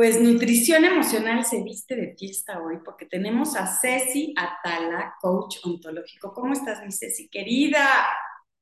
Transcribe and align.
Pues 0.00 0.18
nutrición 0.18 0.86
emocional 0.86 1.44
se 1.44 1.62
viste 1.62 1.94
de 1.94 2.16
fiesta 2.16 2.58
hoy 2.58 2.78
porque 2.82 3.04
tenemos 3.04 3.54
a 3.54 3.66
Ceci 3.66 4.32
Atala, 4.34 5.14
coach 5.20 5.58
ontológico. 5.62 6.32
¿Cómo 6.32 6.54
estás, 6.54 6.82
mi 6.82 6.90
Ceci, 6.90 7.28
querida? 7.28 7.84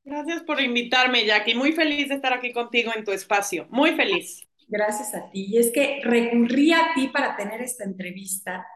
Gracias 0.03 0.43
por 0.43 0.61
invitarme, 0.61 1.25
Jackie. 1.25 1.55
Muy 1.55 1.71
feliz 1.71 2.09
de 2.09 2.17
estar 2.17 2.33
aquí 2.33 2.53
contigo 2.53 2.91
en 2.93 3.05
tu 3.05 3.13
espacio. 3.13 3.69
Muy 3.71 3.93
feliz. 3.93 4.49
Gracias 4.67 5.15
a 5.15 5.31
ti. 5.31 5.47
Y 5.49 5.59
es 5.59 5.71
que 5.71 6.01
recurrí 6.03 6.73
a 6.73 6.93
ti 6.93 7.07
para 7.07 7.37
tener 7.37 7.63
esta 7.63 7.85
entrevista 7.85 8.67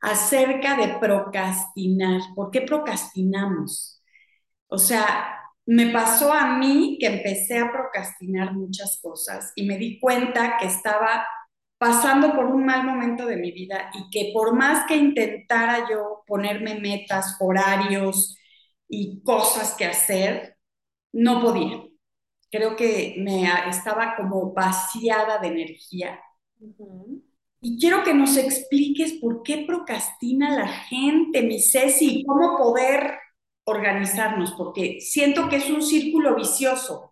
acerca 0.00 0.76
de 0.78 0.98
procrastinar. 0.98 2.22
¿Por 2.34 2.50
qué 2.50 2.62
procrastinamos? 2.62 4.02
O 4.66 4.78
sea, 4.78 5.38
me 5.64 5.90
pasó 5.90 6.32
a 6.32 6.58
mí 6.58 6.98
que 7.00 7.06
empecé 7.06 7.60
a 7.60 7.70
procrastinar 7.70 8.52
muchas 8.52 8.98
cosas 9.00 9.52
y 9.54 9.64
me 9.64 9.78
di 9.78 10.00
cuenta 10.00 10.56
que 10.58 10.66
estaba 10.66 11.24
pasando 11.80 12.34
por 12.34 12.44
un 12.44 12.66
mal 12.66 12.84
momento 12.84 13.24
de 13.24 13.38
mi 13.38 13.52
vida 13.52 13.90
y 13.94 14.10
que 14.10 14.32
por 14.34 14.54
más 14.54 14.86
que 14.86 14.96
intentara 14.96 15.88
yo 15.88 16.22
ponerme 16.26 16.78
metas, 16.78 17.38
horarios 17.40 18.36
y 18.86 19.22
cosas 19.22 19.74
que 19.76 19.86
hacer, 19.86 20.58
no 21.10 21.40
podía. 21.40 21.82
Creo 22.50 22.76
que 22.76 23.14
me 23.20 23.48
estaba 23.66 24.14
como 24.14 24.52
vaciada 24.52 25.38
de 25.38 25.48
energía. 25.48 26.20
Y 27.62 27.80
quiero 27.80 28.04
que 28.04 28.12
nos 28.12 28.36
expliques 28.36 29.14
por 29.14 29.42
qué 29.42 29.64
procrastina 29.66 30.54
la 30.54 30.68
gente, 30.68 31.42
mi 31.42 31.62
Ceci, 31.62 32.24
cómo 32.26 32.58
poder 32.58 33.14
organizarnos, 33.64 34.52
porque 34.52 35.00
siento 35.00 35.48
que 35.48 35.56
es 35.56 35.70
un 35.70 35.80
círculo 35.80 36.36
vicioso 36.36 37.09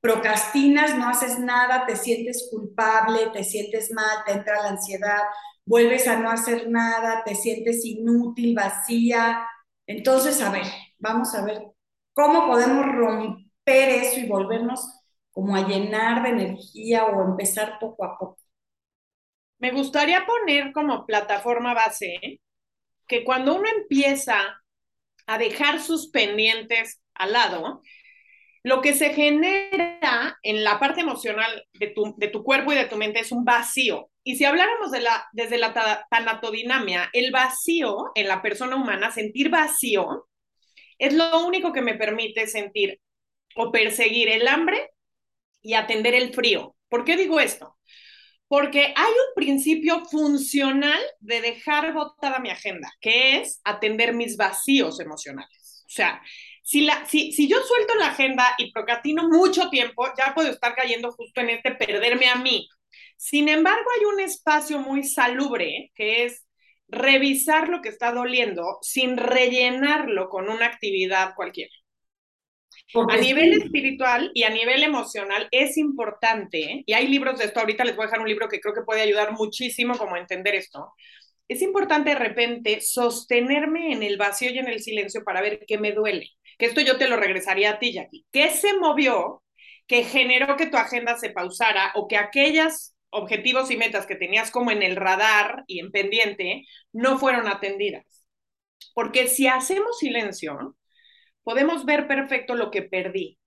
procrastinas, 0.00 0.96
no 0.96 1.08
haces 1.08 1.38
nada, 1.38 1.86
te 1.86 1.96
sientes 1.96 2.48
culpable, 2.50 3.30
te 3.32 3.44
sientes 3.44 3.92
mal, 3.92 4.24
te 4.24 4.32
entra 4.32 4.62
la 4.62 4.70
ansiedad, 4.70 5.22
vuelves 5.64 6.08
a 6.08 6.16
no 6.16 6.30
hacer 6.30 6.68
nada, 6.70 7.22
te 7.24 7.34
sientes 7.34 7.84
inútil, 7.84 8.54
vacía. 8.54 9.46
Entonces, 9.86 10.40
a 10.42 10.50
ver, 10.50 10.64
vamos 10.98 11.34
a 11.34 11.44
ver 11.44 11.62
cómo 12.12 12.46
podemos 12.46 12.86
romper 12.86 13.88
eso 13.90 14.20
y 14.20 14.26
volvernos 14.26 14.80
como 15.30 15.54
a 15.56 15.66
llenar 15.66 16.22
de 16.22 16.30
energía 16.30 17.06
o 17.06 17.22
empezar 17.22 17.78
poco 17.78 18.04
a 18.04 18.18
poco. 18.18 18.38
Me 19.58 19.72
gustaría 19.72 20.26
poner 20.26 20.72
como 20.72 21.04
plataforma 21.06 21.74
base 21.74 22.40
que 23.06 23.24
cuando 23.24 23.56
uno 23.56 23.68
empieza 23.68 24.62
a 25.26 25.38
dejar 25.38 25.80
sus 25.80 26.10
pendientes 26.10 27.02
al 27.14 27.32
lado, 27.32 27.82
lo 28.62 28.80
que 28.82 28.94
se 28.94 29.14
genera 29.14 30.38
en 30.42 30.64
la 30.64 30.78
parte 30.78 31.00
emocional 31.00 31.66
de 31.74 31.88
tu, 31.88 32.14
de 32.18 32.28
tu 32.28 32.42
cuerpo 32.42 32.72
y 32.72 32.76
de 32.76 32.84
tu 32.86 32.96
mente 32.96 33.20
es 33.20 33.32
un 33.32 33.44
vacío. 33.44 34.10
Y 34.22 34.36
si 34.36 34.44
habláramos 34.44 34.90
de 34.90 35.00
la, 35.00 35.26
desde 35.32 35.58
la 35.58 36.06
tanatodinamia, 36.10 37.08
el 37.12 37.32
vacío 37.32 38.12
en 38.14 38.28
la 38.28 38.42
persona 38.42 38.76
humana, 38.76 39.10
sentir 39.10 39.48
vacío, 39.48 40.26
es 40.98 41.14
lo 41.14 41.46
único 41.46 41.72
que 41.72 41.80
me 41.80 41.94
permite 41.94 42.46
sentir 42.46 43.00
o 43.56 43.72
perseguir 43.72 44.28
el 44.28 44.46
hambre 44.46 44.90
y 45.62 45.74
atender 45.74 46.14
el 46.14 46.34
frío. 46.34 46.76
¿Por 46.88 47.04
qué 47.04 47.16
digo 47.16 47.40
esto? 47.40 47.76
Porque 48.46 48.92
hay 48.96 49.12
un 49.12 49.34
principio 49.34 50.04
funcional 50.04 51.00
de 51.20 51.40
dejar 51.40 51.94
botada 51.94 52.40
mi 52.40 52.50
agenda, 52.50 52.92
que 53.00 53.38
es 53.38 53.60
atender 53.64 54.12
mis 54.12 54.36
vacíos 54.36 55.00
emocionales. 55.00 55.84
O 55.86 55.92
sea, 55.92 56.20
si, 56.70 56.82
la, 56.82 57.04
si, 57.04 57.32
si 57.32 57.48
yo 57.48 57.56
suelto 57.62 57.96
la 57.96 58.10
agenda 58.10 58.54
y 58.56 58.70
procrastino 58.70 59.28
mucho 59.28 59.70
tiempo, 59.70 60.06
ya 60.16 60.32
puedo 60.36 60.50
estar 60.50 60.76
cayendo 60.76 61.10
justo 61.10 61.40
en 61.40 61.50
este 61.50 61.72
perderme 61.72 62.28
a 62.28 62.36
mí. 62.36 62.68
Sin 63.16 63.48
embargo, 63.48 63.84
hay 63.98 64.04
un 64.04 64.20
espacio 64.20 64.78
muy 64.78 65.02
salubre 65.02 65.90
que 65.96 66.26
es 66.26 66.46
revisar 66.86 67.68
lo 67.68 67.82
que 67.82 67.88
está 67.88 68.12
doliendo 68.12 68.78
sin 68.82 69.16
rellenarlo 69.16 70.28
con 70.28 70.48
una 70.48 70.66
actividad 70.66 71.34
cualquiera. 71.34 71.72
a 72.94 73.16
nivel 73.16 73.52
espiritual 73.54 74.30
y 74.32 74.44
a 74.44 74.50
nivel 74.50 74.84
emocional 74.84 75.48
es 75.50 75.76
importante, 75.76 76.84
y 76.86 76.92
hay 76.92 77.08
libros 77.08 77.40
de 77.40 77.46
esto, 77.46 77.58
ahorita 77.58 77.82
les 77.82 77.96
voy 77.96 78.04
a 78.04 78.06
dejar 78.06 78.20
un 78.20 78.28
libro 78.28 78.48
que 78.48 78.60
creo 78.60 78.74
que 78.74 78.82
puede 78.82 79.00
ayudar 79.00 79.32
muchísimo 79.32 79.98
como 79.98 80.14
a 80.14 80.20
entender 80.20 80.54
esto, 80.54 80.92
es 81.48 81.62
importante 81.62 82.10
de 82.10 82.16
repente 82.16 82.80
sostenerme 82.80 83.92
en 83.92 84.04
el 84.04 84.16
vacío 84.16 84.52
y 84.52 84.58
en 84.60 84.68
el 84.68 84.80
silencio 84.80 85.24
para 85.24 85.40
ver 85.40 85.64
qué 85.66 85.76
me 85.76 85.90
duele 85.90 86.30
que 86.60 86.66
esto 86.66 86.82
yo 86.82 86.98
te 86.98 87.08
lo 87.08 87.16
regresaría 87.16 87.70
a 87.72 87.78
ti, 87.78 87.92
Jackie. 87.92 88.26
¿Qué 88.30 88.50
se 88.50 88.74
movió 88.78 89.42
que 89.86 90.04
generó 90.04 90.56
que 90.56 90.66
tu 90.66 90.76
agenda 90.76 91.16
se 91.16 91.30
pausara 91.30 91.92
o 91.96 92.06
que 92.06 92.18
aquellos 92.18 92.94
objetivos 93.08 93.70
y 93.70 93.76
metas 93.76 94.06
que 94.06 94.14
tenías 94.14 94.50
como 94.50 94.70
en 94.70 94.82
el 94.82 94.94
radar 94.94 95.64
y 95.66 95.80
en 95.80 95.90
pendiente 95.90 96.66
no 96.92 97.18
fueron 97.18 97.48
atendidas? 97.48 98.26
Porque 98.94 99.26
si 99.26 99.48
hacemos 99.48 99.98
silencio, 99.98 100.76
podemos 101.42 101.86
ver 101.86 102.06
perfecto 102.06 102.54
lo 102.54 102.70
que 102.70 102.82
perdí. 102.82 103.38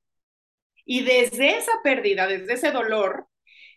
Y 0.83 1.03
desde 1.03 1.57
esa 1.57 1.71
pérdida, 1.83 2.27
desde 2.27 2.53
ese 2.53 2.71
dolor, 2.71 3.27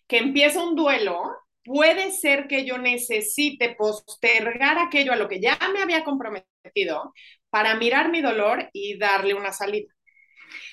que 0.09 0.19
empieza 0.19 0.65
un 0.65 0.77
duelo, 0.77 1.23
puede 1.63 2.11
ser 2.11 2.49
que 2.49 2.65
yo 2.65 2.79
necesite 2.79 3.75
postergar 3.75 4.79
aquello 4.79 5.13
a 5.13 5.17
lo 5.17 5.29
que 5.29 5.41
ya 5.41 5.59
me 5.73 5.83
había 5.83 6.05
comprometido 6.05 7.13
para 7.51 7.75
mirar 7.77 8.11
mi 8.11 8.21
dolor 8.23 8.69
y 8.73 8.99
darle 8.99 9.35
una 9.35 9.53
salida. 9.53 9.93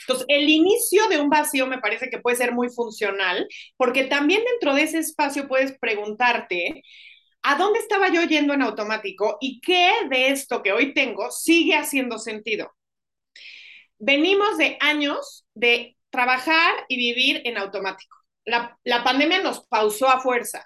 Entonces, 0.02 0.26
el 0.30 0.50
inicio 0.50 1.08
de 1.08 1.20
un 1.20 1.30
vacío 1.30 1.68
me 1.68 1.80
parece 1.80 2.10
que 2.10 2.20
puede 2.20 2.38
ser 2.38 2.54
muy 2.54 2.70
funcional, 2.70 3.48
porque 3.78 4.06
también 4.06 4.44
dentro 4.44 4.76
de 4.76 4.84
ese 4.84 5.00
espacio 5.00 5.48
puedes 5.48 5.78
preguntarte, 5.80 6.84
¿a 7.42 7.56
dónde 7.56 7.80
estaba 7.80 8.10
yo 8.10 8.24
yendo 8.24 8.54
en 8.54 8.62
automático 8.62 9.38
y 9.42 9.62
qué 9.62 9.92
de 10.10 10.30
esto 10.30 10.62
que 10.62 10.74
hoy 10.74 10.94
tengo 10.94 11.32
sigue 11.32 11.76
haciendo 11.76 12.18
sentido? 12.20 12.72
Venimos 13.98 14.58
de 14.58 14.78
años 14.82 15.46
de 15.54 15.98
trabajar 16.10 16.86
y 16.90 16.98
vivir 16.98 17.42
en 17.46 17.58
automático. 17.58 18.18
La, 18.46 18.78
la 18.84 19.04
pandemia 19.04 19.42
nos 19.42 19.66
pausó 19.68 20.10
a 20.10 20.20
fuerza. 20.20 20.66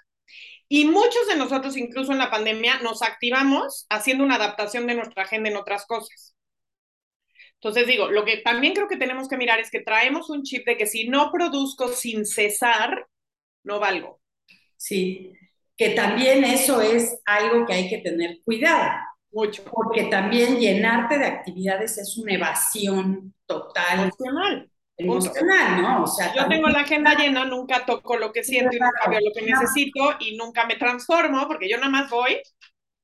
Y 0.68 0.84
muchos 0.84 1.26
de 1.28 1.36
nosotros, 1.36 1.76
incluso 1.76 2.12
en 2.12 2.18
la 2.18 2.30
pandemia, 2.30 2.80
nos 2.80 3.02
activamos 3.02 3.86
haciendo 3.88 4.24
una 4.24 4.34
adaptación 4.34 4.86
de 4.86 4.94
nuestra 4.94 5.22
agenda 5.22 5.48
en 5.48 5.56
otras 5.56 5.86
cosas. 5.86 6.36
Entonces 7.54 7.86
digo, 7.86 8.10
lo 8.10 8.24
que 8.24 8.36
también 8.38 8.74
creo 8.74 8.86
que 8.86 8.98
tenemos 8.98 9.28
que 9.28 9.36
mirar 9.36 9.58
es 9.58 9.70
que 9.70 9.80
traemos 9.80 10.30
un 10.30 10.42
chip 10.42 10.66
de 10.66 10.76
que 10.76 10.86
si 10.86 11.08
no 11.08 11.32
produzco 11.32 11.88
sin 11.88 12.26
cesar, 12.26 13.06
no 13.64 13.80
valgo. 13.80 14.20
Sí, 14.76 15.32
que 15.76 15.90
también 15.90 16.44
eso 16.44 16.80
es 16.82 17.18
algo 17.24 17.66
que 17.66 17.72
hay 17.72 17.88
que 17.88 17.98
tener 17.98 18.38
cuidado. 18.44 18.90
Mucho. 19.30 19.64
Porque 19.64 20.04
también 20.04 20.58
llenarte 20.58 21.18
de 21.18 21.26
actividades 21.26 21.98
es 21.98 22.16
una 22.16 22.34
evasión 22.34 23.34
total. 23.46 24.00
Emocional 24.00 24.70
emocional, 24.98 25.80
¿no? 25.80 26.02
O 26.02 26.06
sea, 26.06 26.34
yo 26.34 26.48
tengo 26.48 26.68
la 26.68 26.80
agenda 26.80 27.14
llena, 27.14 27.44
nunca 27.44 27.86
toco 27.86 28.16
lo 28.16 28.32
que 28.32 28.42
siento 28.42 28.76
y 28.76 28.80
nunca 28.80 29.08
veo 29.08 29.20
lo 29.20 29.32
que 29.32 29.46
necesito 29.46 30.16
y 30.18 30.36
nunca 30.36 30.66
me 30.66 30.76
transformo 30.76 31.46
porque 31.46 31.68
yo 31.68 31.76
nada 31.76 31.88
más 31.88 32.10
voy 32.10 32.42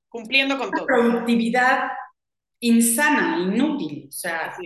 cumpliendo 0.09 0.59
con 0.59 0.71
todo. 0.71 0.87
Productividad 0.87 1.91
insana, 2.61 3.39
inútil, 3.39 4.07
o 4.09 4.13
sea. 4.13 4.57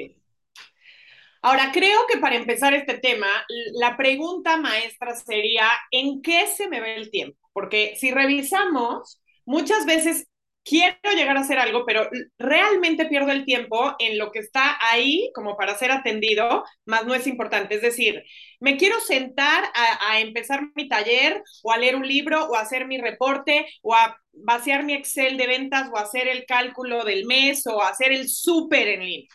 Ahora, 1.43 1.71
creo 1.73 2.01
que 2.11 2.19
para 2.19 2.37
empezar 2.37 2.75
este 2.75 2.99
tema, 2.99 3.29
la 3.75 3.97
pregunta 3.97 4.57
maestra 4.57 5.15
sería, 5.15 5.69
¿en 5.91 6.23
qué 6.23 6.47
se 6.47 6.69
me 6.69 6.81
ve 6.81 6.97
el 6.97 7.11
tiempo? 7.11 7.39
Porque 7.53 7.95
si 7.97 8.11
revisamos, 8.11 9.21
muchas 9.45 9.87
veces 9.87 10.28
quiero 10.69 11.13
llegar 11.17 11.37
a 11.37 11.41
hacer 11.41 11.59
algo, 11.59 11.85
pero 11.87 12.09
realmente 12.39 13.07
pierdo 13.07 13.33
el 13.33 13.45
tiempo 13.45 13.95
en 13.99 14.19
lo 14.19 14.31
que 14.31 14.41
está 14.41 14.77
ahí 14.81 15.31
como 15.35 15.57
para 15.57 15.77
ser 15.79 15.91
atendido, 15.91 16.65
más 16.85 17.07
no 17.07 17.15
es 17.15 17.27
importante. 17.27 17.77
Es 17.77 17.83
decir, 17.83 18.23
me 18.61 18.77
quiero 18.77 19.01
sentar 19.01 19.65
a, 19.75 20.21
empezar 20.21 20.61
mi 20.75 20.89
taller 20.89 21.43
o 21.63 21.73
a 21.73 21.79
leer 21.79 21.97
un 21.97 22.07
libro 22.07 22.45
o 22.47 22.57
a 22.57 22.61
hacer 22.61 22.87
mi 22.87 22.99
reporte 22.99 23.67
o 23.83 23.95
a 23.95 24.17
vaciar 24.33 24.85
mi 24.85 24.95
Excel 24.95 25.37
de 25.37 25.47
ventas 25.47 25.89
o 25.93 25.97
a 25.97 26.03
hacer 26.03 26.29
el 26.29 26.45
cálculo 26.47 27.05
del 27.05 27.25
mes 27.27 27.67
o 27.67 27.83
a 27.83 27.89
hacer 27.89 28.13
el 28.13 28.29
súper 28.29 28.89
en 28.89 29.01
línea. 29.01 29.29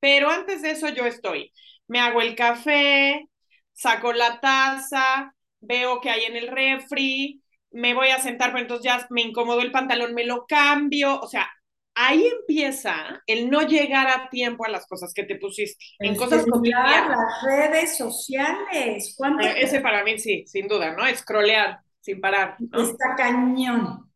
Pero 0.00 0.30
antes 0.30 0.62
de 0.62 0.72
eso 0.72 0.88
yo 0.90 1.06
estoy, 1.06 1.50
me 1.88 2.00
hago 2.00 2.20
el 2.20 2.34
café, 2.36 3.26
saco 3.72 4.12
la 4.12 4.40
taza, 4.40 5.34
veo 5.60 6.00
que 6.00 6.10
hay 6.10 6.24
en 6.24 6.36
el 6.36 6.48
refri, 6.48 7.42
me 7.74 7.92
voy 7.92 8.08
a 8.08 8.20
sentar, 8.20 8.50
pero 8.50 8.62
entonces 8.62 8.84
ya 8.84 9.06
me 9.10 9.22
incomodó 9.22 9.60
el 9.60 9.72
pantalón, 9.72 10.14
me 10.14 10.24
lo 10.24 10.46
cambio, 10.46 11.20
o 11.20 11.26
sea, 11.26 11.50
ahí 11.94 12.26
empieza 12.26 13.22
el 13.26 13.50
no 13.50 13.62
llegar 13.62 14.08
a 14.08 14.28
tiempo 14.28 14.64
a 14.64 14.68
las 14.68 14.86
cosas 14.86 15.12
que 15.12 15.24
te 15.24 15.36
pusiste. 15.36 15.84
en 15.98 16.16
cosas 16.16 16.44
cotidianas. 16.46 17.08
Las 17.08 17.42
redes 17.42 17.96
sociales. 17.96 19.16
Eh, 19.18 19.54
ese 19.58 19.80
para 19.80 20.04
mí 20.04 20.18
sí, 20.18 20.44
sin 20.46 20.68
duda, 20.68 20.94
¿no? 20.94 21.04
Scrollear 21.14 21.80
sin 22.00 22.20
parar. 22.20 22.56
Está 22.72 23.14
cañón. 23.16 24.10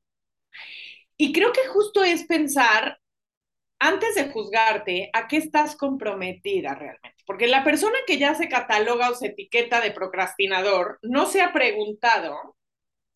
Y 1.16 1.32
creo 1.32 1.52
que 1.52 1.66
justo 1.66 2.04
es 2.04 2.24
pensar, 2.26 2.98
antes 3.80 4.14
de 4.14 4.30
juzgarte, 4.30 5.10
a 5.12 5.26
qué 5.26 5.38
estás 5.38 5.74
comprometida 5.74 6.74
realmente. 6.74 7.24
Porque 7.26 7.48
la 7.48 7.64
persona 7.64 7.98
que 8.06 8.18
ya 8.18 8.34
se 8.34 8.48
cataloga 8.48 9.10
o 9.10 9.14
se 9.14 9.28
etiqueta 9.28 9.80
de 9.80 9.90
procrastinador 9.90 10.98
no 11.02 11.26
se 11.26 11.40
ha 11.40 11.52
preguntado 11.52 12.56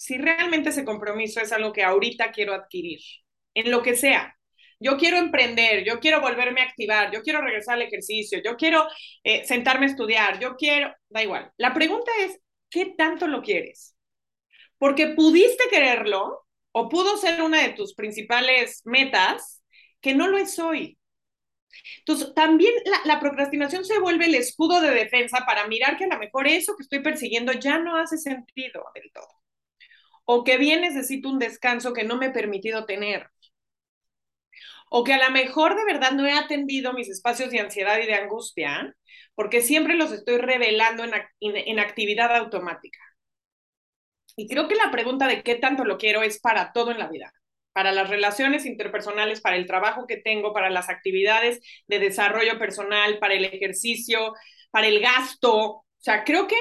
si 0.02 0.18
realmente 0.18 0.70
ese 0.70 0.84
compromiso 0.84 1.40
es 1.40 1.52
algo 1.52 1.72
que 1.72 1.84
ahorita 1.84 2.32
quiero 2.32 2.54
adquirir, 2.54 2.98
en 3.54 3.70
lo 3.70 3.82
que 3.84 3.94
sea. 3.94 4.36
Yo 4.80 4.96
quiero 4.96 5.16
emprender, 5.16 5.84
yo 5.84 6.00
quiero 6.00 6.20
volverme 6.20 6.60
a 6.60 6.64
activar, 6.64 7.12
yo 7.12 7.22
quiero 7.22 7.40
regresar 7.40 7.74
al 7.74 7.82
ejercicio, 7.82 8.40
yo 8.44 8.56
quiero 8.56 8.84
eh, 9.22 9.44
sentarme 9.44 9.86
a 9.86 9.90
estudiar, 9.90 10.40
yo 10.40 10.56
quiero, 10.56 10.92
da 11.08 11.22
igual. 11.22 11.52
La 11.56 11.72
pregunta 11.72 12.10
es, 12.18 12.36
¿qué 12.68 12.86
tanto 12.98 13.28
lo 13.28 13.42
quieres? 13.42 13.94
Porque 14.76 15.06
pudiste 15.08 15.68
quererlo 15.70 16.48
o 16.72 16.88
pudo 16.88 17.16
ser 17.16 17.40
una 17.40 17.62
de 17.62 17.68
tus 17.68 17.94
principales 17.94 18.82
metas 18.84 19.62
que 20.00 20.14
no 20.14 20.26
lo 20.26 20.36
es 20.36 20.58
hoy. 20.58 20.98
Entonces, 21.98 22.34
también 22.34 22.72
la, 22.86 23.02
la, 23.04 23.20
procrastinación 23.20 23.84
se 23.84 24.00
vuelve 24.00 24.26
el 24.26 24.34
escudo 24.34 24.80
de 24.80 24.90
defensa 24.90 25.44
para 25.46 25.68
mirar 25.68 25.96
que 25.96 26.04
a 26.06 26.08
lo 26.08 26.18
mejor 26.18 26.48
eso 26.48 26.74
que 26.76 26.82
estoy 26.82 26.98
persiguiendo 26.98 27.52
ya 27.52 27.78
no 27.78 27.96
hace 27.96 28.18
sentido 28.18 28.82
del 28.96 29.12
todo. 29.12 29.42
O 30.34 30.44
que 30.44 30.56
bien 30.58 30.80
necesito 30.80 31.28
un 31.28 31.38
descanso 31.38 31.92
que 31.92 32.04
no 32.04 32.16
me 32.16 32.26
he 32.26 32.30
permitido 32.30 32.86
tener. 32.86 33.28
O 34.88 35.04
que 35.04 35.14
a 35.14 35.24
lo 35.24 35.30
mejor 35.30 35.76
de 35.76 35.84
verdad 35.84 36.12
no 36.12 36.26
he 36.26 36.32
atendido 36.32 36.92
mis 36.92 37.08
espacios 37.08 37.50
de 37.50 37.60
ansiedad 37.60 37.98
y 37.98 38.06
de 38.06 38.14
angustia, 38.14 38.94
porque 39.34 39.62
siempre 39.62 39.94
los 39.94 40.12
estoy 40.12 40.38
revelando 40.38 41.04
en, 41.04 41.12
en 41.40 41.78
actividad 41.78 42.34
automática. 42.36 42.98
Y 44.36 44.48
creo 44.48 44.68
que 44.68 44.74
la 44.74 44.90
pregunta 44.90 45.26
de 45.26 45.42
qué 45.42 45.56
tanto 45.56 45.84
lo 45.84 45.98
quiero 45.98 46.22
es 46.22 46.40
para 46.40 46.72
todo 46.72 46.90
en 46.90 46.98
la 46.98 47.08
vida 47.08 47.32
para 47.72 47.92
las 47.92 48.10
relaciones 48.10 48.66
interpersonales, 48.66 49.40
para 49.40 49.56
el 49.56 49.66
trabajo 49.66 50.06
que 50.06 50.18
tengo, 50.18 50.52
para 50.52 50.70
las 50.70 50.90
actividades 50.90 51.60
de 51.88 51.98
desarrollo 51.98 52.58
personal, 52.58 53.18
para 53.18 53.34
el 53.34 53.46
ejercicio, 53.46 54.34
para 54.70 54.88
el 54.88 55.00
gasto. 55.00 55.54
O 55.56 55.86
sea, 55.96 56.24
creo 56.24 56.46
que 56.46 56.56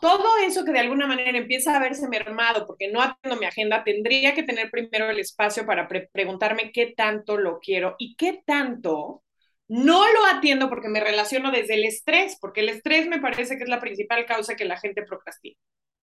todo 0.00 0.38
eso 0.38 0.64
que 0.64 0.72
de 0.72 0.80
alguna 0.80 1.06
manera 1.06 1.36
empieza 1.36 1.76
a 1.76 1.80
verse 1.80 2.08
mermado 2.08 2.66
porque 2.66 2.90
no 2.90 3.00
atiendo 3.02 3.38
mi 3.38 3.46
agenda, 3.46 3.84
tendría 3.84 4.34
que 4.34 4.42
tener 4.42 4.70
primero 4.70 5.10
el 5.10 5.18
espacio 5.18 5.66
para 5.66 5.88
preguntarme 6.12 6.72
qué 6.72 6.94
tanto 6.96 7.36
lo 7.36 7.58
quiero 7.60 7.96
y 7.98 8.16
qué 8.16 8.42
tanto 8.46 9.22
no 9.68 10.04
lo 10.12 10.26
atiendo 10.26 10.68
porque 10.68 10.88
me 10.88 11.00
relaciono 11.00 11.50
desde 11.50 11.74
el 11.74 11.84
estrés, 11.84 12.36
porque 12.40 12.60
el 12.60 12.68
estrés 12.68 13.06
me 13.08 13.20
parece 13.20 13.56
que 13.56 13.64
es 13.64 13.68
la 13.68 13.80
principal 13.80 14.26
causa 14.26 14.54
que 14.56 14.64
la 14.64 14.78
gente 14.78 15.02
procrastina. 15.02 15.56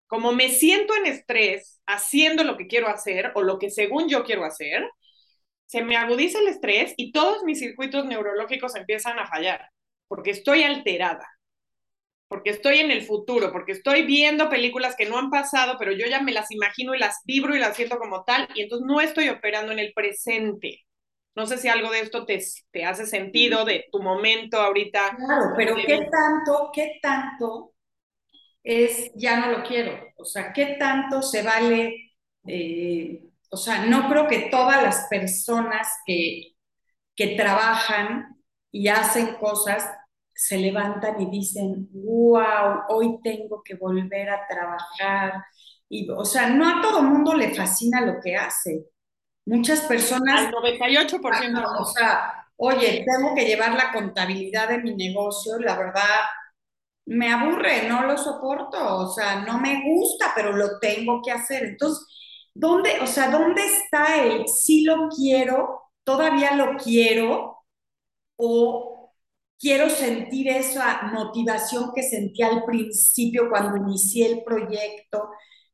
Como 0.08 0.32
me 0.34 0.50
siento 0.50 0.96
en 0.96 1.06
estrés 1.06 1.82
haciendo 1.86 2.44
lo 2.44 2.58
que 2.58 2.68
quiero 2.68 2.88
hacer 2.88 3.32
o 3.36 3.44
lo 3.44 3.60
que 3.60 3.70
según 3.70 4.10
yo 4.10 4.24
quiero 4.24 4.44
hacer, 4.44 4.90
se 5.66 5.84
me 5.84 5.98
agudiza 5.98 6.40
el 6.40 6.48
estrés 6.48 6.94
y 6.98 7.12
todos 7.12 7.44
mis 7.44 7.60
circuitos 7.60 8.06
neurológicos 8.06 8.76
empiezan 8.76 9.20
a 9.20 9.28
fallar, 9.28 9.70
porque 10.08 10.32
estoy 10.32 10.64
alterada, 10.64 11.28
porque 12.30 12.52
estoy 12.52 12.80
en 12.80 12.92
el 12.92 13.02
futuro, 13.02 13.52
porque 13.52 13.74
estoy 13.74 14.04
viendo 14.04 14.50
películas 14.50 14.96
que 14.96 15.10
no 15.10 15.18
han 15.18 15.30
pasado, 15.30 15.76
pero 15.78 15.92
yo 15.92 16.06
ya 16.08 16.22
me 16.22 16.32
las 16.32 16.52
imagino 16.52 16.96
y 16.96 17.00
las 17.00 17.22
vibro 17.26 17.56
y 17.56 17.60
las 17.60 17.76
siento 17.76 17.98
como 17.98 18.24
tal, 18.24 18.48
y 18.56 18.62
entonces 18.62 18.88
no 18.88 19.02
estoy 19.02 19.28
operando 19.28 19.74
en 19.74 19.80
el 19.80 19.92
presente. 19.94 20.86
No 21.36 21.48
sé 21.48 21.58
si 21.58 21.68
algo 21.68 21.92
de 21.92 22.02
esto 22.02 22.26
te, 22.26 22.40
te 22.72 22.86
hace 22.86 23.06
sentido 23.06 23.66
de 23.66 23.86
tu 23.92 24.02
momento 24.02 24.58
ahorita. 24.62 25.16
Claro, 25.18 25.54
pero 25.58 25.76
¿qué 25.76 26.08
tanto, 26.12 26.70
qué 26.74 27.00
tanto 27.02 27.74
es 28.64 29.12
ya 29.16 29.40
no 29.40 29.52
lo 29.58 29.64
quiero. 29.64 29.98
O 30.18 30.26
sea, 30.26 30.54
¿qué 30.54 30.76
tanto 30.80 31.22
se 31.22 31.42
vale? 31.42 32.14
Eh, 32.46 33.24
o 33.50 33.58
sea, 33.58 33.86
no 33.86 34.08
creo 34.10 34.28
que 34.28 34.50
todas 34.52 34.84
las 34.84 35.08
personas 35.10 35.88
que, 36.06 36.54
que 37.16 37.36
trabajan 37.36 38.38
y 38.72 38.88
hacen 38.88 39.36
cosas 39.36 39.90
se 40.40 40.58
levantan 40.58 41.20
y 41.20 41.30
dicen, 41.30 41.90
wow, 41.92 42.84
hoy 42.88 43.20
tengo 43.22 43.62
que 43.62 43.76
volver 43.76 44.30
a 44.30 44.48
trabajar. 44.48 45.44
Y, 45.90 46.10
o 46.10 46.24
sea, 46.24 46.50
no 46.50 46.66
a 46.66 46.82
todo 46.82 47.04
mundo 47.04 47.34
le 47.34 47.54
fascina 47.54 48.00
lo 48.00 48.22
que 48.22 48.38
hace. 48.38 48.86
Muchas 49.46 49.82
personas... 49.82 50.46
Al 50.46 50.54
98%. 50.54 51.82
o 51.82 51.86
sea, 51.86 52.48
oye, 52.56 53.04
tengo 53.06 53.36
que 53.36 53.44
llevar 53.44 53.74
la 53.74 53.92
contabilidad 53.92 54.70
de 54.70 54.78
mi 54.78 54.96
negocio, 54.96 55.60
la 55.60 55.78
verdad, 55.78 56.22
me 57.06 57.34
aburre, 57.34 57.90
no 57.90 58.06
lo 58.06 58.18
soporto, 58.18 58.98
o 58.98 59.12
sea, 59.12 59.42
no 59.42 59.60
me 59.60 59.84
gusta, 59.84 60.32
pero 60.34 60.54
lo 60.56 60.80
tengo 60.80 61.22
que 61.22 61.34
hacer. 61.34 61.66
Entonces, 61.66 62.08
¿dónde, 62.54 63.02
o 63.02 63.08
sea, 63.08 63.30
dónde 63.30 63.66
está 63.66 64.24
el 64.24 64.48
sí 64.48 64.86
lo 64.86 65.10
quiero, 65.10 65.82
todavía 66.06 66.56
lo 66.56 66.78
quiero 66.78 67.58
o 68.38 68.99
quiero 69.60 69.90
sentir 69.90 70.48
esa 70.50 71.04
motivación 71.14 71.92
que 71.94 72.04
sentí 72.04 72.42
al 72.44 72.64
principio 72.66 73.50
cuando 73.50 73.78
inicié 73.78 74.32
el 74.32 74.44
proyecto? 74.44 75.30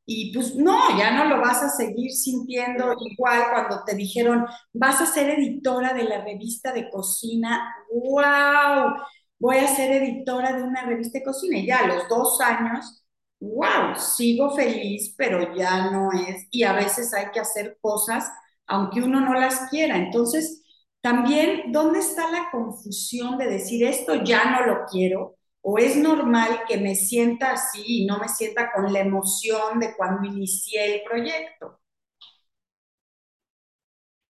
Y 0.05 0.33
pues 0.33 0.55
no, 0.55 0.97
ya 0.97 1.11
no 1.11 1.25
lo 1.25 1.41
vas 1.41 1.63
a 1.63 1.69
seguir 1.69 2.11
sintiendo 2.11 2.95
igual 2.99 3.45
cuando 3.51 3.83
te 3.85 3.95
dijeron, 3.95 4.45
vas 4.73 5.01
a 5.01 5.05
ser 5.05 5.29
editora 5.31 5.93
de 5.93 6.03
la 6.03 6.23
revista 6.23 6.71
de 6.71 6.89
cocina. 6.89 7.73
¡Wow! 7.91 8.93
voy 9.39 9.57
a 9.57 9.67
ser 9.67 9.91
editora 9.91 10.53
de 10.53 10.63
una 10.63 10.83
revista 10.83 11.19
de 11.19 11.25
cocina. 11.25 11.57
Y 11.57 11.67
ya 11.67 11.79
a 11.79 11.87
los 11.87 12.07
dos 12.09 12.39
años, 12.41 13.03
wow, 13.39 13.95
sigo 13.97 14.51
feliz, 14.55 15.13
pero 15.17 15.55
ya 15.55 15.91
no 15.91 16.09
es. 16.11 16.47
Y 16.51 16.63
a 16.63 16.73
veces 16.73 17.13
hay 17.13 17.31
que 17.31 17.39
hacer 17.39 17.77
cosas 17.81 18.29
aunque 18.67 19.01
uno 19.01 19.21
no 19.21 19.33
las 19.35 19.69
quiera. 19.69 19.97
Entonces, 19.97 20.63
también, 21.05 21.71
¿dónde 21.71 21.99
está 21.99 22.31
la 22.31 22.49
confusión 22.49 23.37
de 23.37 23.45
decir 23.45 23.85
esto 23.85 24.23
ya 24.23 24.49
no 24.49 24.65
lo 24.65 24.85
quiero? 24.91 25.35
¿O 25.61 25.77
es 25.77 25.95
normal 25.95 26.61
que 26.67 26.77
me 26.77 26.95
sienta 26.95 27.51
así 27.51 27.83
y 27.85 28.05
no 28.07 28.17
me 28.17 28.27
sienta 28.27 28.71
con 28.71 28.91
la 28.91 29.01
emoción 29.01 29.79
de 29.79 29.95
cuando 29.95 30.27
inicié 30.27 30.95
el 30.95 31.03
proyecto? 31.03 31.79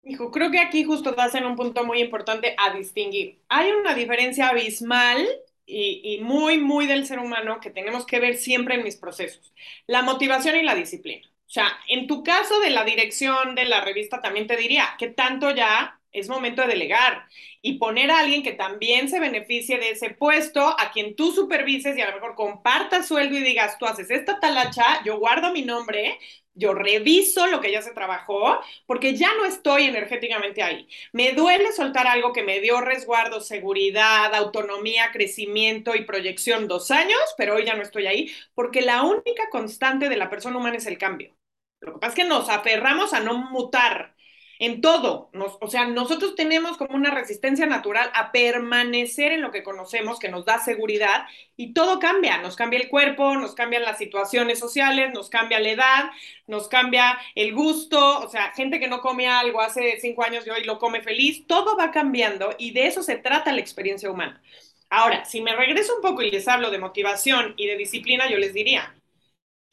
Hijo, 0.03 0.29
creo 0.29 0.51
que 0.51 0.59
aquí 0.59 0.83
justo 0.83 1.15
vas 1.15 1.33
en 1.33 1.47
un 1.47 1.55
punto 1.55 1.83
muy 1.85 2.01
importante 2.01 2.53
a 2.55 2.71
distinguir. 2.71 3.41
Hay 3.49 3.71
una 3.71 3.95
diferencia 3.95 4.49
abismal 4.49 5.27
y, 5.65 6.01
y, 6.03 6.21
muy, 6.21 6.59
muy 6.59 6.85
del 6.85 7.07
ser 7.07 7.17
humano 7.17 7.59
que 7.59 7.71
tenemos 7.71 8.05
que 8.05 8.19
ver 8.19 8.35
siempre 8.35 8.75
en 8.75 8.83
mis 8.83 8.95
procesos. 8.95 9.51
La 9.87 10.03
motivación 10.03 10.55
y 10.55 10.61
la 10.61 10.75
disciplina. 10.75 11.27
O 11.47 11.51
sea, 11.51 11.67
en 11.87 12.05
tu 12.05 12.21
caso 12.21 12.59
de 12.59 12.69
la 12.69 12.83
dirección 12.83 13.55
de 13.55 13.65
la 13.65 13.81
revista 13.81 14.21
también 14.21 14.45
te 14.45 14.55
diría 14.55 14.87
que 14.99 15.07
tanto 15.07 15.49
ya 15.49 15.98
es 16.11 16.29
momento 16.29 16.61
de 16.61 16.69
delegar 16.69 17.25
y 17.61 17.77
poner 17.77 18.11
a 18.11 18.19
alguien 18.19 18.43
que 18.43 18.53
también 18.53 19.09
se 19.09 19.19
beneficie 19.19 19.77
de 19.79 19.91
ese 19.91 20.11
puesto, 20.11 20.75
a 20.79 20.91
quien 20.91 21.15
tú 21.15 21.31
supervises 21.31 21.97
y 21.97 22.01
a 22.01 22.09
lo 22.09 22.15
mejor 22.15 22.35
compartas 22.35 23.07
sueldo 23.07 23.37
y 23.37 23.41
digas, 23.43 23.77
tú 23.77 23.85
haces 23.85 24.09
esta 24.11 24.39
talacha, 24.39 25.03
yo 25.03 25.19
guardo 25.19 25.51
mi 25.51 25.63
nombre, 25.63 26.17
yo 26.53 26.73
reviso 26.73 27.47
lo 27.47 27.61
que 27.61 27.71
ya 27.71 27.81
se 27.81 27.93
trabajó, 27.93 28.59
porque 28.85 29.15
ya 29.15 29.29
no 29.35 29.45
estoy 29.45 29.85
energéticamente 29.85 30.61
ahí. 30.61 30.87
Me 31.13 31.31
duele 31.33 31.71
soltar 31.71 32.07
algo 32.07 32.33
que 32.33 32.43
me 32.43 32.59
dio 32.59 32.81
resguardo, 32.81 33.39
seguridad, 33.39 34.33
autonomía, 34.35 35.11
crecimiento 35.11 35.95
y 35.95 36.03
proyección 36.05 36.67
dos 36.67 36.91
años, 36.91 37.19
pero 37.37 37.55
hoy 37.55 37.65
ya 37.65 37.75
no 37.75 37.83
estoy 37.83 38.07
ahí, 38.07 38.31
porque 38.55 38.81
la 38.81 39.03
única 39.03 39.49
constante 39.49 40.09
de 40.09 40.17
la 40.17 40.29
persona 40.29 40.57
humana 40.57 40.77
es 40.77 40.85
el 40.85 40.97
cambio. 40.97 41.35
Lo 41.81 41.93
que 41.93 41.99
pasa 41.99 42.09
es 42.13 42.15
que 42.15 42.29
nos 42.29 42.49
aferramos 42.49 43.13
a 43.13 43.21
no 43.21 43.35
mutar 43.51 44.15
en 44.59 44.81
todo. 44.81 45.29
Nos, 45.33 45.57
o 45.61 45.67
sea, 45.67 45.85
nosotros 45.85 46.35
tenemos 46.35 46.77
como 46.77 46.95
una 46.95 47.11
resistencia 47.11 47.65
natural 47.65 48.11
a 48.13 48.31
permanecer 48.31 49.31
en 49.31 49.41
lo 49.41 49.51
que 49.51 49.63
conocemos, 49.63 50.19
que 50.19 50.29
nos 50.29 50.45
da 50.45 50.59
seguridad, 50.59 51.25
y 51.55 51.73
todo 51.73 51.99
cambia. 51.99 52.37
Nos 52.39 52.57
cambia 52.57 52.79
el 52.79 52.89
cuerpo, 52.89 53.35
nos 53.35 53.55
cambian 53.55 53.83
las 53.83 53.97
situaciones 53.97 54.59
sociales, 54.59 55.11
nos 55.13 55.29
cambia 55.29 55.59
la 55.59 55.69
edad, 55.69 56.11
nos 56.45 56.67
cambia 56.67 57.17
el 57.35 57.55
gusto. 57.55 58.19
O 58.19 58.29
sea, 58.29 58.51
gente 58.51 58.79
que 58.79 58.87
no 58.89 59.01
come 59.01 59.27
algo 59.29 59.61
hace 59.61 59.97
cinco 60.01 60.23
años 60.23 60.45
y 60.45 60.49
hoy 60.49 60.63
lo 60.65 60.77
come 60.77 61.01
feliz, 61.01 61.47
todo 61.47 61.77
va 61.77 61.91
cambiando 61.91 62.53
y 62.57 62.71
de 62.71 62.87
eso 62.87 63.01
se 63.01 63.15
trata 63.15 63.53
la 63.53 63.61
experiencia 63.61 64.11
humana. 64.11 64.41
Ahora, 64.89 65.23
si 65.25 65.41
me 65.41 65.55
regreso 65.55 65.95
un 65.95 66.01
poco 66.01 66.21
y 66.23 66.31
les 66.31 66.47
hablo 66.47 66.71
de 66.71 66.79
motivación 66.79 67.53
y 67.57 67.67
de 67.67 67.77
disciplina, 67.77 68.29
yo 68.29 68.37
les 68.37 68.53
diría, 68.53 68.95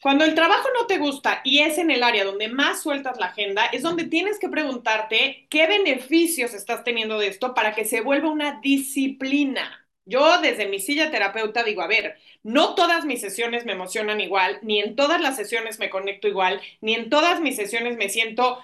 cuando 0.01 0.25
el 0.25 0.35
trabajo 0.35 0.67
no 0.79 0.85
te 0.85 0.99
gusta 0.99 1.41
y 1.43 1.59
es 1.59 1.77
en 1.77 1.89
el 1.89 2.03
área 2.03 2.23
donde 2.23 2.47
más 2.47 2.81
sueltas 2.81 3.17
la 3.19 3.27
agenda, 3.27 3.65
es 3.65 3.81
donde 3.81 4.05
tienes 4.05 4.39
que 4.39 4.49
preguntarte 4.49 5.47
qué 5.49 5.67
beneficios 5.67 6.53
estás 6.53 6.83
teniendo 6.83 7.17
de 7.17 7.27
esto 7.27 7.53
para 7.53 7.73
que 7.73 7.85
se 7.85 8.01
vuelva 8.01 8.29
una 8.29 8.59
disciplina. 8.61 9.87
Yo 10.05 10.39
desde 10.39 10.67
mi 10.67 10.79
silla 10.79 11.11
terapeuta 11.11 11.63
digo, 11.63 11.81
a 11.81 11.87
ver, 11.87 12.15
no 12.43 12.75
todas 12.75 13.05
mis 13.05 13.19
sesiones 13.19 13.65
me 13.65 13.73
emocionan 13.73 14.21
igual, 14.21 14.59
ni 14.61 14.79
en 14.79 14.95
todas 14.95 15.19
las 15.19 15.35
sesiones 15.35 15.79
me 15.79 15.89
conecto 15.89 16.27
igual, 16.27 16.61
ni 16.79 16.93
en 16.93 17.09
todas 17.09 17.41
mis 17.41 17.57
sesiones 17.57 17.97
me 17.97 18.07
siento 18.07 18.59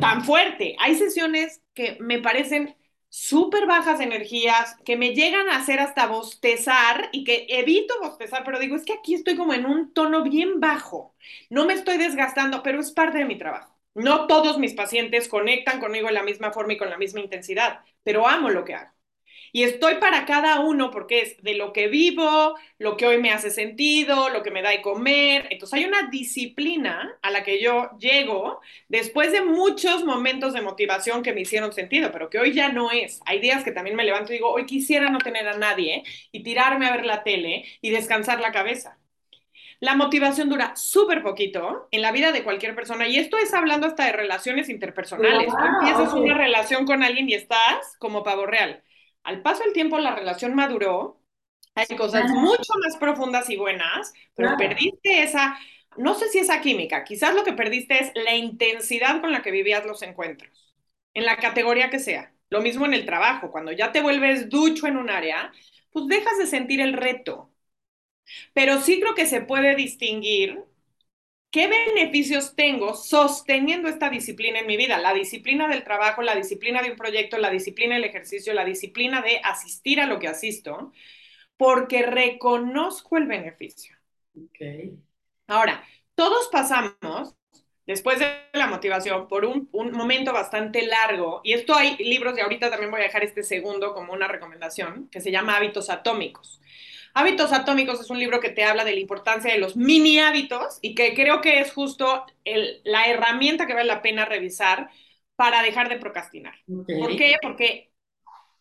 tan 0.00 0.24
fuerte. 0.24 0.76
Hay 0.78 0.94
sesiones 0.94 1.60
que 1.74 1.96
me 2.00 2.20
parecen 2.20 2.74
súper 3.08 3.66
bajas 3.66 4.00
energías, 4.00 4.76
que 4.84 4.96
me 4.96 5.14
llegan 5.14 5.48
a 5.48 5.56
hacer 5.58 5.80
hasta 5.80 6.06
bostezar 6.06 7.08
y 7.12 7.24
que 7.24 7.46
evito 7.48 7.94
bostezar, 8.00 8.42
pero 8.44 8.58
digo, 8.58 8.76
es 8.76 8.84
que 8.84 8.92
aquí 8.94 9.14
estoy 9.14 9.36
como 9.36 9.54
en 9.54 9.66
un 9.66 9.92
tono 9.92 10.22
bien 10.22 10.60
bajo, 10.60 11.14
no 11.50 11.66
me 11.66 11.74
estoy 11.74 11.96
desgastando, 11.98 12.62
pero 12.62 12.80
es 12.80 12.92
parte 12.92 13.18
de 13.18 13.24
mi 13.24 13.38
trabajo. 13.38 13.74
No 13.94 14.26
todos 14.28 14.58
mis 14.58 14.74
pacientes 14.74 15.28
conectan 15.28 15.80
conmigo 15.80 16.06
de 16.08 16.12
la 16.14 16.22
misma 16.22 16.52
forma 16.52 16.74
y 16.74 16.78
con 16.78 16.90
la 16.90 16.98
misma 16.98 17.20
intensidad, 17.20 17.80
pero 18.04 18.28
amo 18.28 18.50
lo 18.50 18.64
que 18.64 18.74
hago. 18.74 18.92
Y 19.52 19.62
estoy 19.62 19.96
para 19.96 20.24
cada 20.24 20.60
uno 20.60 20.90
porque 20.90 21.20
es 21.20 21.42
de 21.42 21.54
lo 21.54 21.72
que 21.72 21.88
vivo, 21.88 22.54
lo 22.78 22.96
que 22.96 23.06
hoy 23.06 23.18
me 23.18 23.30
hace 23.30 23.50
sentido, 23.50 24.28
lo 24.28 24.42
que 24.42 24.50
me 24.50 24.62
da 24.62 24.70
de 24.70 24.82
comer. 24.82 25.46
Entonces 25.50 25.78
hay 25.78 25.84
una 25.84 26.08
disciplina 26.10 27.16
a 27.22 27.30
la 27.30 27.42
que 27.42 27.60
yo 27.60 27.90
llego 27.98 28.60
después 28.88 29.32
de 29.32 29.42
muchos 29.42 30.04
momentos 30.04 30.52
de 30.52 30.62
motivación 30.62 31.22
que 31.22 31.32
me 31.32 31.42
hicieron 31.42 31.72
sentido, 31.72 32.10
pero 32.12 32.30
que 32.30 32.38
hoy 32.38 32.52
ya 32.52 32.70
no 32.70 32.90
es. 32.90 33.20
Hay 33.24 33.40
días 33.40 33.64
que 33.64 33.72
también 33.72 33.96
me 33.96 34.04
levanto 34.04 34.32
y 34.32 34.36
digo, 34.36 34.50
hoy 34.52 34.66
quisiera 34.66 35.10
no 35.10 35.18
tener 35.18 35.48
a 35.48 35.56
nadie 35.56 36.02
y 36.32 36.42
tirarme 36.42 36.86
a 36.86 36.92
ver 36.92 37.06
la 37.06 37.22
tele 37.22 37.64
y 37.80 37.90
descansar 37.90 38.40
la 38.40 38.52
cabeza. 38.52 38.98
La 39.80 39.94
motivación 39.94 40.48
dura 40.48 40.74
súper 40.74 41.22
poquito 41.22 41.86
en 41.92 42.02
la 42.02 42.10
vida 42.10 42.32
de 42.32 42.42
cualquier 42.42 42.74
persona 42.74 43.06
y 43.06 43.16
esto 43.16 43.38
es 43.38 43.54
hablando 43.54 43.86
hasta 43.86 44.06
de 44.06 44.12
relaciones 44.12 44.68
interpersonales. 44.68 45.46
Tú 45.46 45.64
empiezas 45.64 46.12
una 46.14 46.34
relación 46.34 46.84
con 46.84 47.04
alguien 47.04 47.28
y 47.28 47.34
estás 47.34 47.96
como 48.00 48.24
pavo 48.24 48.44
real 48.44 48.82
al 49.28 49.42
paso 49.42 49.62
del 49.64 49.72
tiempo 49.74 49.98
la 49.98 50.14
relación 50.14 50.54
maduró, 50.54 51.20
hay 51.74 51.86
cosas 51.96 52.30
mucho 52.32 52.72
más 52.84 52.96
profundas 52.98 53.50
y 53.50 53.56
buenas, 53.56 54.12
pero 54.34 54.56
perdiste 54.56 55.22
esa, 55.22 55.58
no 55.96 56.14
sé 56.14 56.28
si 56.30 56.38
esa 56.38 56.60
química, 56.60 57.04
quizás 57.04 57.34
lo 57.34 57.44
que 57.44 57.52
perdiste 57.52 57.98
es 58.00 58.12
la 58.14 58.34
intensidad 58.34 59.20
con 59.20 59.32
la 59.32 59.42
que 59.42 59.50
vivías 59.52 59.86
los 59.86 60.02
encuentros, 60.02 60.74
en 61.14 61.24
la 61.26 61.36
categoría 61.36 61.90
que 61.90 61.98
sea. 61.98 62.32
Lo 62.50 62.62
mismo 62.62 62.86
en 62.86 62.94
el 62.94 63.04
trabajo, 63.06 63.50
cuando 63.52 63.72
ya 63.72 63.92
te 63.92 64.00
vuelves 64.00 64.48
ducho 64.48 64.86
en 64.86 64.96
un 64.96 65.10
área, 65.10 65.52
pues 65.92 66.06
dejas 66.08 66.38
de 66.38 66.46
sentir 66.46 66.80
el 66.80 66.94
reto. 66.94 67.50
Pero 68.52 68.80
sí 68.80 69.00
creo 69.00 69.14
que 69.14 69.26
se 69.26 69.40
puede 69.42 69.74
distinguir 69.74 70.64
¿Qué 71.50 71.66
beneficios 71.66 72.54
tengo 72.54 72.94
sosteniendo 72.94 73.88
esta 73.88 74.10
disciplina 74.10 74.58
en 74.58 74.66
mi 74.66 74.76
vida? 74.76 74.98
La 74.98 75.14
disciplina 75.14 75.66
del 75.66 75.82
trabajo, 75.82 76.20
la 76.20 76.34
disciplina 76.34 76.82
de 76.82 76.90
un 76.90 76.96
proyecto, 76.96 77.38
la 77.38 77.48
disciplina 77.48 77.94
del 77.94 78.04
ejercicio, 78.04 78.52
la 78.52 78.66
disciplina 78.66 79.22
de 79.22 79.40
asistir 79.42 79.98
a 80.00 80.06
lo 80.06 80.18
que 80.18 80.28
asisto, 80.28 80.92
porque 81.56 82.02
reconozco 82.02 83.16
el 83.16 83.26
beneficio. 83.26 83.96
Okay. 84.50 84.98
Ahora, 85.46 85.82
todos 86.14 86.48
pasamos, 86.52 87.34
después 87.86 88.18
de 88.18 88.30
la 88.52 88.66
motivación, 88.66 89.26
por 89.26 89.46
un, 89.46 89.70
un, 89.72 89.92
momento 89.92 90.34
bastante 90.34 90.86
largo, 90.86 91.40
y 91.44 91.54
esto 91.54 91.74
hay 91.74 91.96
libros, 91.96 92.36
y 92.36 92.42
ahorita 92.42 92.70
también 92.70 92.90
voy 92.90 93.00
a 93.00 93.04
dejar 93.04 93.24
este 93.24 93.42
segundo 93.42 93.94
como 93.94 94.12
una 94.12 94.28
recomendación, 94.28 95.08
que 95.10 95.22
se 95.22 95.30
llama 95.30 95.56
Hábitos 95.56 95.88
Atómicos. 95.88 96.60
Hábitos 97.18 97.52
Atómicos 97.52 98.00
es 98.00 98.10
un 98.10 98.20
libro 98.20 98.38
que 98.38 98.50
te 98.50 98.62
habla 98.62 98.84
de 98.84 98.92
la 98.92 99.00
importancia 99.00 99.52
de 99.52 99.58
los 99.58 99.76
mini 99.76 100.20
hábitos 100.20 100.78
y 100.82 100.94
que 100.94 101.14
creo 101.14 101.40
que 101.40 101.58
es 101.58 101.72
justo 101.72 102.24
la 102.84 103.08
herramienta 103.08 103.66
que 103.66 103.74
vale 103.74 103.88
la 103.88 104.02
pena 104.02 104.24
revisar 104.24 104.88
para 105.34 105.62
dejar 105.62 105.88
de 105.88 105.96
procrastinar. 105.96 106.54
¿Por 106.66 107.16
qué? 107.16 107.34
Porque 107.42 107.90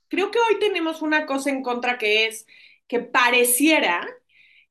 creo 0.07 0.31
que 0.31 0.39
hoy 0.39 0.57
tenemos 0.59 1.03
una 1.03 1.27
cosa 1.27 1.51
en 1.51 1.61
contra 1.61 1.99
que 1.99 2.25
es 2.25 2.47
que 2.87 2.99
pareciera, 2.99 4.07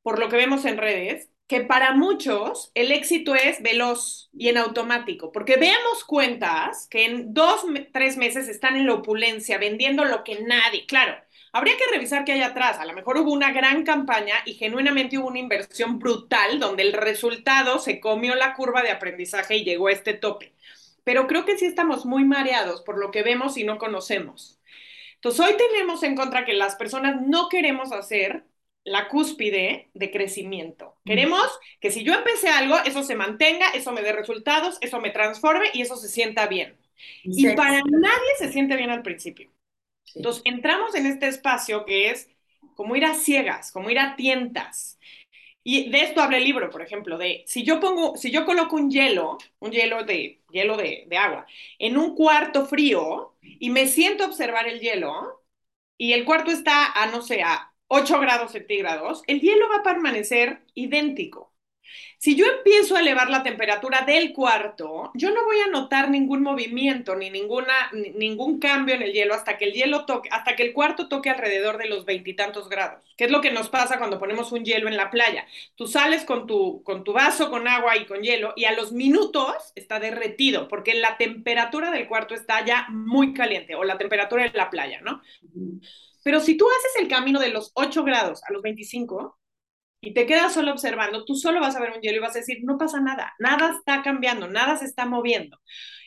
por 0.03 0.19
lo 0.19 0.29
que 0.29 0.37
vemos 0.37 0.65
en 0.65 0.79
redes, 0.79 1.31
que 1.47 1.61
para 1.61 1.93
muchos 1.93 2.73
el 2.75 2.91
éxito 2.91 3.37
es 3.37 3.63
veloz 3.63 4.31
y 4.37 4.49
en 4.49 4.57
automático, 4.57 5.31
porque 5.31 5.59
veamos 5.59 6.03
cuentas 6.03 6.89
que 6.91 7.05
en 7.05 7.33
dos, 7.33 7.65
tres 7.93 8.17
meses 8.17 8.49
están 8.49 8.75
en 8.75 8.87
la 8.87 8.95
opulencia, 8.95 9.59
vendiendo 9.59 10.05
lo 10.05 10.25
que 10.25 10.41
nadie, 10.41 10.87
claro, 10.87 11.15
Habría 11.57 11.79
que 11.79 11.91
revisar 11.91 12.27
qué 12.27 12.33
hay 12.33 12.43
atrás. 12.43 12.79
A 12.79 12.85
lo 12.85 12.93
mejor 12.93 13.17
hubo 13.17 13.33
una 13.33 13.51
gran 13.51 13.83
campaña 13.83 14.35
y 14.45 14.53
genuinamente 14.53 15.17
hubo 15.17 15.29
una 15.29 15.39
inversión 15.39 15.99
brutal 15.99 16.61
donde 16.61 16.83
el 16.83 16.93
resultado 16.93 17.79
se 17.79 17.99
comió 17.99 18.35
la 18.35 18.53
curva 18.53 18.83
de 18.83 18.91
aprendizaje 18.91 19.57
y 19.57 19.65
llegó 19.65 19.89
a 19.89 19.93
este 19.93 20.13
tope. 20.13 20.53
Pero 21.03 21.27
creo 21.27 21.47
que 21.47 21.57
sí 21.57 21.65
estamos 21.65 22.05
muy 22.05 22.27
mareados 22.27 22.83
por 22.83 22.99
lo 22.99 23.11
que 23.11 23.23
vemos 23.23 23.57
y 23.57 23.65
no 23.65 23.79
conocemos. 23.79 24.61
Entonces, 25.15 25.47
hoy 25.47 25.55
tenemos 25.57 26.03
en 26.03 26.15
contra 26.15 26.45
que 26.45 26.53
las 26.53 26.77
personas 26.77 27.23
no 27.23 27.49
queremos 27.49 27.91
hacer 27.91 28.45
la 28.85 29.09
cúspide 29.09 29.89
de 29.95 30.11
crecimiento. 30.11 30.99
Queremos 31.07 31.59
que 31.81 31.91
si 31.91 32.05
yo 32.05 32.13
empecé 32.13 32.51
algo, 32.51 32.77
eso 32.85 33.03
se 33.03 33.15
mantenga, 33.15 33.71
eso 33.71 33.93
me 33.93 34.03
dé 34.03 34.13
resultados, 34.13 34.77
eso 34.83 35.01
me 35.01 35.09
transforme 35.09 35.69
y 35.73 35.81
eso 35.81 35.97
se 35.97 36.09
sienta 36.09 36.49
bien. 36.49 36.77
Y 37.25 37.49
para 37.55 37.81
nadie 37.81 38.31
se 38.39 38.53
siente 38.53 38.77
bien 38.77 38.91
al 38.91 39.01
principio. 39.03 39.56
Entonces, 40.17 40.43
entramos 40.45 40.95
en 40.95 41.07
este 41.07 41.29
espacio 41.29 41.85
que 41.85 42.11
es 42.11 42.29
como 42.75 42.97
ir 42.97 43.05
a 43.05 43.15
ciegas, 43.15 43.73
como 43.73 43.91
ir 43.91 43.99
a 43.99 44.17
tientas. 44.17 44.99
Y 45.65 45.91
de 45.91 46.03
esto 46.03 46.23
habla 46.23 46.39
el 46.39 46.45
libro, 46.45 46.71
por 46.71 46.83
ejemplo, 46.83 47.19
de 47.19 47.43
si 47.47 47.65
yo 47.65 47.81
pongo, 47.81 48.17
si 48.17 48.31
yo 48.31 48.45
coloco 48.47 48.77
un 48.77 48.91
hielo, 48.91 49.39
un 49.59 49.73
hielo 49.73 50.05
de 50.05 50.43
hielo 50.51 50.77
de, 50.77 51.09
agua, 51.19 51.47
en 51.79 51.97
un 51.97 52.15
cuarto 52.15 52.67
frío 52.67 53.35
y 53.43 53.71
me 53.71 53.89
siento 53.89 54.25
a 54.25 54.29
observar 54.29 54.69
el 54.69 54.81
hielo 54.81 55.43
y 55.99 56.13
el 56.13 56.25
cuarto 56.25 56.53
está 56.53 56.93
a, 56.93 57.07
no 57.07 57.23
sé, 57.23 57.43
a 57.43 57.73
8 57.89 58.21
grados 58.21 58.53
centígrados, 58.53 59.23
el 59.27 59.41
hielo 59.41 59.69
va 59.69 59.79
a 59.79 59.83
permanecer 59.83 60.63
idéntico. 60.75 61.53
Si 62.19 62.35
yo 62.35 62.47
empiezo 62.47 62.97
a 62.97 63.01
elevar 63.01 63.29
la 63.29 63.43
temperatura 63.43 64.03
del 64.03 64.33
cuarto, 64.33 65.11
yo 65.15 65.31
no 65.31 65.45
voy 65.45 65.59
a 65.61 65.69
notar 65.69 66.11
ningún 66.11 66.43
movimiento 66.43 67.15
ni 67.15 67.31
ninguna, 67.31 67.91
ningún 67.93 68.59
cambio 68.59 68.95
en 68.95 69.03
el 69.03 69.13
hielo 69.13 69.35
hasta 69.35 69.59
que 69.59 69.67
el 69.67 69.73
hielo 69.73 70.07
toque, 70.07 70.29
hasta 70.33 70.57
que 70.57 70.63
el 70.63 70.73
cuarto 70.73 71.09
toque 71.09 71.31
alrededor 71.31 71.79
de 71.79 71.89
los 71.89 72.05
veintitantos 72.05 72.69
grados. 72.69 73.05
¿Qué 73.17 73.25
es 73.25 73.31
lo 73.31 73.41
que 73.41 73.51
nos 73.51 73.69
pasa 73.69 73.99
cuando 73.99 74.19
ponemos 74.19 74.53
un 74.53 74.65
hielo 74.65 74.89
en 74.89 74.97
la 74.97 75.11
playa? 75.11 75.47
Tú 75.75 75.87
sales 75.87 76.25
con 76.25 76.47
tu, 76.47 76.83
con 76.83 77.05
tu 77.05 77.13
vaso 77.13 77.51
con 77.51 77.69
agua 77.69 77.97
y 77.97 78.07
con 78.07 78.23
hielo 78.23 78.53
y 78.57 78.65
a 78.65 78.73
los 78.73 78.93
minutos 78.93 79.73
está 79.75 80.01
derretido 80.01 80.69
porque 80.69 80.95
la 80.95 81.17
temperatura 81.17 81.91
del 81.91 82.09
cuarto 82.09 82.35
está 82.35 82.65
ya 82.65 82.87
muy 82.91 83.35
caliente 83.35 83.75
o 83.75 83.85
la 83.85 83.99
temperatura 83.99 84.45
de 84.45 84.51
la 84.57 84.71
playa, 84.71 85.01
¿no? 85.03 85.23
Pero 86.23 86.41
si 86.41 86.57
tú 86.57 86.67
haces 86.69 87.01
el 87.01 87.09
camino 87.09 87.39
de 87.39 87.51
los 87.51 87.71
8 87.75 88.03
grados 88.03 88.43
a 88.45 88.53
los 88.53 88.63
25, 88.63 89.39
y 90.07 90.15
te 90.15 90.25
quedas 90.25 90.55
solo 90.55 90.71
observando, 90.71 91.25
tú 91.25 91.35
solo 91.35 91.59
vas 91.59 91.75
a 91.75 91.81
ver 91.81 91.91
un 91.91 92.01
hielo 92.01 92.19
y 92.19 92.21
vas 92.21 92.37
a 92.37 92.39
decir, 92.39 92.59
no 92.63 92.79
pasa 92.79 93.01
nada, 93.01 93.35
nada 93.41 93.73
está 93.77 94.03
cambiando, 94.05 94.47
nada 94.47 94.77
se 94.77 94.85
está 94.85 95.05
moviendo. 95.05 95.59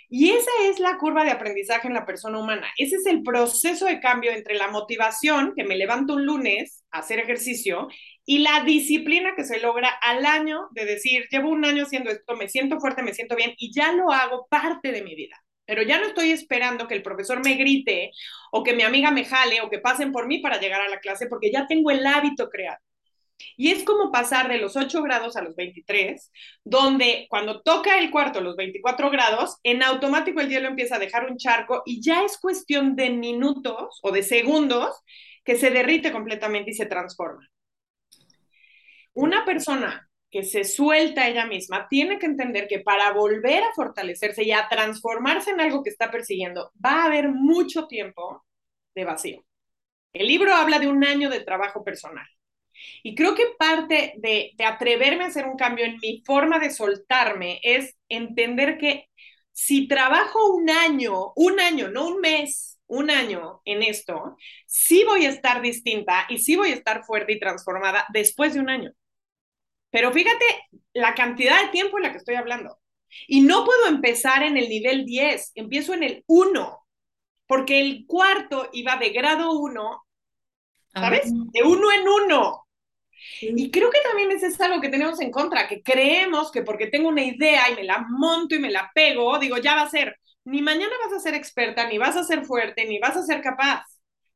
Y 0.08 0.30
esa 0.30 0.50
es 0.64 0.80
la 0.80 0.98
curva 0.98 1.26
de 1.26 1.32
aprendizaje 1.32 1.90
en 1.90 1.96
la 1.96 2.06
persona 2.06 2.40
humana. 2.40 2.66
Ese 2.78 2.96
es 2.96 3.06
el 3.08 3.24
proceso 3.24 3.88
de 3.88 4.00
cambio 4.00 4.32
entre 4.32 4.56
la 4.56 4.70
motivación, 4.70 5.52
que 5.54 5.66
me 5.66 5.76
levanto 5.76 6.14
un 6.14 6.26
lunes 6.26 6.86
a 6.92 7.00
hacer 7.00 7.20
ejercicio, 7.20 7.90
y 8.24 8.38
la 8.38 8.64
disciplina 8.64 9.34
que 9.36 9.44
se 9.44 9.60
logra 9.60 9.90
al 9.90 10.26
año 10.26 10.70
de 10.72 10.86
decir, 10.86 11.26
llevo 11.30 11.50
un 11.50 11.66
año 11.66 11.84
haciendo 11.84 12.10
esto, 12.10 12.38
me 12.38 12.48
siento 12.48 12.80
fuerte, 12.80 13.04
me 13.04 13.14
siento 13.14 13.36
bien, 13.36 13.54
y 13.58 13.74
ya 13.74 13.92
lo 13.92 14.14
hago 14.14 14.48
parte 14.50 14.94
de 14.94 15.04
mi 15.04 15.14
vida. 15.14 15.36
Pero 15.66 15.82
ya 15.84 16.00
no 16.00 16.06
estoy 16.06 16.32
esperando 16.32 16.88
que 16.88 16.96
el 16.96 17.04
profesor 17.04 17.44
me 17.44 17.56
grite 17.56 18.12
o 18.54 18.64
que 18.64 18.74
mi 18.74 18.84
amiga 18.84 19.12
me 19.12 19.26
jale 19.26 19.60
o 19.60 19.70
que 19.70 19.80
pasen 19.80 20.14
por 20.14 20.26
mí 20.26 20.40
para 20.40 20.58
llegar 20.58 20.80
a 20.80 20.88
la 20.88 21.02
clase, 21.02 21.28
porque 21.28 21.52
ya 21.52 21.68
tengo 21.68 21.92
el 21.92 22.08
hábito 22.08 22.48
creado. 22.50 22.80
Y 23.56 23.72
es 23.72 23.84
como 23.84 24.12
pasar 24.12 24.48
de 24.50 24.58
los 24.58 24.76
8 24.76 25.02
grados 25.02 25.36
a 25.36 25.42
los 25.42 25.56
23, 25.56 26.32
donde 26.64 27.28
cuando 27.30 27.62
toca 27.62 28.00
el 28.00 28.12
cuarto 28.12 28.42
los 28.42 28.56
24 28.56 29.10
grados, 29.10 29.58
en 29.64 29.84
automático 29.84 30.42
el 30.42 30.50
hielo 30.50 30.68
empieza 30.68 30.96
a 30.96 31.00
dejar 31.00 31.30
un 31.30 31.38
charco 31.38 31.84
y 31.86 32.02
ya 32.02 32.24
es 32.24 32.38
cuestión 32.38 32.96
de 32.96 33.10
minutos 33.10 34.00
o 34.04 34.12
de 34.12 34.24
segundos 34.24 34.96
que 35.44 35.56
se 35.56 35.72
derrite 35.72 36.12
completamente 36.12 36.72
y 36.72 36.74
se 36.74 36.86
transforma. 36.86 37.48
Una 39.14 39.46
persona 39.46 40.10
que 40.32 40.44
se 40.44 40.64
suelta 40.64 41.28
ella 41.28 41.46
misma 41.46 41.88
tiene 41.90 42.20
que 42.20 42.28
entender 42.28 42.68
que 42.68 42.80
para 42.80 43.12
volver 43.14 43.64
a 43.64 43.74
fortalecerse 43.74 44.44
y 44.44 44.52
a 44.52 44.68
transformarse 44.70 45.52
en 45.52 45.60
algo 45.60 45.84
que 45.84 45.90
está 45.90 46.12
persiguiendo, 46.12 46.72
va 46.84 47.02
a 47.02 47.06
haber 47.06 47.30
mucho 47.30 47.88
tiempo 47.88 48.46
de 48.94 49.06
vacío. 49.06 49.44
El 50.14 50.28
libro 50.28 50.54
habla 50.54 50.80
de 50.80 50.88
un 50.88 51.04
año 51.04 51.30
de 51.30 51.42
trabajo 51.42 51.84
personal. 51.84 52.28
Y 53.04 53.16
creo 53.16 53.36
que 53.36 53.48
parte 53.58 54.14
de, 54.18 54.54
atreverme 54.66 55.24
a 55.24 55.28
hacer 55.28 55.46
un 55.46 55.58
cambio 55.58 55.86
en 55.86 55.98
mi 56.02 56.22
forma 56.26 56.60
de 56.60 56.70
soltarme 56.70 57.60
es 57.64 57.96
entender 58.10 58.78
que 58.78 59.10
si 59.52 59.88
trabajo 59.88 60.54
un 60.54 60.70
año, 60.70 61.34
un 61.36 61.60
año, 61.60 61.90
no 61.90 62.08
un 62.08 62.22
mes, 62.22 62.80
un 62.88 63.10
año 63.10 63.62
en 63.66 63.84
esto, 63.84 64.36
sí 64.66 65.04
voy 65.06 65.26
a 65.26 65.30
estar 65.30 65.62
distinta 65.62 66.26
y 66.30 66.40
sí 66.40 66.56
voy 66.56 66.72
a 66.72 66.76
estar 66.76 67.04
fuerte 67.04 67.34
y 67.34 67.40
transformada 67.40 68.06
después 68.14 68.54
de 68.54 68.60
un 68.60 68.70
año. 68.70 68.92
Pero 69.92 70.12
fíjate 70.12 70.46
la 70.94 71.16
cantidad 71.16 71.62
de 71.64 71.70
tiempo 71.70 71.98
en 71.98 72.04
la 72.04 72.12
que 72.12 72.18
estoy 72.18 72.36
hablando. 72.36 72.80
Y 73.28 73.42
no 73.42 73.66
puedo 73.66 73.88
empezar 73.88 74.44
en 74.44 74.58
el 74.58 74.70
nivel 74.70 75.06
10, 75.06 75.54
empiezo 75.56 75.94
en 75.94 76.04
el 76.04 76.24
1, 76.28 76.86
porque 77.48 77.80
el 77.80 78.06
cuarto 78.06 78.70
iba 78.74 78.98
de 78.98 79.10
grado 79.10 79.52
1, 79.54 80.06
¿sabes? 80.94 81.24
De 81.26 81.64
uno 81.64 81.92
en 81.92 82.08
uno. 82.08 82.68
Y 83.42 83.72
creo 83.72 83.90
que 83.90 84.00
también 84.02 84.32
ese 84.32 84.48
es 84.48 84.60
algo 84.62 84.82
que 84.82 84.90
tenemos 84.90 85.20
en 85.22 85.32
contra, 85.32 85.68
que 85.68 85.82
creemos 85.82 86.52
que 86.52 86.64
porque 86.64 86.88
tengo 86.88 87.10
una 87.10 87.24
idea 87.24 87.70
y 87.70 87.76
me 87.76 87.84
la 87.84 88.06
monto 88.10 88.56
y 88.56 88.60
me 88.60 88.72
la 88.72 88.92
pego, 88.94 89.38
digo, 89.40 89.58
ya 89.58 89.76
va 89.76 89.82
a 89.84 89.90
ser, 89.90 90.18
ni 90.46 90.62
mañana 90.62 90.94
vas 91.06 91.14
a 91.14 91.20
ser 91.20 91.36
experta, 91.36 91.88
ni 91.88 91.98
vas 91.98 92.16
a 92.16 92.24
ser 92.24 92.46
fuerte, 92.46 92.86
ni 92.86 93.00
vas 93.00 93.16
a 93.16 93.24
ser 93.24 93.42
capaz. 93.42 93.84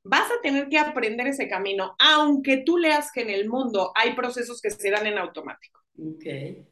Vas 0.06 0.30
a 0.30 0.42
tener 0.42 0.68
que 0.68 0.78
aprender 0.78 1.28
ese 1.28 1.48
camino, 1.48 1.96
aunque 1.98 2.58
tú 2.58 2.78
leas 2.78 3.10
que 3.12 3.22
en 3.22 3.30
el 3.30 3.48
mundo 3.48 3.94
hay 3.96 4.14
procesos 4.14 4.62
que 4.62 4.70
se 4.70 4.92
dan 4.92 5.08
en 5.08 5.18
automático. 5.18 5.80
Okay. 5.98 6.66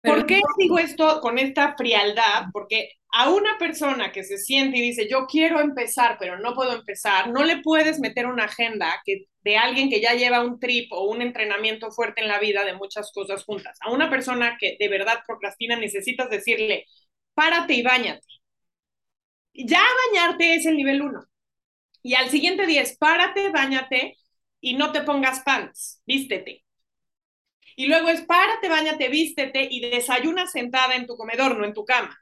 ¿Por 0.00 0.24
qué 0.24 0.40
digo 0.56 0.78
esto 0.78 1.20
con 1.20 1.38
esta 1.38 1.74
frialdad? 1.76 2.44
Porque 2.52 2.92
a 3.18 3.30
una 3.30 3.56
persona 3.58 4.12
que 4.12 4.24
se 4.24 4.36
siente 4.36 4.76
y 4.76 4.82
dice, 4.82 5.08
yo 5.10 5.26
quiero 5.26 5.60
empezar, 5.60 6.18
pero 6.20 6.38
no 6.38 6.54
puedo 6.54 6.74
empezar, 6.74 7.30
no 7.30 7.44
le 7.44 7.62
puedes 7.62 7.98
meter 7.98 8.26
una 8.26 8.44
agenda 8.44 9.00
que, 9.06 9.24
de 9.40 9.56
alguien 9.56 9.88
que 9.88 10.02
ya 10.02 10.12
lleva 10.12 10.44
un 10.44 10.60
trip 10.60 10.92
o 10.92 11.04
un 11.10 11.22
entrenamiento 11.22 11.90
fuerte 11.90 12.20
en 12.20 12.28
la 12.28 12.38
vida 12.38 12.62
de 12.64 12.74
muchas 12.74 13.10
cosas 13.12 13.42
juntas. 13.44 13.78
A 13.80 13.90
una 13.90 14.10
persona 14.10 14.58
que 14.60 14.76
de 14.78 14.88
verdad 14.88 15.20
procrastina, 15.26 15.76
necesitas 15.76 16.28
decirle, 16.28 16.84
párate 17.34 17.72
y 17.74 17.82
bañate. 17.82 18.26
Ya 19.54 19.82
bañarte 20.12 20.54
es 20.54 20.66
el 20.66 20.76
nivel 20.76 21.00
uno. 21.02 21.24
Y 22.02 22.14
al 22.14 22.30
siguiente 22.30 22.66
día 22.66 22.82
es, 22.82 22.98
párate, 22.98 23.50
bañate 23.50 24.16
y 24.60 24.74
no 24.74 24.92
te 24.92 25.02
pongas 25.02 25.40
pants, 25.40 26.02
vístete. 26.06 26.64
Y 27.76 27.86
luego 27.86 28.08
es, 28.10 28.22
párate, 28.22 28.68
bañate, 28.68 29.08
vístete 29.08 29.66
y 29.70 29.80
desayuna 29.90 30.46
sentada 30.46 30.96
en 30.96 31.06
tu 31.06 31.16
comedor, 31.16 31.56
no 31.58 31.64
en 31.64 31.74
tu 31.74 31.84
cama. 31.86 32.18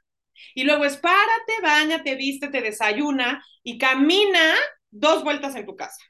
Y 0.53 0.63
luego 0.63 0.85
es 0.85 0.97
párate, 0.97 1.53
bañate, 1.61 2.15
vístete, 2.15 2.61
desayuna 2.61 3.43
y 3.63 3.77
camina 3.77 4.53
dos 4.91 5.23
vueltas 5.23 5.55
en 5.55 5.65
tu 5.65 5.75
casa. 5.75 6.03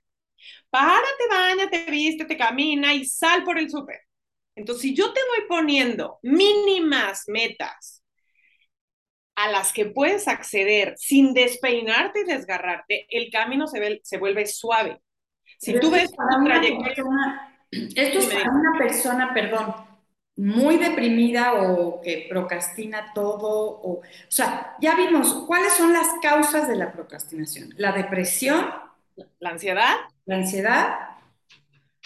Párate, 0.69 1.27
bañate, 1.29 1.89
vístete, 1.89 2.37
camina 2.37 2.93
y 2.93 3.05
sal 3.05 3.43
por 3.43 3.57
el 3.57 3.69
súper. 3.69 4.01
Entonces, 4.55 4.81
si 4.83 4.95
yo 4.95 5.11
te 5.13 5.19
voy 5.29 5.47
poniendo 5.47 6.19
mínimas 6.21 7.23
metas 7.27 8.03
a 9.35 9.49
las 9.49 9.73
que 9.73 9.85
puedes 9.85 10.27
acceder 10.27 10.95
sin 10.97 11.33
despeinarte 11.33 12.21
y 12.21 12.23
desgarrarte, 12.23 13.05
el 13.09 13.29
camino 13.31 13.67
se, 13.67 13.99
se 14.03 14.17
vuelve 14.17 14.45
suave. 14.45 15.01
Si 15.59 15.77
tú 15.79 15.91
ves 15.91 16.11
una 16.17 16.43
trayectoria... 16.43 17.67
esto 17.71 18.19
es 18.19 18.25
para 18.27 18.49
una 18.49 18.77
persona, 18.77 19.33
perdón, 19.33 19.75
muy 20.37 20.77
deprimida 20.77 21.53
o 21.53 22.01
que 22.01 22.27
procrastina 22.29 23.13
todo, 23.13 23.47
o, 23.49 23.99
o 23.99 24.01
sea, 24.27 24.75
ya 24.81 24.95
vimos 24.95 25.33
cuáles 25.47 25.73
son 25.73 25.93
las 25.93 26.07
causas 26.21 26.67
de 26.67 26.75
la 26.75 26.91
procrastinación. 26.91 27.69
La 27.77 27.91
depresión, 27.93 28.65
la 29.39 29.49
ansiedad, 29.51 29.95
la 30.25 30.35
ansiedad 30.37 30.95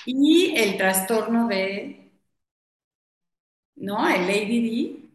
y 0.05 0.53
el 0.57 0.77
trastorno 0.77 1.47
de, 1.47 2.11
¿no? 3.75 4.07
El 4.07 4.29
ADD 4.29 5.08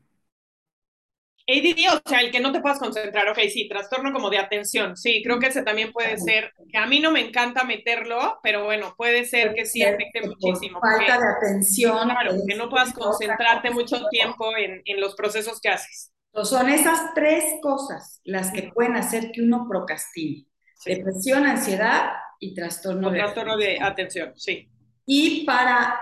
ADD, 1.46 1.94
o 1.94 2.08
sea, 2.08 2.20
el 2.20 2.30
que 2.30 2.40
no 2.40 2.52
te 2.52 2.60
puedas 2.60 2.78
concentrar, 2.78 3.28
ok, 3.28 3.38
sí, 3.52 3.68
trastorno 3.68 4.12
como 4.12 4.30
de 4.30 4.38
atención, 4.38 4.96
sí, 4.96 5.22
creo 5.22 5.38
que 5.38 5.48
ese 5.48 5.62
también 5.62 5.92
puede 5.92 6.16
ser, 6.16 6.52
que 6.70 6.78
a 6.78 6.86
mí 6.86 7.00
no 7.00 7.10
me 7.10 7.20
encanta 7.20 7.64
meterlo, 7.64 8.38
pero 8.42 8.64
bueno, 8.64 8.94
puede 8.96 9.26
ser 9.26 9.54
que 9.54 9.66
sí 9.66 9.82
afecte 9.82 10.22
muchísimo. 10.26 10.80
Falta 10.80 11.18
de 11.18 11.28
atención. 11.28 12.08
Claro, 12.08 12.32
que 12.46 12.54
no 12.54 12.70
puedas 12.70 12.94
concentrarte 12.94 13.70
mucho 13.70 14.06
tiempo 14.10 14.56
en, 14.56 14.80
en 14.86 15.00
los 15.00 15.14
procesos 15.14 15.60
que 15.60 15.68
haces. 15.68 16.12
son 16.44 16.70
esas 16.70 17.12
tres 17.14 17.44
cosas 17.60 18.20
las 18.24 18.50
que 18.50 18.70
pueden 18.74 18.96
hacer 18.96 19.30
que 19.30 19.42
uno 19.42 19.66
procrastine. 19.68 20.46
Depresión, 20.86 21.46
ansiedad 21.46 22.10
y 22.40 22.54
trastorno, 22.54 23.10
de, 23.10 23.18
trastorno 23.18 23.56
de 23.56 23.78
atención, 23.80 24.32
sí. 24.36 24.68
Y 25.06 25.44
para 25.44 26.00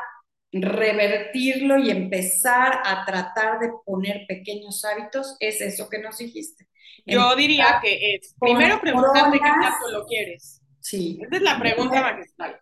revertirlo 0.52 1.78
y 1.78 1.90
empezar 1.90 2.82
a 2.85 3.04
tratar 3.06 3.59
de 3.59 3.71
poner 3.85 4.26
pequeños 4.28 4.85
hábitos, 4.85 5.37
es 5.40 5.61
eso 5.61 5.88
que 5.88 5.99
nos 5.99 6.18
dijiste. 6.18 6.68
Yo 7.06 7.35
diría 7.35 7.80
que 7.82 8.14
es, 8.14 8.35
primero 8.38 8.80
preguntarte 8.80 9.38
qué 9.38 9.49
tanto 9.49 9.90
lo 9.90 10.06
quieres. 10.06 10.61
Sí. 10.80 11.18
Esa 11.23 11.37
es 11.37 11.42
la 11.42 11.59
pregunta 11.59 12.00
magistral. 12.00 12.61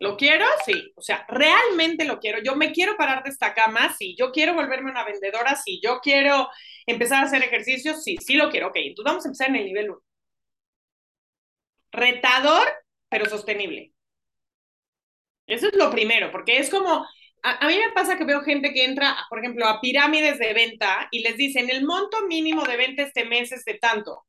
¿Lo 0.00 0.16
quiero? 0.16 0.44
Sí. 0.64 0.92
O 0.96 1.02
sea, 1.02 1.26
¿realmente 1.28 2.04
lo 2.04 2.18
quiero? 2.18 2.40
Yo 2.42 2.54
me 2.54 2.72
quiero 2.72 2.96
parar 2.96 3.22
de 3.22 3.30
esta 3.30 3.54
cama, 3.54 3.94
sí. 3.98 4.14
Yo 4.18 4.30
quiero 4.30 4.54
volverme 4.54 4.90
una 4.90 5.04
vendedora, 5.04 5.56
sí. 5.56 5.80
Yo 5.82 6.00
quiero 6.00 6.48
empezar 6.86 7.22
a 7.22 7.26
hacer 7.26 7.42
ejercicios, 7.42 8.02
sí. 8.02 8.16
Sí 8.18 8.34
lo 8.34 8.50
quiero. 8.50 8.68
Ok, 8.68 8.76
entonces 8.76 9.10
vamos 9.10 9.24
a 9.24 9.28
empezar 9.28 9.48
en 9.48 9.56
el 9.56 9.64
nivel 9.64 9.90
1. 9.90 10.02
Retador, 11.92 12.68
pero 13.08 13.26
sostenible. 13.26 13.92
Eso 15.46 15.68
es 15.68 15.74
lo 15.74 15.90
primero, 15.90 16.30
porque 16.30 16.58
es 16.58 16.68
como, 16.70 17.06
a, 17.42 17.66
mí 17.68 17.76
me 17.76 17.92
pasa 17.92 18.16
que 18.16 18.24
veo 18.24 18.42
gente 18.42 18.72
que 18.72 18.84
entra, 18.84 19.16
por 19.28 19.38
ejemplo, 19.38 19.66
a 19.66 19.80
pirámides 19.80 20.38
de 20.38 20.52
venta 20.54 21.08
y 21.10 21.20
les 21.20 21.36
dicen, 21.36 21.70
el 21.70 21.84
monto 21.84 22.26
mínimo 22.26 22.64
de 22.64 22.76
venta 22.76 23.02
este 23.02 23.24
mes 23.24 23.52
es 23.52 23.64
de 23.64 23.74
tanto. 23.74 24.24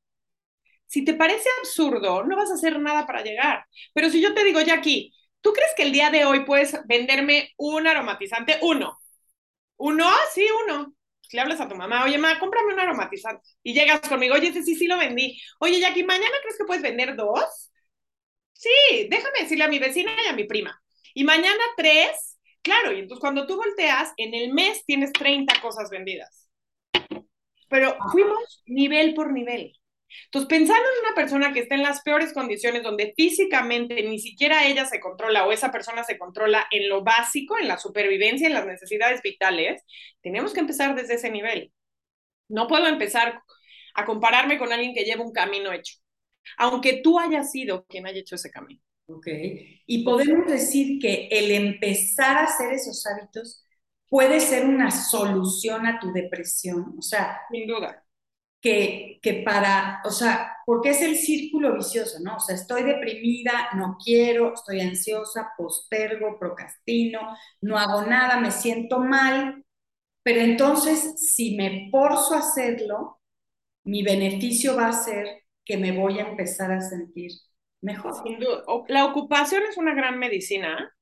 Si 0.88 1.06
te 1.06 1.14
parece 1.14 1.48
absurdo, 1.60 2.24
no 2.24 2.36
vas 2.36 2.52
a 2.52 2.56
hacer 2.56 2.80
nada 2.80 3.06
para 3.06 3.24
llegar. 3.24 3.66
Pero 3.94 4.10
si 4.10 4.22
yo 4.22 4.34
te 4.34 4.44
digo, 4.44 4.62
Jackie, 4.62 5.14
¿tú 5.42 5.54
crees 5.54 5.72
que 5.78 5.84
el 5.84 5.92
día 5.92 6.10
de 6.10 6.26
hoy 6.26 6.46
puedes 6.46 6.78
venderme 6.88 7.52
un 7.58 7.86
aromatizante? 7.88 8.58
Uno. 8.62 9.00
¿Uno? 9.78 10.10
Sí, 10.34 10.46
uno. 10.66 10.94
Le 11.32 11.42
hablas 11.42 11.62
a 11.62 11.70
tu 11.70 11.76
mamá, 11.76 12.06
oye, 12.06 12.18
mamá, 12.18 12.40
cómprame 12.40 12.74
un 12.74 12.80
aromatizante. 12.80 13.48
Y 13.64 13.74
llegas 13.74 14.02
conmigo, 14.02 14.36
oye, 14.36 14.52
sí, 14.52 14.76
sí 14.76 14.88
lo 14.88 14.98
vendí. 14.98 15.40
Oye, 15.60 15.80
Jackie, 15.80 16.04
¿mañana 16.04 16.36
crees 16.42 16.58
que 16.58 16.66
puedes 16.66 16.82
vender 16.84 17.16
dos? 17.16 17.72
Sí, 18.54 19.08
déjame 19.10 19.40
decirle 19.42 19.64
a 19.64 19.68
mi 19.70 19.80
vecina 19.80 20.12
y 20.26 20.28
a 20.28 20.34
mi 20.34 20.44
prima. 20.44 20.82
Y 21.14 21.24
mañana 21.24 21.64
tres, 21.78 22.29
Claro, 22.62 22.92
y 22.92 23.00
entonces 23.00 23.22
cuando 23.22 23.48
tú 23.48 23.56
volteas, 23.56 24.14
en 24.18 24.34
el 24.34 24.54
mes 24.54 24.84
tienes 24.86 25.12
30 25.14 25.54
cosas 25.62 25.90
vendidas. 25.90 26.50
Pero 27.70 27.96
fuimos 28.12 28.64
nivel 28.66 29.14
por 29.14 29.32
nivel. 29.32 29.74
Entonces, 30.26 30.50
pensando 30.50 30.84
en 30.84 31.06
una 31.06 31.16
persona 31.16 31.54
que 31.54 31.62
está 31.62 31.76
en 31.76 31.84
las 31.84 32.02
peores 32.02 32.34
condiciones, 32.34 32.84
donde 32.84 33.14
físicamente 33.16 34.02
ni 34.04 34.20
siquiera 34.20 34.68
ella 34.68 34.86
se 34.86 35.00
controla 35.00 35.46
o 35.46 35.52
esa 35.52 35.72
persona 35.72 36.04
se 36.04 36.18
controla 36.18 36.66
en 36.72 36.90
lo 36.90 37.04
básico, 37.04 37.58
en 37.58 37.68
la 37.68 37.78
supervivencia, 37.78 38.48
en 38.48 38.54
las 38.54 38.66
necesidades 38.66 39.22
vitales, 39.22 39.84
tenemos 40.22 40.54
que 40.54 40.62
empezar 40.62 40.96
desde 40.96 41.16
ese 41.16 41.30
nivel. 41.30 41.72
No 42.48 42.68
puedo 42.68 42.88
empezar 42.88 43.44
a 43.96 44.06
compararme 44.06 44.58
con 44.58 44.74
alguien 44.74 44.94
que 44.96 45.04
lleva 45.04 45.24
un 45.24 45.34
camino 45.34 45.72
hecho, 45.72 45.96
aunque 46.58 47.02
tú 47.04 47.20
hayas 47.20 47.52
sido 47.52 47.86
quien 47.86 48.08
haya 48.08 48.20
hecho 48.20 48.36
ese 48.36 48.52
camino. 48.52 48.82
Ok. 49.10 49.28
Y 49.88 50.04
podemos 50.04 50.46
decir 50.48 51.00
que 51.00 51.28
el 51.32 51.52
empezar 51.52 52.38
a 52.38 52.44
hacer 52.44 52.72
esos 52.74 53.06
hábitos 53.08 53.66
puede 54.08 54.40
ser 54.40 54.66
una 54.66 54.92
solución 54.92 55.86
a 55.88 56.00
tu 56.00 56.12
depresión. 56.14 56.96
O 56.98 57.02
sea, 57.02 57.42
sin 57.52 57.68
duda. 57.68 58.04
Que, 58.62 59.20
que 59.24 59.44
para, 59.46 60.02
o 60.06 60.12
sea, 60.12 60.58
porque 60.66 60.92
es 60.92 61.02
el 61.02 61.18
círculo 61.18 61.76
vicioso, 61.76 62.20
¿no? 62.22 62.38
O 62.38 62.40
sea, 62.42 62.56
estoy 62.56 62.84
deprimida, 62.84 63.70
no 63.76 63.98
quiero, 64.04 64.54
estoy 64.56 64.82
ansiosa, 64.82 65.52
postergo, 65.58 66.40
procrastino, 66.40 67.22
no 67.62 67.78
hago 67.78 68.04
nada, 68.04 68.40
me 68.40 68.52
siento 68.52 69.00
mal, 69.00 69.66
pero 70.24 70.42
entonces 70.42 71.16
si 71.34 71.56
me 71.58 71.90
forzo 71.92 72.36
a 72.36 72.40
hacerlo, 72.40 73.20
mi 73.86 74.04
beneficio 74.04 74.76
va 74.78 74.90
a 74.90 74.94
ser 74.94 75.44
que 75.66 75.78
me 75.78 75.92
voy 75.98 76.20
a 76.20 76.30
empezar 76.30 76.72
a 76.72 76.82
sentir 76.82 77.32
mejor. 77.82 78.14
La 78.88 79.06
ocupación 79.06 79.64
es 79.70 79.78
una 79.78 79.94
gran 79.94 80.18
medicina 80.20 80.94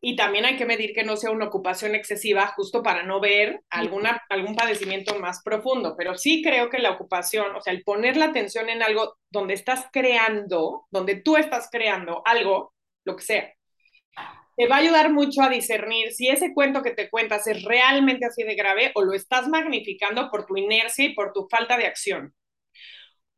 y 0.00 0.16
también 0.16 0.46
hay 0.46 0.56
que 0.56 0.64
medir 0.64 0.94
que 0.94 1.04
no 1.04 1.16
sea 1.16 1.30
una 1.30 1.46
ocupación 1.46 1.94
excesiva 1.94 2.46
justo 2.48 2.82
para 2.82 3.02
no 3.02 3.20
ver 3.20 3.60
alguna, 3.68 4.22
algún 4.30 4.54
padecimiento 4.54 5.18
más 5.18 5.42
profundo, 5.42 5.94
pero 5.96 6.16
sí 6.16 6.42
creo 6.42 6.70
que 6.70 6.78
la 6.78 6.92
ocupación, 6.92 7.54
o 7.54 7.60
sea, 7.60 7.74
el 7.74 7.82
poner 7.82 8.16
la 8.16 8.26
atención 8.26 8.70
en 8.70 8.82
algo 8.82 9.18
donde 9.30 9.54
estás 9.54 9.86
creando, 9.92 10.86
donde 10.90 11.16
tú 11.16 11.36
estás 11.36 11.68
creando 11.70 12.22
algo, 12.24 12.72
lo 13.04 13.16
que 13.16 13.22
sea, 13.22 13.54
te 14.56 14.66
va 14.66 14.76
a 14.76 14.80
ayudar 14.80 15.12
mucho 15.12 15.42
a 15.42 15.48
discernir 15.48 16.12
si 16.12 16.28
ese 16.28 16.52
cuento 16.54 16.82
que 16.82 16.90
te 16.92 17.08
cuentas 17.10 17.46
es 17.46 17.64
realmente 17.64 18.26
así 18.26 18.42
de 18.42 18.54
grave 18.54 18.92
o 18.94 19.02
lo 19.02 19.14
estás 19.14 19.48
magnificando 19.48 20.30
por 20.30 20.46
tu 20.46 20.56
inercia 20.56 21.06
y 21.06 21.14
por 21.14 21.32
tu 21.32 21.46
falta 21.48 21.76
de 21.76 21.86
acción. 21.86 22.34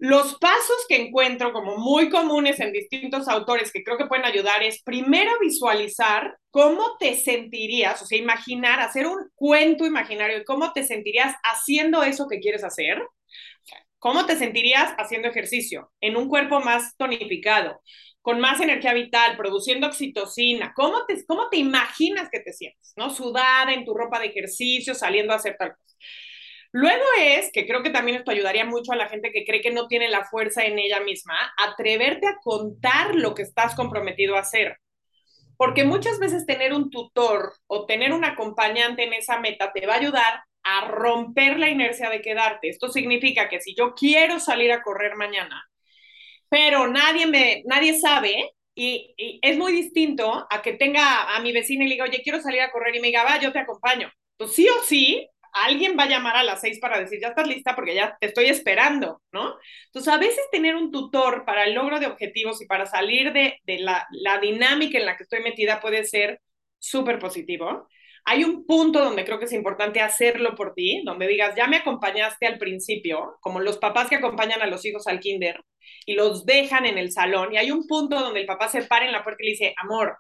Los 0.03 0.35
pasos 0.38 0.85
que 0.88 0.97
encuentro 0.97 1.53
como 1.53 1.77
muy 1.77 2.11
comunes 2.11 2.59
en 2.59 2.73
distintos 2.73 3.29
autores 3.29 3.71
que 3.71 3.85
creo 3.85 3.97
que 3.97 4.07
pueden 4.07 4.25
ayudar 4.25 4.61
es 4.65 4.83
primero 4.83 5.31
visualizar 5.41 6.37
cómo 6.51 6.97
te 6.99 7.15
sentirías, 7.15 8.03
o 8.03 8.07
sea, 8.07 8.19
imaginar, 8.19 8.81
hacer 8.81 9.07
un 9.07 9.31
cuento 9.37 9.87
imaginario 9.87 10.38
de 10.38 10.45
cómo 10.45 10.73
te 10.73 10.83
sentirías 10.83 11.37
haciendo 11.45 12.03
eso 12.03 12.27
que 12.29 12.41
quieres 12.41 12.65
hacer. 12.65 13.01
¿Cómo 14.01 14.27
te 14.27 14.35
sentirías 14.35 14.93
haciendo 14.99 15.29
ejercicio 15.29 15.93
en 16.01 16.17
un 16.17 16.29
cuerpo 16.29 16.59
más 16.59 16.97
tonificado, 16.97 17.81
con 18.23 18.41
más 18.41 18.61
energía 18.61 18.95
vital, 18.95 19.37
produciendo 19.37 19.87
oxitocina? 19.87 20.73
¿Cómo 20.75 21.07
te, 21.07 21.25
cómo 21.27 21.49
te 21.49 21.59
imaginas 21.59 22.29
que 22.29 22.41
te 22.41 22.53
sientes? 22.53 22.93
¿No? 22.97 23.11
Sudada 23.11 23.73
en 23.73 23.85
tu 23.85 23.95
ropa 23.95 24.19
de 24.19 24.27
ejercicio, 24.27 24.97
saliendo 24.97 25.33
a 25.33 25.37
hacer 25.37 25.55
tal 25.57 25.77
cosa. 25.77 25.97
Luego 26.72 27.04
es, 27.20 27.50
que 27.52 27.66
creo 27.66 27.82
que 27.82 27.90
también 27.90 28.16
esto 28.16 28.30
ayudaría 28.30 28.64
mucho 28.64 28.92
a 28.92 28.96
la 28.96 29.08
gente 29.08 29.30
que 29.30 29.44
cree 29.44 29.61
que 29.61 29.70
no 29.70 29.88
tiene 29.88 30.08
la 30.08 30.24
fuerza 30.24 30.64
en 30.64 30.78
ella 30.78 31.00
misma, 31.00 31.35
atreverte 31.58 32.26
a 32.26 32.38
contar 32.42 33.14
lo 33.14 33.35
que 33.35 33.42
estás 33.42 33.74
comprometido 33.74 34.37
a 34.37 34.40
hacer. 34.40 34.78
Porque 35.58 35.85
muchas 35.85 36.18
veces 36.18 36.46
tener 36.46 36.72
un 36.72 36.90
tutor 36.90 37.54
o 37.66 37.85
tener 37.87 38.12
un 38.12 38.24
acompañante 38.24 39.04
en 39.04 39.12
esa 39.12 39.38
meta 39.38 39.70
te 39.72 39.87
va 39.87 39.94
a 39.94 39.98
ayudar 39.98 40.44
a 40.62 40.88
romper 40.88 41.58
la 41.58 41.68
inercia 41.68 42.08
de 42.08 42.22
quedarte. 42.22 42.68
Esto 42.70 42.88
significa 42.88 43.48
que 43.48 43.61
si 43.61 43.74
yo 43.74 43.94
quiero 43.94 44.40
salir 44.40 44.72
a 44.72 44.82
correr 44.82 45.14
mañana, 45.16 45.68
pero 46.48 46.87
nadie 46.87 47.26
me, 47.26 47.62
nadie 47.66 47.98
sabe, 47.98 48.52
y, 48.74 49.14
es 49.42 49.58
muy 49.58 49.72
distinto 49.72 50.46
a 50.48 50.62
que 50.62 50.72
tenga 50.74 51.37
a 51.37 51.40
mi 51.40 51.52
vecina 51.52 51.85
y 51.85 51.88
le 51.88 51.94
diga, 51.94 52.04
oye, 52.04 52.22
quiero 52.22 52.40
salir 52.40 52.61
a 52.62 52.70
correr 52.70 52.96
y 52.96 53.00
me 53.00 53.08
diga, 53.08 53.24
va, 53.24 53.40
yo 53.40 53.52
te 53.52 53.58
acompaño. 53.58 54.11
Entonces, 54.32 54.56
sí 54.56 54.68
o 54.68 54.82
sí, 54.85 55.28
alguien 55.53 55.97
va 55.99 56.05
a 56.05 56.09
llamar 56.09 56.37
a 56.37 56.43
las 56.43 56.61
seis 56.61 56.79
para 56.81 56.99
decir, 56.99 57.21
ya 57.21 57.29
estás 57.29 57.47
lista 57.47 57.75
porque 57.75 57.95
ya 57.95 58.17
te 58.21 58.27
estoy 58.27 58.47
esperando, 58.47 59.23
¿no? 59.33 59.55
Entonces, 59.87 60.12
a 60.12 60.19
veces 60.19 60.49
tener 60.51 60.77
un 60.77 60.91
tutor 60.91 61.45
para 61.45 61.65
el 61.65 61.75
logro 61.75 62.01
de 62.01 62.07
objetivos 62.07 62.62
y 62.62 62.67
para 62.67 62.87
salir 62.87 63.33
de, 63.33 63.61
de 63.65 63.79
la, 63.79 64.07
la 64.11 64.38
dinámica 64.38 64.99
en 64.99 65.07
la 65.07 65.17
que 65.17 65.25
estoy 65.25 65.43
metida 65.43 65.81
puede 65.81 66.05
ser 66.05 66.41
súper 66.79 67.19
positivo. 67.19 67.88
Hay 68.25 68.45
un 68.45 68.67
punto 68.67 69.01
donde 69.05 69.25
creo 69.25 69.38
que 69.38 69.47
es 69.47 69.53
importante 69.53 70.01
hacerlo 70.01 70.55
por 70.55 70.75
ti, 70.75 71.03
donde 71.05 71.27
digas, 71.27 71.55
ya 71.57 71.67
me 71.67 71.79
acompañaste 71.79 72.47
al 72.47 72.59
principio, 72.59 73.37
como 73.41 73.61
los 73.61 73.79
papás 73.79 74.09
que 74.09 74.17
acompañan 74.17 74.62
a 74.62 74.67
los 74.67 74.85
hijos 74.85 75.07
al 75.09 75.21
kinder 75.21 75.61
y 76.07 76.15
los 76.15 76.47
dejan 76.47 76.87
en 76.87 76.99
el 76.99 77.11
salón, 77.12 77.53
y 77.53 77.57
hay 77.57 77.71
un 77.71 77.87
punto 77.87 78.21
donde 78.21 78.41
el 78.41 78.47
papá 78.47 78.69
se 78.69 78.83
para 78.85 79.07
en 79.07 79.12
la 79.12 79.25
puerta 79.25 79.43
y 79.43 79.47
le 79.47 79.53
dice, 79.53 79.75
amor, 79.77 80.17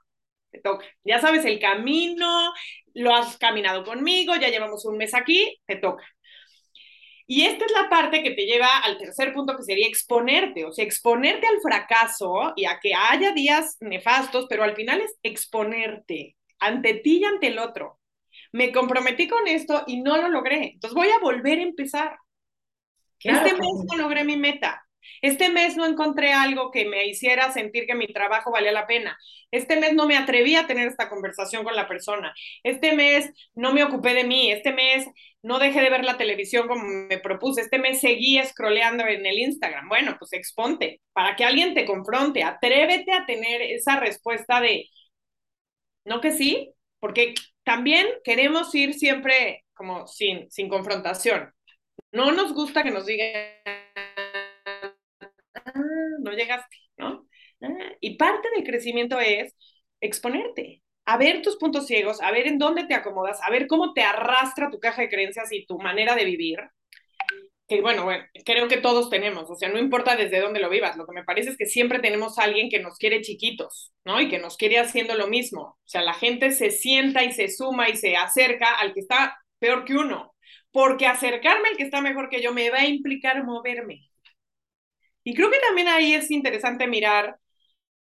te 0.52 0.60
toca, 0.60 0.84
ya 1.02 1.20
sabes 1.20 1.44
el 1.44 1.58
camino, 1.58 2.52
lo 2.94 3.14
has 3.14 3.38
caminado 3.38 3.84
conmigo, 3.84 4.36
ya 4.36 4.48
llevamos 4.48 4.84
un 4.84 4.98
mes 4.98 5.14
aquí, 5.14 5.58
te 5.66 5.76
toca. 5.76 6.04
Y 7.26 7.46
esta 7.46 7.64
es 7.64 7.72
la 7.72 7.88
parte 7.88 8.22
que 8.22 8.32
te 8.32 8.44
lleva 8.44 8.78
al 8.80 8.98
tercer 8.98 9.32
punto, 9.32 9.56
que 9.56 9.62
sería 9.62 9.86
exponerte, 9.88 10.66
o 10.66 10.72
sea, 10.72 10.84
exponerte 10.84 11.46
al 11.46 11.60
fracaso 11.62 12.52
y 12.56 12.66
a 12.66 12.78
que 12.80 12.92
haya 12.94 13.32
días 13.32 13.78
nefastos, 13.80 14.46
pero 14.48 14.64
al 14.64 14.76
final 14.76 15.00
es 15.00 15.16
exponerte 15.22 16.36
ante 16.58 16.94
ti 16.94 17.20
y 17.22 17.24
ante 17.24 17.46
el 17.46 17.58
otro. 17.58 17.98
Me 18.52 18.70
comprometí 18.70 19.28
con 19.28 19.48
esto 19.48 19.82
y 19.86 20.02
no 20.02 20.18
lo 20.18 20.28
logré, 20.28 20.72
entonces 20.74 20.94
voy 20.94 21.08
a 21.08 21.20
volver 21.20 21.58
a 21.58 21.62
empezar. 21.62 22.18
este 23.20 23.54
mes 23.54 23.84
no 23.90 23.96
logré 23.96 24.24
mi 24.24 24.36
meta. 24.36 24.84
Este 25.20 25.50
mes 25.50 25.76
no 25.76 25.86
encontré 25.86 26.32
algo 26.32 26.70
que 26.70 26.84
me 26.84 27.06
hiciera 27.06 27.52
sentir 27.52 27.86
que 27.86 27.94
mi 27.94 28.06
trabajo 28.06 28.50
valía 28.50 28.72
la 28.72 28.86
pena. 28.86 29.18
Este 29.50 29.76
mes 29.76 29.94
no 29.94 30.06
me 30.06 30.16
atreví 30.16 30.56
a 30.56 30.66
tener 30.66 30.88
esta 30.88 31.08
conversación 31.08 31.64
con 31.64 31.76
la 31.76 31.86
persona. 31.88 32.34
Este 32.62 32.92
mes 32.94 33.30
no 33.54 33.72
me 33.72 33.84
ocupé 33.84 34.14
de 34.14 34.24
mí. 34.24 34.50
Este 34.50 34.72
mes 34.72 35.06
no 35.42 35.58
dejé 35.58 35.80
de 35.80 35.90
ver 35.90 36.04
la 36.04 36.16
televisión 36.16 36.68
como 36.68 36.84
me 36.84 37.18
propuse. 37.18 37.62
Este 37.62 37.78
mes 37.78 38.00
seguí 38.00 38.42
scrolleando 38.42 39.06
en 39.06 39.26
el 39.26 39.38
Instagram. 39.38 39.88
Bueno, 39.88 40.16
pues 40.18 40.32
exponte 40.32 41.00
para 41.12 41.36
que 41.36 41.44
alguien 41.44 41.74
te 41.74 41.84
confronte. 41.84 42.44
Atrévete 42.44 43.12
a 43.12 43.26
tener 43.26 43.62
esa 43.62 44.00
respuesta 44.00 44.60
de, 44.60 44.88
no 46.04 46.20
que 46.20 46.32
sí, 46.32 46.70
porque 47.00 47.34
también 47.64 48.06
queremos 48.24 48.74
ir 48.74 48.94
siempre 48.94 49.64
como 49.74 50.06
sin, 50.06 50.50
sin 50.50 50.68
confrontación. 50.68 51.52
No 52.12 52.30
nos 52.30 52.52
gusta 52.52 52.82
que 52.82 52.90
nos 52.90 53.06
digan 53.06 53.30
no 56.22 56.32
llegaste, 56.32 56.76
¿no? 56.96 57.26
Ah, 57.62 57.92
y 58.00 58.16
parte 58.16 58.48
del 58.54 58.64
crecimiento 58.64 59.20
es 59.20 59.54
exponerte, 60.00 60.82
a 61.04 61.16
ver 61.16 61.42
tus 61.42 61.56
puntos 61.56 61.86
ciegos, 61.86 62.20
a 62.22 62.30
ver 62.30 62.46
en 62.46 62.58
dónde 62.58 62.84
te 62.84 62.94
acomodas, 62.94 63.40
a 63.42 63.50
ver 63.50 63.66
cómo 63.66 63.92
te 63.92 64.02
arrastra 64.02 64.70
tu 64.70 64.78
caja 64.80 65.02
de 65.02 65.08
creencias 65.08 65.52
y 65.52 65.66
tu 65.66 65.78
manera 65.78 66.14
de 66.14 66.24
vivir. 66.24 66.58
Que 67.68 67.80
bueno, 67.80 68.04
bueno, 68.04 68.24
creo 68.44 68.68
que 68.68 68.76
todos 68.76 69.08
tenemos, 69.08 69.48
o 69.48 69.54
sea, 69.56 69.68
no 69.70 69.78
importa 69.78 70.16
desde 70.16 70.40
dónde 70.40 70.60
lo 70.60 70.68
vivas, 70.68 70.96
lo 70.96 71.06
que 71.06 71.12
me 71.12 71.24
parece 71.24 71.50
es 71.50 71.56
que 71.56 71.66
siempre 71.66 72.00
tenemos 72.00 72.38
alguien 72.38 72.68
que 72.68 72.80
nos 72.80 72.98
quiere 72.98 73.22
chiquitos, 73.22 73.92
¿no? 74.04 74.20
Y 74.20 74.28
que 74.28 74.38
nos 74.38 74.56
quiere 74.56 74.78
haciendo 74.78 75.14
lo 75.14 75.28
mismo. 75.28 75.62
O 75.62 75.78
sea, 75.84 76.02
la 76.02 76.12
gente 76.12 76.50
se 76.50 76.70
sienta 76.70 77.24
y 77.24 77.32
se 77.32 77.48
suma 77.48 77.88
y 77.88 77.96
se 77.96 78.16
acerca 78.16 78.74
al 78.74 78.92
que 78.92 79.00
está 79.00 79.38
peor 79.58 79.84
que 79.84 79.94
uno, 79.94 80.34
porque 80.70 81.06
acercarme 81.06 81.68
al 81.70 81.76
que 81.76 81.84
está 81.84 82.00
mejor 82.02 82.28
que 82.28 82.42
yo 82.42 82.52
me 82.52 82.68
va 82.70 82.80
a 82.80 82.86
implicar 82.86 83.44
moverme. 83.44 84.00
Y 85.24 85.34
creo 85.34 85.50
que 85.50 85.58
también 85.60 85.88
ahí 85.88 86.14
es 86.14 86.30
interesante 86.30 86.86
mirar 86.86 87.36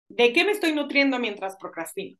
de 0.09 0.33
qué 0.33 0.43
me 0.43 0.51
estoy 0.51 0.73
nutriendo 0.73 1.19
mientras 1.19 1.55
procrastino. 1.57 2.17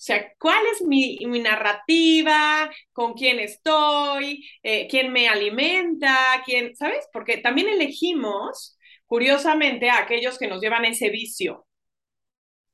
O 0.00 0.02
sea, 0.02 0.32
¿cuál 0.38 0.64
es 0.72 0.80
mi, 0.80 1.18
mi 1.26 1.40
narrativa? 1.40 2.70
¿Con 2.90 3.12
quién 3.12 3.38
estoy? 3.38 4.48
Eh, 4.62 4.88
¿Quién 4.88 5.12
me 5.12 5.28
alimenta? 5.28 6.16
¿Quién, 6.46 6.74
¿Sabes? 6.74 7.06
Porque 7.12 7.36
también 7.36 7.68
elegimos, 7.68 8.78
curiosamente, 9.04 9.90
a 9.90 9.98
aquellos 9.98 10.38
que 10.38 10.48
nos 10.48 10.62
llevan 10.62 10.86
ese 10.86 11.10
vicio. 11.10 11.66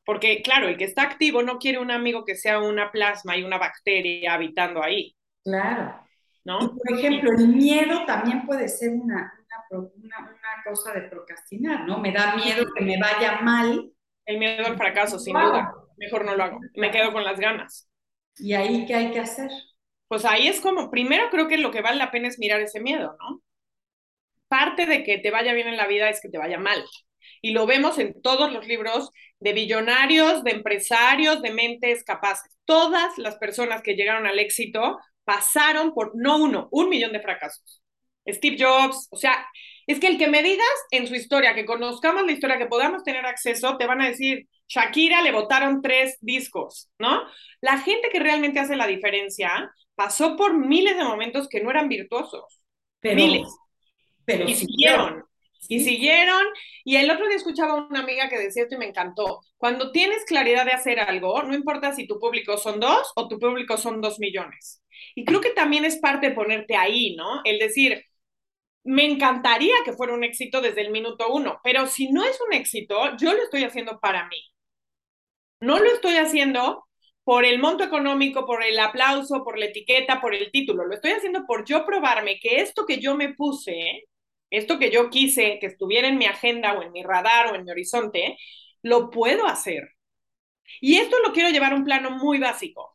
Porque, 0.05 0.41
claro, 0.41 0.69
el 0.69 0.77
que 0.77 0.85
está 0.85 1.03
activo 1.03 1.43
no 1.43 1.59
quiere 1.59 1.81
un 1.81 1.91
amigo 1.91 2.25
que 2.25 2.37
sea 2.37 2.61
una 2.61 2.93
plasma 2.93 3.37
y 3.37 3.43
una 3.43 3.59
bacteria 3.59 4.35
habitando 4.35 4.81
ahí. 4.81 5.17
Claro. 5.43 6.01
¿No? 6.45 6.77
por 6.77 6.97
ejemplo, 6.97 7.33
el 7.33 7.49
miedo 7.49 8.05
también 8.07 8.47
puede 8.47 8.69
ser 8.69 8.91
una, 8.91 9.35
una, 9.69 10.36
cosa 10.67 10.93
de 10.93 11.03
procrastinar, 11.03 11.87
¿no? 11.87 11.99
Me 11.99 12.13
da 12.13 12.35
miedo 12.37 12.67
que 12.75 12.85
me 12.85 12.99
vaya 12.99 13.41
mal. 13.43 13.91
El 14.25 14.39
miedo 14.39 14.67
al 14.67 14.77
fracaso, 14.77 15.19
sin 15.19 15.35
duda. 15.35 15.73
Mejor 15.97 16.25
no 16.25 16.35
lo 16.35 16.43
hago. 16.43 16.61
Me 16.75 16.91
quedo 16.91 17.13
con 17.13 17.25
las 17.25 17.39
ganas. 17.39 17.89
¿Y 18.39 18.55
ahí 18.55 18.85
qué 18.87 18.95
hay 18.95 19.11
que 19.13 19.21
hacer? 19.21 19.51
Pues 20.09 20.25
ahí 20.25 20.49
es 20.49 20.61
como, 20.61 20.91
primero 20.91 21.31
creo 21.31 21.49
que 21.49 21.59
lo 21.59 21.71
que 21.71 21.81
vale 21.81 21.97
la 21.97 22.11
pena 22.11 22.29
es 22.29 22.39
mirar 22.39 22.61
ese 22.61 22.81
miedo, 22.81 23.17
¿no? 23.19 23.43
Parte 24.49 24.87
de 24.87 25.03
que 25.03 25.19
te 25.19 25.31
vaya 25.31 25.53
bien 25.53 25.69
en 25.69 25.77
la 25.77 25.87
vida 25.87 26.09
es 26.09 26.21
que 26.21 26.29
te 26.29 26.39
vaya 26.39 26.59
mal. 26.59 26.85
Y 27.41 27.53
lo 27.53 27.67
vemos 27.67 27.99
en 27.99 28.21
todos 28.23 28.53
los 28.53 28.67
libros 28.67 29.11
de 29.41 29.53
billonarios, 29.53 30.45
de 30.45 30.53
empresarios, 30.53 31.43
de 31.43 31.53
mentes 31.53 32.05
capaces. 32.05 32.57
Todas 32.65 33.17
las 33.19 33.37
personas 33.37 33.83
que 33.83 33.95
llegaron 33.95 34.27
al 34.27 34.39
éxito 34.39 34.99
pasaron 35.25 35.93
por, 35.93 36.13
no 36.15 36.39
uno, 36.39 36.69
un 36.71 36.89
millón 36.89 37.13
de 37.13 37.21
fracasos. 37.21 37.83
Steve 38.29 38.57
Jobs, 38.59 39.09
o 39.11 39.17
sea, 39.17 39.47
es 39.87 40.01
que 40.01 40.09
el 40.09 40.19
que 40.19 40.29
me 40.29 40.43
digas 40.43 40.67
en 40.91 41.07
su 41.07 41.15
historia, 41.15 41.55
que 41.55 41.65
conozcamos 41.65 42.25
la 42.25 42.33
historia, 42.33 42.59
que 42.59 42.67
podamos 42.67 43.05
tener 43.05 43.25
acceso, 43.25 43.77
te 43.77 43.87
van 43.87 44.01
a 44.01 44.09
decir, 44.09 44.49
Shakira 44.69 45.23
le 45.23 45.33
votaron 45.33 45.81
tres 45.81 46.19
discos, 46.21 46.91
¿no? 46.99 47.23
La 47.61 47.79
gente 47.79 48.09
que 48.11 48.19
realmente 48.19 48.59
hace 48.59 48.77
la 48.77 48.87
diferencia 48.87 49.71
pasó 49.95 50.37
por 50.37 50.57
miles 50.57 50.97
de 50.97 51.05
momentos 51.05 51.49
que 51.49 51.63
no 51.63 51.71
eran 51.71 51.89
virtuosos. 51.89 52.61
miles. 53.03 53.49
Pero 54.25 54.49
y 54.49 54.55
siguieron. 54.55 55.25
Y 55.69 55.81
siguieron. 55.81 56.45
Y 56.85 56.97
el 56.97 57.11
otro 57.11 57.27
día 57.27 57.37
escuchaba 57.37 57.73
a 57.73 57.87
una 57.87 58.01
amiga 58.01 58.29
que 58.29 58.39
decía 58.39 58.65
esto 58.65 58.75
y 58.75 58.79
me 58.79 58.89
encantó. 58.89 59.41
Cuando 59.57 59.93
tienes 59.93 60.25
claridad 60.25 60.65
de 60.65 60.73
hacer 60.73 61.01
algo, 61.01 61.43
no 61.43 61.55
importa 61.55 61.93
si 61.93 62.07
tu 62.07 62.19
público 62.19 62.57
son 62.59 62.81
dos 62.81 63.13
o 63.15 63.29
tu 63.29 63.39
público 63.39 63.77
son 63.77 64.01
dos 64.01 64.19
millones. 64.19 64.83
Y 65.15 65.25
creo 65.25 65.41
que 65.41 65.51
también 65.51 65.85
es 65.85 65.99
parte 65.99 66.29
de 66.29 66.35
ponerte 66.35 66.77
ahí, 66.77 67.15
¿no? 67.17 67.41
El 67.45 67.59
decir, 67.59 68.05
me 68.87 69.05
encantaría 69.05 69.75
que 69.85 69.93
fuera 69.93 70.15
un 70.15 70.25
éxito 70.25 70.61
desde 70.61 70.83
el 70.83 70.91
minuto 70.91 71.29
uno, 71.33 71.61
pero 71.65 71.87
si 71.87 72.11
no 72.11 72.25
es 72.25 72.41
un 72.41 72.53
éxito, 72.55 73.17
yo 73.19 73.33
lo 73.35 73.43
estoy 73.43 73.65
haciendo 73.65 73.99
para 74.01 74.27
mí. 74.29 74.37
No 75.61 75.79
lo 75.79 75.87
estoy 75.93 76.15
haciendo 76.15 76.87
por 77.25 77.45
el 77.45 77.59
monto 77.59 77.83
económico, 77.85 78.47
por 78.47 78.63
el 78.63 78.79
aplauso, 78.79 79.43
por 79.45 79.59
la 79.59 79.67
etiqueta, 79.67 80.21
por 80.21 80.35
el 80.35 80.51
título. 80.53 80.87
Lo 80.87 80.95
estoy 80.95 81.13
haciendo 81.13 81.45
por 81.47 81.65
yo 81.65 81.85
probarme 81.85 82.39
que 82.39 82.61
esto 82.61 82.87
que 82.87 83.01
yo 83.01 83.17
me 83.17 83.35
puse, 83.35 84.05
esto 84.51 84.79
que 84.79 84.91
yo 84.91 85.11
quise 85.11 85.59
que 85.61 85.67
estuviera 85.67 86.09
en 86.09 86.19
mi 86.19 86.27
agenda 86.27 86.75
o 86.75 86.83
en 86.83 86.93
mi 86.93 87.03
radar 87.03 87.53
o 87.53 87.55
en 87.57 87.65
mi 87.65 87.71
horizonte, 87.71 88.37
lo 88.83 89.11
puedo 89.11 89.47
hacer. 89.47 89.91
Y 90.81 90.97
esto 90.97 91.17
lo 91.25 91.33
quiero 91.33 91.51
llevar 91.51 91.73
a 91.73 91.77
un 91.77 91.85
plano 91.85 92.11
muy 92.11 92.39
básico. 92.39 92.95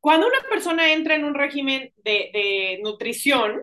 Cuando 0.00 0.26
una 0.28 0.40
persona 0.50 0.92
entra 0.92 1.16
en 1.16 1.24
un 1.24 1.34
régimen 1.34 1.92
de, 1.96 2.30
de 2.32 2.80
nutrición, 2.82 3.62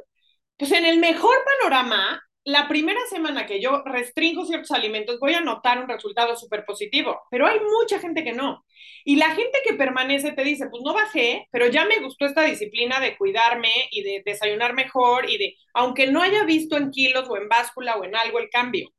pues 0.58 0.72
en 0.72 0.86
el 0.86 1.00
mejor 1.00 1.36
panorama, 1.46 2.22
la 2.46 2.68
primera 2.68 3.00
semana 3.10 3.46
que 3.48 3.60
yo 3.60 3.84
restringo 3.86 4.46
ciertos 4.46 4.72
alimentos, 4.72 5.20
voy 5.20 5.34
a 5.34 5.42
notar 5.42 5.80
un 5.82 5.90
resultado 5.90 6.36
súper 6.38 6.64
positivo, 6.66 7.22
pero 7.32 7.48
hay 7.48 7.60
mucha 7.60 8.00
gente 8.00 8.24
que 8.24 8.34
no. 8.34 8.64
Y 9.04 9.16
la 9.18 9.32
gente 9.32 9.60
que 9.66 9.74
permanece 9.74 10.32
te 10.34 10.44
dice, 10.44 10.68
pues 10.70 10.84
no 10.84 10.94
bajé, 10.94 11.48
pero 11.52 11.68
ya 11.68 11.86
me 11.86 12.00
gustó 12.00 12.26
esta 12.26 12.44
disciplina 12.44 13.00
de 13.00 13.18
cuidarme 13.18 13.72
y 13.92 14.04
de 14.04 14.22
desayunar 14.26 14.74
mejor 14.76 15.30
y 15.30 15.38
de, 15.38 15.56
aunque 15.74 16.08
no 16.08 16.22
haya 16.22 16.44
visto 16.46 16.78
en 16.78 16.92
kilos 16.92 17.28
o 17.30 17.38
en 17.38 17.50
báscula 17.50 17.96
o 17.98 18.04
en 18.04 18.16
algo 18.16 18.40
el 18.40 18.50
cambio, 18.50 18.90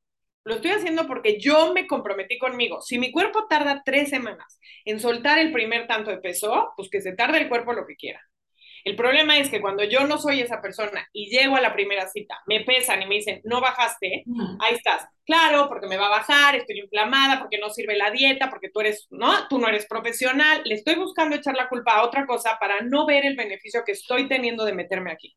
lo 0.44 0.54
estoy 0.56 0.72
haciendo 0.72 1.06
porque 1.06 1.38
yo 1.40 1.72
me 1.74 1.86
comprometí 1.86 2.38
conmigo. 2.38 2.80
Si 2.82 2.98
mi 2.98 3.12
cuerpo 3.12 3.46
tarda 3.48 3.82
tres 3.84 4.10
semanas 4.10 4.60
en 4.84 5.00
soltar 5.00 5.38
el 5.38 5.52
primer 5.52 5.86
tanto 5.86 6.10
de 6.10 6.18
peso, 6.18 6.72
pues 6.76 6.88
que 6.90 7.00
se 7.00 7.14
tarde 7.14 7.38
el 7.38 7.48
cuerpo 7.48 7.72
lo 7.72 7.86
que 7.86 7.96
quiera. 7.96 8.20
El 8.86 8.94
problema 8.94 9.36
es 9.36 9.50
que 9.50 9.60
cuando 9.60 9.82
yo 9.82 10.06
no 10.06 10.16
soy 10.16 10.40
esa 10.40 10.62
persona 10.62 11.08
y 11.12 11.28
llego 11.28 11.56
a 11.56 11.60
la 11.60 11.74
primera 11.74 12.06
cita, 12.06 12.40
me 12.46 12.60
pesan 12.60 13.02
y 13.02 13.06
me 13.06 13.16
dicen, 13.16 13.40
no 13.42 13.60
bajaste, 13.60 14.22
mm. 14.26 14.58
ahí 14.60 14.74
estás. 14.76 15.08
Claro, 15.24 15.68
porque 15.68 15.88
me 15.88 15.96
va 15.96 16.06
a 16.06 16.20
bajar, 16.20 16.54
estoy 16.54 16.78
inflamada, 16.78 17.40
porque 17.40 17.58
no 17.58 17.68
sirve 17.68 17.96
la 17.96 18.12
dieta, 18.12 18.48
porque 18.48 18.70
tú 18.70 18.78
eres, 18.78 19.08
¿no? 19.10 19.48
Tú 19.48 19.58
no 19.58 19.66
eres 19.66 19.86
profesional. 19.86 20.62
Le 20.64 20.76
estoy 20.76 20.94
buscando 20.94 21.34
echar 21.34 21.56
la 21.56 21.68
culpa 21.68 21.96
a 21.96 22.04
otra 22.04 22.26
cosa 22.26 22.58
para 22.60 22.80
no 22.82 23.06
ver 23.06 23.26
el 23.26 23.34
beneficio 23.34 23.82
que 23.84 23.90
estoy 23.90 24.28
teniendo 24.28 24.64
de 24.64 24.74
meterme 24.74 25.10
aquí. 25.10 25.36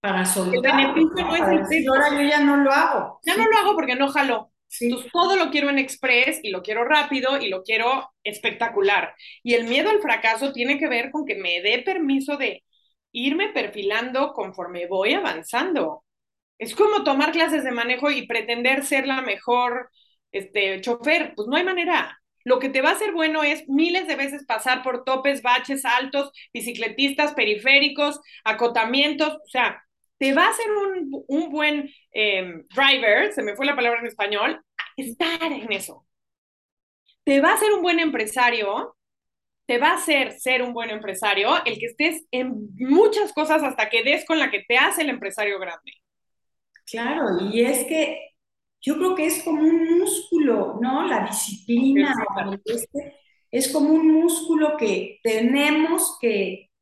Para 0.00 0.24
soltar. 0.24 0.54
El 0.54 0.62
beneficio 0.62 1.26
no 1.26 1.36
es 1.36 1.70
el 1.70 1.86
Ahora 1.86 2.14
yo 2.14 2.22
ya 2.26 2.40
no 2.40 2.56
lo 2.56 2.72
hago. 2.72 3.20
Ya 3.26 3.36
no 3.36 3.44
lo 3.44 3.58
hago 3.58 3.74
porque 3.74 3.94
no 3.94 4.08
jaló. 4.08 4.52
Entonces, 4.80 5.12
todo 5.12 5.36
lo 5.36 5.50
quiero 5.50 5.68
en 5.68 5.78
express 5.78 6.40
y 6.42 6.48
lo 6.48 6.62
quiero 6.62 6.84
rápido 6.84 7.38
y 7.38 7.50
lo 7.50 7.62
quiero 7.62 8.10
espectacular. 8.24 9.14
Y 9.42 9.52
el 9.52 9.64
miedo 9.64 9.90
al 9.90 10.00
fracaso 10.00 10.54
tiene 10.54 10.78
que 10.78 10.88
ver 10.88 11.10
con 11.10 11.26
que 11.26 11.34
me 11.34 11.60
dé 11.60 11.82
permiso 11.82 12.38
de 12.38 12.62
irme 13.12 13.48
perfilando 13.50 14.32
conforme 14.32 14.86
voy 14.86 15.14
avanzando. 15.14 16.04
Es 16.58 16.74
como 16.74 17.04
tomar 17.04 17.32
clases 17.32 17.64
de 17.64 17.72
manejo 17.72 18.10
y 18.10 18.26
pretender 18.26 18.84
ser 18.84 19.06
la 19.06 19.22
mejor 19.22 19.90
este, 20.32 20.80
chofer, 20.80 21.34
pues 21.36 21.48
no 21.48 21.56
hay 21.56 21.64
manera. 21.64 22.16
lo 22.44 22.58
que 22.58 22.70
te 22.70 22.80
va 22.82 22.90
a 22.90 22.92
hacer 22.92 23.12
bueno 23.12 23.42
es 23.42 23.68
miles 23.68 24.06
de 24.08 24.16
veces 24.16 24.44
pasar 24.46 24.82
por 24.82 25.04
topes, 25.04 25.42
baches 25.42 25.84
altos, 25.84 26.32
bicicletistas, 26.52 27.34
periféricos, 27.34 28.20
acotamientos, 28.44 29.34
o 29.34 29.48
sea, 29.48 29.82
te 30.18 30.32
va 30.34 30.46
a 30.46 30.50
hacer 30.50 30.66
un, 30.70 31.24
un 31.28 31.50
buen 31.50 31.90
eh, 32.12 32.64
driver, 32.74 33.32
se 33.32 33.42
me 33.42 33.56
fue 33.56 33.66
la 33.66 33.76
palabra 33.76 34.00
en 34.00 34.06
español, 34.06 34.62
estar 34.96 35.52
en 35.52 35.72
eso. 35.72 36.06
Te 37.24 37.40
va 37.40 37.50
a 37.50 37.54
hacer 37.54 37.72
un 37.72 37.82
buen 37.82 37.98
empresario, 37.98 38.96
te 39.70 39.78
va 39.78 39.90
a 39.90 39.94
hacer 39.94 40.32
ser 40.32 40.62
un 40.62 40.72
buen 40.72 40.90
empresario 40.90 41.64
el 41.64 41.78
que 41.78 41.86
estés 41.86 42.26
en 42.32 42.70
muchas 42.74 43.32
cosas 43.32 43.62
hasta 43.62 43.88
que 43.88 44.02
des 44.02 44.24
con 44.24 44.40
la 44.40 44.50
que 44.50 44.64
te 44.66 44.76
hace 44.76 45.02
el 45.02 45.10
empresario 45.10 45.60
grande. 45.60 45.92
Claro, 46.84 47.38
y 47.38 47.60
es 47.60 47.84
que 47.84 48.32
yo 48.80 48.96
creo 48.96 49.14
que 49.14 49.26
es 49.26 49.44
como 49.44 49.62
un 49.62 50.00
músculo, 50.00 50.76
¿no? 50.82 51.06
La 51.06 51.24
disciplina 51.24 52.12
es 53.52 53.72
como 53.72 53.90
un 53.90 54.12
músculo 54.12 54.76
que 54.76 55.20
tenemos 55.22 56.18
que, 56.20 56.72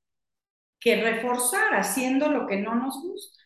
que 0.80 0.96
reforzar 1.02 1.74
haciendo 1.74 2.30
lo 2.30 2.46
que 2.46 2.56
no 2.56 2.74
nos 2.74 3.02
gusta. 3.02 3.44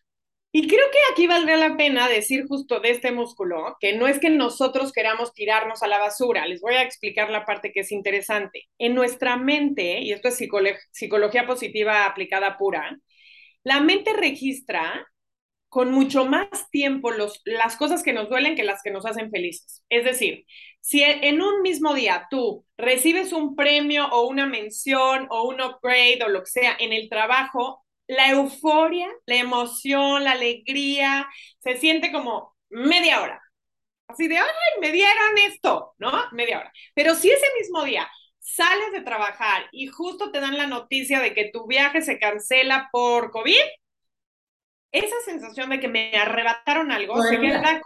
Y 0.54 0.68
creo 0.68 0.84
que 0.92 0.98
aquí 1.10 1.26
valdría 1.26 1.56
la 1.56 1.76
pena 1.78 2.08
decir 2.08 2.46
justo 2.46 2.78
de 2.80 2.90
este 2.90 3.10
músculo, 3.10 3.76
que 3.80 3.94
no 3.94 4.06
es 4.06 4.18
que 4.18 4.28
nosotros 4.28 4.92
queramos 4.92 5.32
tirarnos 5.32 5.82
a 5.82 5.88
la 5.88 5.98
basura, 5.98 6.46
les 6.46 6.60
voy 6.60 6.74
a 6.74 6.82
explicar 6.82 7.30
la 7.30 7.46
parte 7.46 7.72
que 7.72 7.80
es 7.80 7.90
interesante. 7.90 8.68
En 8.78 8.94
nuestra 8.94 9.38
mente, 9.38 10.00
y 10.02 10.12
esto 10.12 10.28
es 10.28 10.36
psicología 10.90 11.46
positiva 11.46 12.04
aplicada 12.04 12.58
pura, 12.58 12.98
la 13.64 13.80
mente 13.80 14.12
registra 14.12 15.06
con 15.70 15.90
mucho 15.90 16.26
más 16.26 16.68
tiempo 16.70 17.10
las 17.46 17.76
cosas 17.76 18.02
que 18.02 18.12
nos 18.12 18.28
duelen 18.28 18.54
que 18.54 18.62
las 18.62 18.82
que 18.82 18.90
nos 18.90 19.06
hacen 19.06 19.30
felices. 19.30 19.82
Es 19.88 20.04
decir, 20.04 20.44
si 20.82 21.02
en 21.02 21.40
un 21.40 21.62
mismo 21.62 21.94
día 21.94 22.26
tú 22.30 22.66
recibes 22.76 23.32
un 23.32 23.56
premio 23.56 24.06
o 24.10 24.28
una 24.28 24.46
mención 24.46 25.28
o 25.30 25.48
un 25.48 25.62
upgrade 25.62 26.22
o 26.26 26.28
lo 26.28 26.40
que 26.40 26.50
sea 26.50 26.76
en 26.78 26.92
el 26.92 27.08
trabajo, 27.08 27.82
la 28.12 28.30
euforia, 28.30 29.08
la 29.26 29.36
emoción, 29.36 30.24
la 30.24 30.32
alegría, 30.32 31.28
se 31.60 31.76
siente 31.76 32.12
como 32.12 32.54
media 32.68 33.22
hora. 33.22 33.42
Así 34.06 34.28
de, 34.28 34.36
ay, 34.36 34.44
me 34.80 34.92
dieron 34.92 35.38
esto, 35.46 35.94
¿no? 35.98 36.12
Media 36.32 36.58
hora. 36.58 36.72
Pero 36.94 37.14
si 37.14 37.30
ese 37.30 37.46
mismo 37.58 37.84
día 37.84 38.08
sales 38.38 38.92
de 38.92 39.00
trabajar 39.00 39.68
y 39.72 39.86
justo 39.86 40.30
te 40.30 40.40
dan 40.40 40.58
la 40.58 40.66
noticia 40.66 41.20
de 41.20 41.32
que 41.32 41.50
tu 41.52 41.66
viaje 41.66 42.02
se 42.02 42.18
cancela 42.18 42.90
por 42.92 43.30
COVID, 43.30 43.62
esa 44.92 45.16
sensación 45.24 45.70
de 45.70 45.80
que 45.80 45.88
me 45.88 46.14
arrebataron 46.14 46.92
algo 46.92 47.22
se 47.22 47.40
queda 47.40 47.80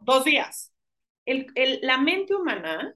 dos 0.00 0.24
días. 0.24 0.72
El, 1.26 1.46
la 1.82 1.98
mente 1.98 2.34
humana 2.34 2.94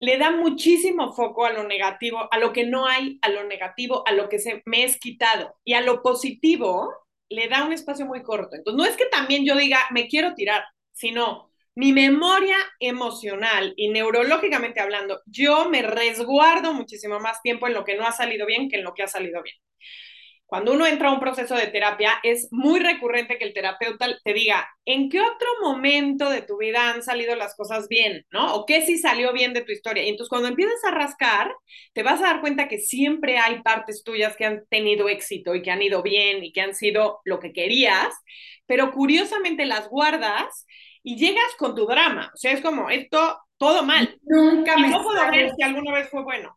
le 0.00 0.18
da 0.18 0.30
muchísimo 0.30 1.12
foco 1.12 1.46
a 1.46 1.52
lo 1.52 1.64
negativo, 1.64 2.28
a 2.30 2.38
lo 2.38 2.52
que 2.52 2.64
no 2.66 2.86
hay, 2.86 3.18
a 3.22 3.28
lo 3.28 3.44
negativo, 3.44 4.06
a 4.06 4.12
lo 4.12 4.28
que 4.28 4.38
se 4.38 4.62
me 4.66 4.84
es 4.84 4.98
quitado. 4.98 5.56
Y 5.64 5.74
a 5.74 5.80
lo 5.80 6.02
positivo 6.02 6.92
le 7.28 7.48
da 7.48 7.64
un 7.64 7.72
espacio 7.72 8.06
muy 8.06 8.22
corto. 8.22 8.56
Entonces, 8.56 8.76
no 8.76 8.84
es 8.84 8.96
que 8.96 9.06
también 9.06 9.44
yo 9.44 9.56
diga, 9.56 9.80
me 9.90 10.08
quiero 10.08 10.34
tirar, 10.34 10.64
sino 10.92 11.50
mi 11.74 11.92
memoria 11.92 12.56
emocional 12.80 13.74
y 13.76 13.90
neurológicamente 13.90 14.80
hablando, 14.80 15.20
yo 15.26 15.68
me 15.68 15.82
resguardo 15.82 16.72
muchísimo 16.72 17.20
más 17.20 17.42
tiempo 17.42 17.66
en 17.66 17.74
lo 17.74 17.84
que 17.84 17.96
no 17.96 18.06
ha 18.06 18.12
salido 18.12 18.46
bien 18.46 18.70
que 18.70 18.76
en 18.76 18.84
lo 18.84 18.94
que 18.94 19.02
ha 19.02 19.08
salido 19.08 19.42
bien 19.42 19.56
cuando 20.46 20.72
uno 20.72 20.86
entra 20.86 21.08
a 21.08 21.12
un 21.12 21.18
proceso 21.18 21.56
de 21.56 21.66
terapia, 21.66 22.12
es 22.22 22.46
muy 22.52 22.78
recurrente 22.78 23.36
que 23.36 23.44
el 23.44 23.52
terapeuta 23.52 24.06
te 24.22 24.32
diga, 24.32 24.68
¿en 24.84 25.10
qué 25.10 25.20
otro 25.20 25.48
momento 25.60 26.30
de 26.30 26.40
tu 26.40 26.56
vida 26.56 26.90
han 26.90 27.02
salido 27.02 27.34
las 27.34 27.56
cosas 27.56 27.88
bien? 27.88 28.24
¿No? 28.30 28.54
¿O 28.54 28.64
qué 28.64 28.86
sí 28.86 28.96
salió 28.96 29.32
bien 29.32 29.52
de 29.54 29.62
tu 29.62 29.72
historia? 29.72 30.04
Y 30.04 30.08
entonces 30.08 30.28
cuando 30.28 30.46
empiezas 30.46 30.84
a 30.84 30.92
rascar, 30.92 31.52
te 31.92 32.04
vas 32.04 32.20
a 32.20 32.26
dar 32.26 32.40
cuenta 32.40 32.68
que 32.68 32.78
siempre 32.78 33.38
hay 33.38 33.60
partes 33.62 34.04
tuyas 34.04 34.36
que 34.36 34.44
han 34.44 34.64
tenido 34.68 35.08
éxito 35.08 35.54
y 35.56 35.62
que 35.62 35.72
han 35.72 35.82
ido 35.82 36.02
bien 36.02 36.44
y 36.44 36.52
que 36.52 36.60
han 36.60 36.74
sido 36.74 37.20
lo 37.24 37.40
que 37.40 37.52
querías, 37.52 38.14
pero 38.66 38.92
curiosamente 38.92 39.66
las 39.66 39.88
guardas 39.88 40.64
y 41.02 41.16
llegas 41.16 41.56
con 41.58 41.74
tu 41.74 41.86
drama. 41.86 42.30
O 42.32 42.36
sea, 42.36 42.52
es 42.52 42.60
como, 42.60 42.88
esto, 42.88 43.40
todo 43.56 43.84
mal. 43.84 44.16
Nunca 44.22 44.78
me 44.78 44.90
no 44.90 45.02
puedo 45.02 45.28
ver 45.28 45.50
si 45.56 45.62
alguna 45.64 45.92
vez 45.92 46.08
fue 46.08 46.22
bueno. 46.22 46.56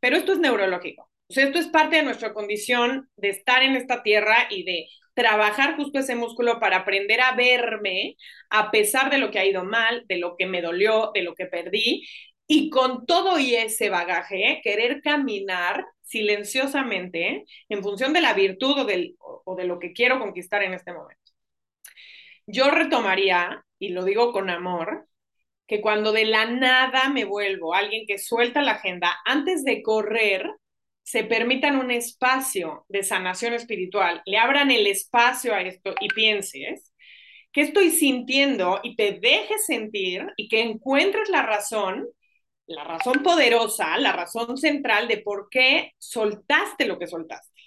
Pero 0.00 0.16
esto 0.16 0.32
es 0.32 0.40
neurológico 0.40 1.11
esto 1.36 1.58
es 1.58 1.68
parte 1.68 1.96
de 1.96 2.02
nuestra 2.02 2.32
condición 2.32 3.08
de 3.16 3.30
estar 3.30 3.62
en 3.62 3.76
esta 3.76 4.02
tierra 4.02 4.48
y 4.50 4.64
de 4.64 4.86
trabajar 5.14 5.76
justo 5.76 5.98
ese 5.98 6.14
músculo 6.14 6.58
para 6.58 6.78
aprender 6.78 7.20
a 7.20 7.32
verme 7.34 8.16
a 8.50 8.70
pesar 8.70 9.10
de 9.10 9.18
lo 9.18 9.30
que 9.30 9.38
ha 9.38 9.44
ido 9.44 9.64
mal, 9.64 10.04
de 10.08 10.18
lo 10.18 10.36
que 10.36 10.46
me 10.46 10.62
dolió, 10.62 11.10
de 11.14 11.22
lo 11.22 11.34
que 11.34 11.46
perdí, 11.46 12.06
y 12.46 12.70
con 12.70 13.06
todo 13.06 13.38
y 13.38 13.54
ese 13.54 13.88
bagaje, 13.88 14.60
querer 14.62 15.00
caminar 15.02 15.86
silenciosamente 16.02 17.44
en 17.68 17.82
función 17.82 18.12
de 18.12 18.20
la 18.20 18.34
virtud 18.34 18.76
o, 19.44 19.56
de 19.56 19.64
lo 19.64 19.78
que 19.78 19.92
quiero 19.92 20.18
conquistar 20.18 20.62
en 20.62 20.74
este 20.74 20.92
momento. 20.92 21.32
Yo 22.46 22.70
retomaría, 22.70 23.64
y 23.78 23.90
lo 23.90 24.04
digo 24.04 24.32
con 24.32 24.50
amor, 24.50 25.08
que 25.66 25.80
cuando 25.80 26.12
de 26.12 26.26
la 26.26 26.46
nada 26.46 27.08
me 27.08 27.24
vuelvo 27.24 27.74
alguien 27.74 28.04
que 28.06 28.18
suelta 28.18 28.60
la 28.62 28.72
agenda, 28.72 29.16
antes 29.24 29.64
de 29.64 29.82
correr, 29.82 30.50
se 31.02 31.24
permitan 31.24 31.76
un 31.76 31.90
espacio 31.90 32.84
de 32.88 33.02
sanación 33.02 33.54
espiritual, 33.54 34.22
le 34.24 34.38
abran 34.38 34.70
el 34.70 34.86
espacio 34.86 35.54
a 35.54 35.62
esto 35.62 35.94
y 36.00 36.08
pienses, 36.08 36.92
¿qué 37.52 37.62
estoy 37.62 37.90
sintiendo? 37.90 38.80
Y 38.82 38.96
te 38.96 39.18
dejes 39.20 39.66
sentir 39.66 40.26
y 40.36 40.48
que 40.48 40.62
encuentres 40.62 41.28
la 41.28 41.42
razón, 41.42 42.08
la 42.66 42.84
razón 42.84 43.22
poderosa, 43.22 43.98
la 43.98 44.12
razón 44.12 44.56
central 44.56 45.08
de 45.08 45.18
por 45.18 45.48
qué 45.50 45.92
soltaste 45.98 46.86
lo 46.86 46.98
que 46.98 47.08
soltaste. 47.08 47.60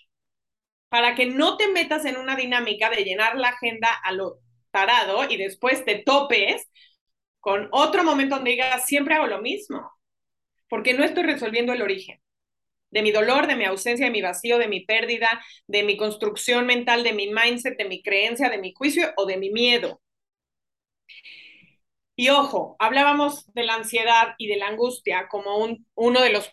Para 0.90 1.16
que 1.16 1.26
no 1.26 1.58
te 1.58 1.68
metas 1.68 2.06
en 2.06 2.18
una 2.18 2.36
dinámica 2.36 2.90
de 2.90 3.04
llenar 3.04 3.36
la 3.38 3.50
agenda 3.50 3.90
a 4.04 4.12
lo 4.14 4.40
tarado 4.72 5.30
y 5.30 5.38
después 5.38 5.84
te 5.86 6.00
topes 6.00 6.70
con 7.40 7.68
otro 7.72 8.04
momento 8.04 8.36
donde 8.36 8.52
digas, 8.52 8.86
siempre 8.86 9.16
hago 9.16 9.28
lo 9.28 9.42
mismo, 9.42 9.92
porque 10.70 10.94
no 10.94 11.04
estoy 11.04 11.24
resolviendo 11.24 11.74
el 11.74 11.82
origen 11.82 12.20
de 12.96 13.02
mi 13.02 13.12
dolor, 13.12 13.46
de 13.46 13.58
mi 13.58 13.66
ausencia, 13.66 14.06
de 14.06 14.12
mi 14.12 14.22
vacío, 14.22 14.58
de 14.58 14.70
mi 14.70 14.86
pérdida, 14.86 15.44
de 15.68 15.84
mi 15.84 15.98
construcción 15.98 16.66
mental, 16.66 17.04
de 17.04 17.12
mi 17.12 17.28
mindset, 17.28 17.78
de 17.78 17.84
mi 17.86 18.02
creencia, 18.02 18.50
de 18.50 18.58
mi 18.58 18.74
juicio 18.74 19.12
o 19.18 19.26
de 19.26 19.36
mi 19.36 19.50
miedo. 19.50 20.02
Y 22.16 22.30
ojo, 22.30 22.78
hablábamos 22.80 23.52
de 23.54 23.64
la 23.64 23.76
ansiedad 23.76 24.36
y 24.38 24.48
de 24.48 24.56
la 24.56 24.68
angustia 24.68 25.28
como 25.28 25.58
un, 25.58 25.86
uno 25.96 26.22
de 26.22 26.32
los 26.32 26.50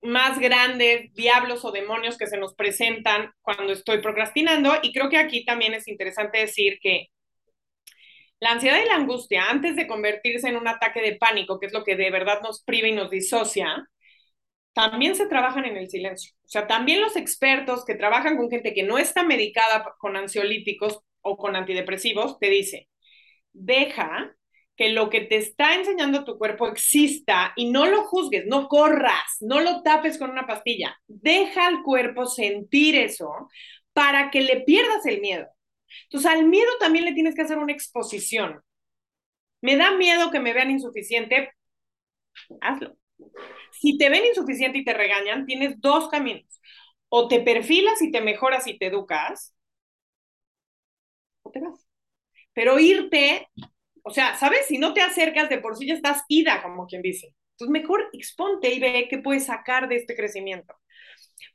más 0.00 0.38
grandes 0.38 1.12
diablos 1.14 1.64
o 1.64 1.72
demonios 1.72 2.16
que 2.16 2.28
se 2.28 2.38
nos 2.38 2.54
presentan 2.54 3.32
cuando 3.42 3.72
estoy 3.72 4.00
procrastinando. 4.00 4.72
Y 4.82 4.92
creo 4.92 5.08
que 5.10 5.18
aquí 5.18 5.44
también 5.44 5.74
es 5.74 5.88
interesante 5.88 6.38
decir 6.38 6.78
que 6.80 7.08
la 8.38 8.52
ansiedad 8.52 8.80
y 8.80 8.86
la 8.86 8.94
angustia, 8.94 9.50
antes 9.50 9.74
de 9.74 9.88
convertirse 9.88 10.48
en 10.48 10.56
un 10.56 10.68
ataque 10.68 11.02
de 11.02 11.16
pánico, 11.16 11.58
que 11.58 11.66
es 11.66 11.72
lo 11.72 11.82
que 11.82 11.96
de 11.96 12.10
verdad 12.10 12.40
nos 12.42 12.62
priva 12.62 12.86
y 12.86 12.92
nos 12.92 13.10
disocia, 13.10 13.88
también 14.72 15.14
se 15.14 15.26
trabajan 15.26 15.64
en 15.64 15.76
el 15.76 15.90
silencio. 15.90 16.32
O 16.44 16.48
sea, 16.48 16.66
también 16.66 17.00
los 17.00 17.16
expertos 17.16 17.84
que 17.84 17.94
trabajan 17.94 18.36
con 18.36 18.50
gente 18.50 18.74
que 18.74 18.82
no 18.82 18.98
está 18.98 19.22
medicada 19.22 19.84
con 19.98 20.16
ansiolíticos 20.16 21.00
o 21.22 21.36
con 21.36 21.56
antidepresivos, 21.56 22.38
te 22.38 22.50
dice, 22.50 22.88
deja 23.52 24.34
que 24.76 24.90
lo 24.90 25.10
que 25.10 25.20
te 25.20 25.36
está 25.36 25.74
enseñando 25.74 26.24
tu 26.24 26.38
cuerpo 26.38 26.66
exista 26.66 27.52
y 27.56 27.70
no 27.70 27.86
lo 27.86 28.04
juzgues, 28.04 28.46
no 28.46 28.68
corras, 28.68 29.36
no 29.40 29.60
lo 29.60 29.82
tapes 29.82 30.18
con 30.18 30.30
una 30.30 30.46
pastilla. 30.46 30.96
Deja 31.06 31.66
al 31.66 31.82
cuerpo 31.82 32.26
sentir 32.26 32.96
eso 32.96 33.30
para 33.92 34.30
que 34.30 34.40
le 34.40 34.62
pierdas 34.62 35.04
el 35.04 35.20
miedo. 35.20 35.46
Entonces, 36.04 36.30
al 36.30 36.46
miedo 36.46 36.70
también 36.78 37.04
le 37.04 37.12
tienes 37.12 37.34
que 37.34 37.42
hacer 37.42 37.58
una 37.58 37.72
exposición. 37.72 38.62
Me 39.60 39.76
da 39.76 39.90
miedo 39.92 40.30
que 40.30 40.40
me 40.40 40.52
vean 40.54 40.70
insuficiente, 40.70 41.52
hazlo. 42.60 42.96
Si 43.72 43.96
te 43.98 44.08
ven 44.10 44.26
insuficiente 44.26 44.78
y 44.78 44.84
te 44.84 44.94
regañan, 44.94 45.46
tienes 45.46 45.80
dos 45.80 46.08
caminos. 46.08 46.60
O 47.08 47.28
te 47.28 47.40
perfilas 47.40 48.02
y 48.02 48.10
te 48.10 48.20
mejoras 48.20 48.66
y 48.66 48.78
te 48.78 48.86
educas, 48.86 49.54
o 51.42 51.50
te 51.50 51.60
vas. 51.60 51.86
Pero 52.54 52.78
irte, 52.78 53.48
o 54.02 54.10
sea, 54.10 54.36
¿sabes? 54.36 54.66
Si 54.66 54.78
no 54.78 54.94
te 54.94 55.02
acercas, 55.02 55.48
de 55.48 55.58
por 55.58 55.76
sí 55.76 55.86
ya 55.86 55.94
estás 55.94 56.24
ida, 56.28 56.62
como 56.62 56.86
quien 56.86 57.02
dice. 57.02 57.34
Entonces, 57.52 57.82
mejor 57.82 58.08
exponte 58.12 58.72
y 58.74 58.80
ve 58.80 59.08
qué 59.10 59.18
puedes 59.18 59.46
sacar 59.46 59.88
de 59.88 59.96
este 59.96 60.16
crecimiento. 60.16 60.74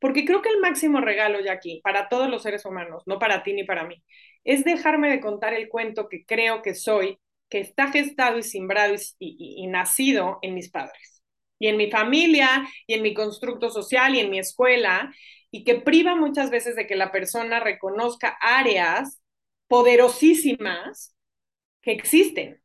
Porque 0.01 0.25
creo 0.25 0.41
que 0.41 0.49
el 0.49 0.59
máximo 0.59 1.01
regalo 1.01 1.39
ya 1.41 1.53
aquí, 1.53 1.81
para 1.83 2.09
todos 2.09 2.29
los 2.29 2.43
seres 2.43 2.65
humanos, 2.65 3.03
no 3.07 3.19
para 3.19 3.43
ti 3.43 3.53
ni 3.53 3.63
para 3.65 3.85
mí, 3.85 4.03
es 4.43 4.63
dejarme 4.63 5.09
de 5.09 5.21
contar 5.21 5.53
el 5.53 5.69
cuento 5.69 6.09
que 6.09 6.25
creo 6.25 6.61
que 6.61 6.75
soy, 6.75 7.19
que 7.49 7.59
está 7.59 7.89
gestado 7.91 8.37
y 8.39 8.43
simbrado 8.43 8.95
y 9.19 9.67
nacido 9.67 10.39
en 10.41 10.55
mis 10.55 10.71
padres 10.71 11.14
y 11.59 11.67
en 11.67 11.77
mi 11.77 11.89
familia 11.91 12.67
y 12.87 12.93
en 12.95 13.01
mi 13.01 13.13
constructo 13.13 13.69
social 13.69 14.15
y 14.15 14.19
en 14.19 14.29
mi 14.29 14.39
escuela 14.39 15.13
y 15.51 15.63
que 15.63 15.75
priva 15.75 16.15
muchas 16.15 16.49
veces 16.51 16.75
de 16.75 16.87
que 16.87 16.95
la 16.95 17.11
persona 17.11 17.59
reconozca 17.59 18.37
áreas 18.41 19.21
poderosísimas 19.67 21.15
que 21.81 21.91
existen, 21.93 22.61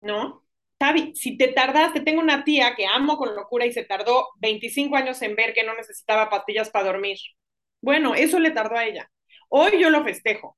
¿no? 0.00 0.44
Tavi, 0.78 1.12
si 1.16 1.36
te 1.36 1.48
tardaste, 1.48 2.00
tengo 2.00 2.20
una 2.20 2.44
tía 2.44 2.74
que 2.76 2.86
amo 2.86 3.16
con 3.16 3.34
locura 3.34 3.66
y 3.66 3.72
se 3.72 3.84
tardó 3.84 4.28
25 4.38 4.96
años 4.96 5.20
en 5.22 5.34
ver 5.36 5.52
que 5.54 5.64
no 5.64 5.74
necesitaba 5.74 6.30
pastillas 6.30 6.70
para 6.70 6.86
dormir. 6.86 7.18
Bueno, 7.80 8.14
eso 8.14 8.38
le 8.38 8.50
tardó 8.52 8.76
a 8.76 8.86
ella. 8.86 9.10
Hoy 9.48 9.80
yo 9.80 9.90
lo 9.90 10.04
festejo. 10.04 10.56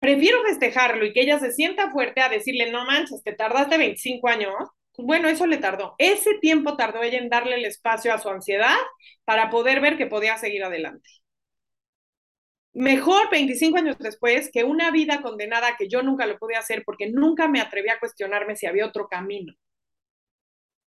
Prefiero 0.00 0.42
festejarlo 0.44 1.04
y 1.06 1.12
que 1.12 1.22
ella 1.22 1.38
se 1.40 1.52
sienta 1.52 1.90
fuerte 1.92 2.20
a 2.22 2.28
decirle, 2.30 2.70
no 2.70 2.84
manches, 2.86 3.22
te 3.24 3.34
tardaste 3.34 3.78
25 3.78 4.28
años. 4.28 4.54
Bueno, 4.98 5.28
eso 5.28 5.46
le 5.46 5.58
tardó. 5.58 5.94
Ese 5.98 6.38
tiempo 6.38 6.76
tardó 6.76 7.02
ella 7.02 7.18
en 7.18 7.28
darle 7.28 7.56
el 7.56 7.64
espacio 7.64 8.12
a 8.14 8.18
su 8.18 8.28
ansiedad 8.28 8.76
para 9.24 9.50
poder 9.50 9.80
ver 9.80 9.96
que 9.96 10.06
podía 10.06 10.38
seguir 10.38 10.64
adelante. 10.64 11.08
Mejor 12.72 13.30
25 13.30 13.78
años 13.78 13.96
después 13.98 14.50
que 14.52 14.64
una 14.64 14.90
vida 14.90 15.22
condenada 15.22 15.76
que 15.78 15.88
yo 15.88 16.02
nunca 16.02 16.26
lo 16.26 16.38
pude 16.38 16.56
hacer 16.56 16.82
porque 16.84 17.10
nunca 17.10 17.48
me 17.48 17.60
atreví 17.60 17.88
a 17.88 17.98
cuestionarme 17.98 18.54
si 18.54 18.66
había 18.66 18.86
otro 18.86 19.08
camino. 19.08 19.54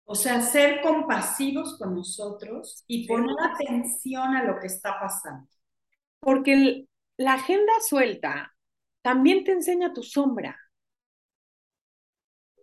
O 0.04 0.14
sea, 0.14 0.40
ser 0.42 0.80
compasivos 0.80 1.78
con 1.78 1.94
nosotros 1.94 2.84
y 2.86 3.06
poner 3.08 3.34
atención 3.40 4.36
a 4.36 4.44
lo 4.44 4.60
que 4.60 4.66
está 4.66 4.98
pasando. 5.00 5.48
Porque 6.20 6.86
la 7.16 7.34
agenda 7.34 7.72
suelta 7.80 8.54
también 9.02 9.42
te 9.42 9.52
enseña 9.52 9.92
tu 9.92 10.02
sombra. 10.02 10.56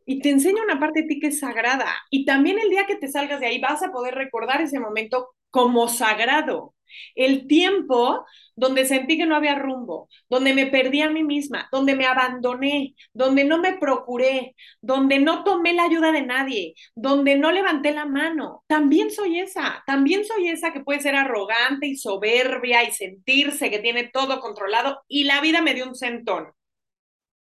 Y 0.10 0.22
te 0.22 0.32
enseña 0.32 0.64
una 0.64 0.80
parte 0.80 1.04
de 1.04 1.08
ti 1.08 1.20
que 1.20 1.28
es 1.28 1.38
sagrada. 1.40 1.86
Y 2.10 2.26
también 2.26 2.58
el 2.58 2.72
día 2.72 2.88
que 2.88 2.96
te 2.96 3.08
salgas 3.08 3.40
de 3.40 3.46
ahí 3.46 3.60
vas 3.62 3.84
a 3.84 3.92
poder 3.92 4.16
recordar 4.16 4.60
ese 4.60 4.80
momento 4.80 5.36
como 5.52 5.88
sagrado. 5.88 6.74
El 7.14 7.46
tiempo 7.46 8.26
donde 8.56 8.86
sentí 8.86 9.20
que 9.20 9.28
no 9.28 9.36
había 9.36 9.54
rumbo, 9.54 10.10
donde 10.28 10.56
me 10.56 10.66
perdí 10.66 11.04
a 11.04 11.12
mí 11.12 11.24
misma, 11.24 11.70
donde 11.72 11.96
me 11.96 12.08
abandoné, 12.08 12.96
donde 13.14 13.44
no 13.44 13.60
me 13.60 13.78
procuré, 13.78 14.56
donde 14.82 15.20
no 15.20 15.44
tomé 15.44 15.74
la 15.74 15.84
ayuda 15.84 16.12
de 16.12 16.24
nadie, 16.24 16.74
donde 16.96 17.36
no 17.38 17.52
levanté 17.52 17.92
la 17.92 18.06
mano. 18.06 18.64
También 18.66 19.12
soy 19.12 19.40
esa, 19.40 19.84
también 19.86 20.26
soy 20.26 20.50
esa 20.50 20.74
que 20.74 20.80
puede 20.80 21.02
ser 21.02 21.14
arrogante 21.14 21.86
y 21.86 21.96
soberbia 21.96 22.84
y 22.84 22.92
sentirse 22.94 23.70
que 23.70 23.78
tiene 23.78 24.10
todo 24.12 24.40
controlado 24.40 25.04
y 25.08 25.26
la 25.26 25.40
vida 25.40 25.62
me 25.62 25.76
dio 25.76 25.88
un 25.88 25.94
centón. 25.94 26.48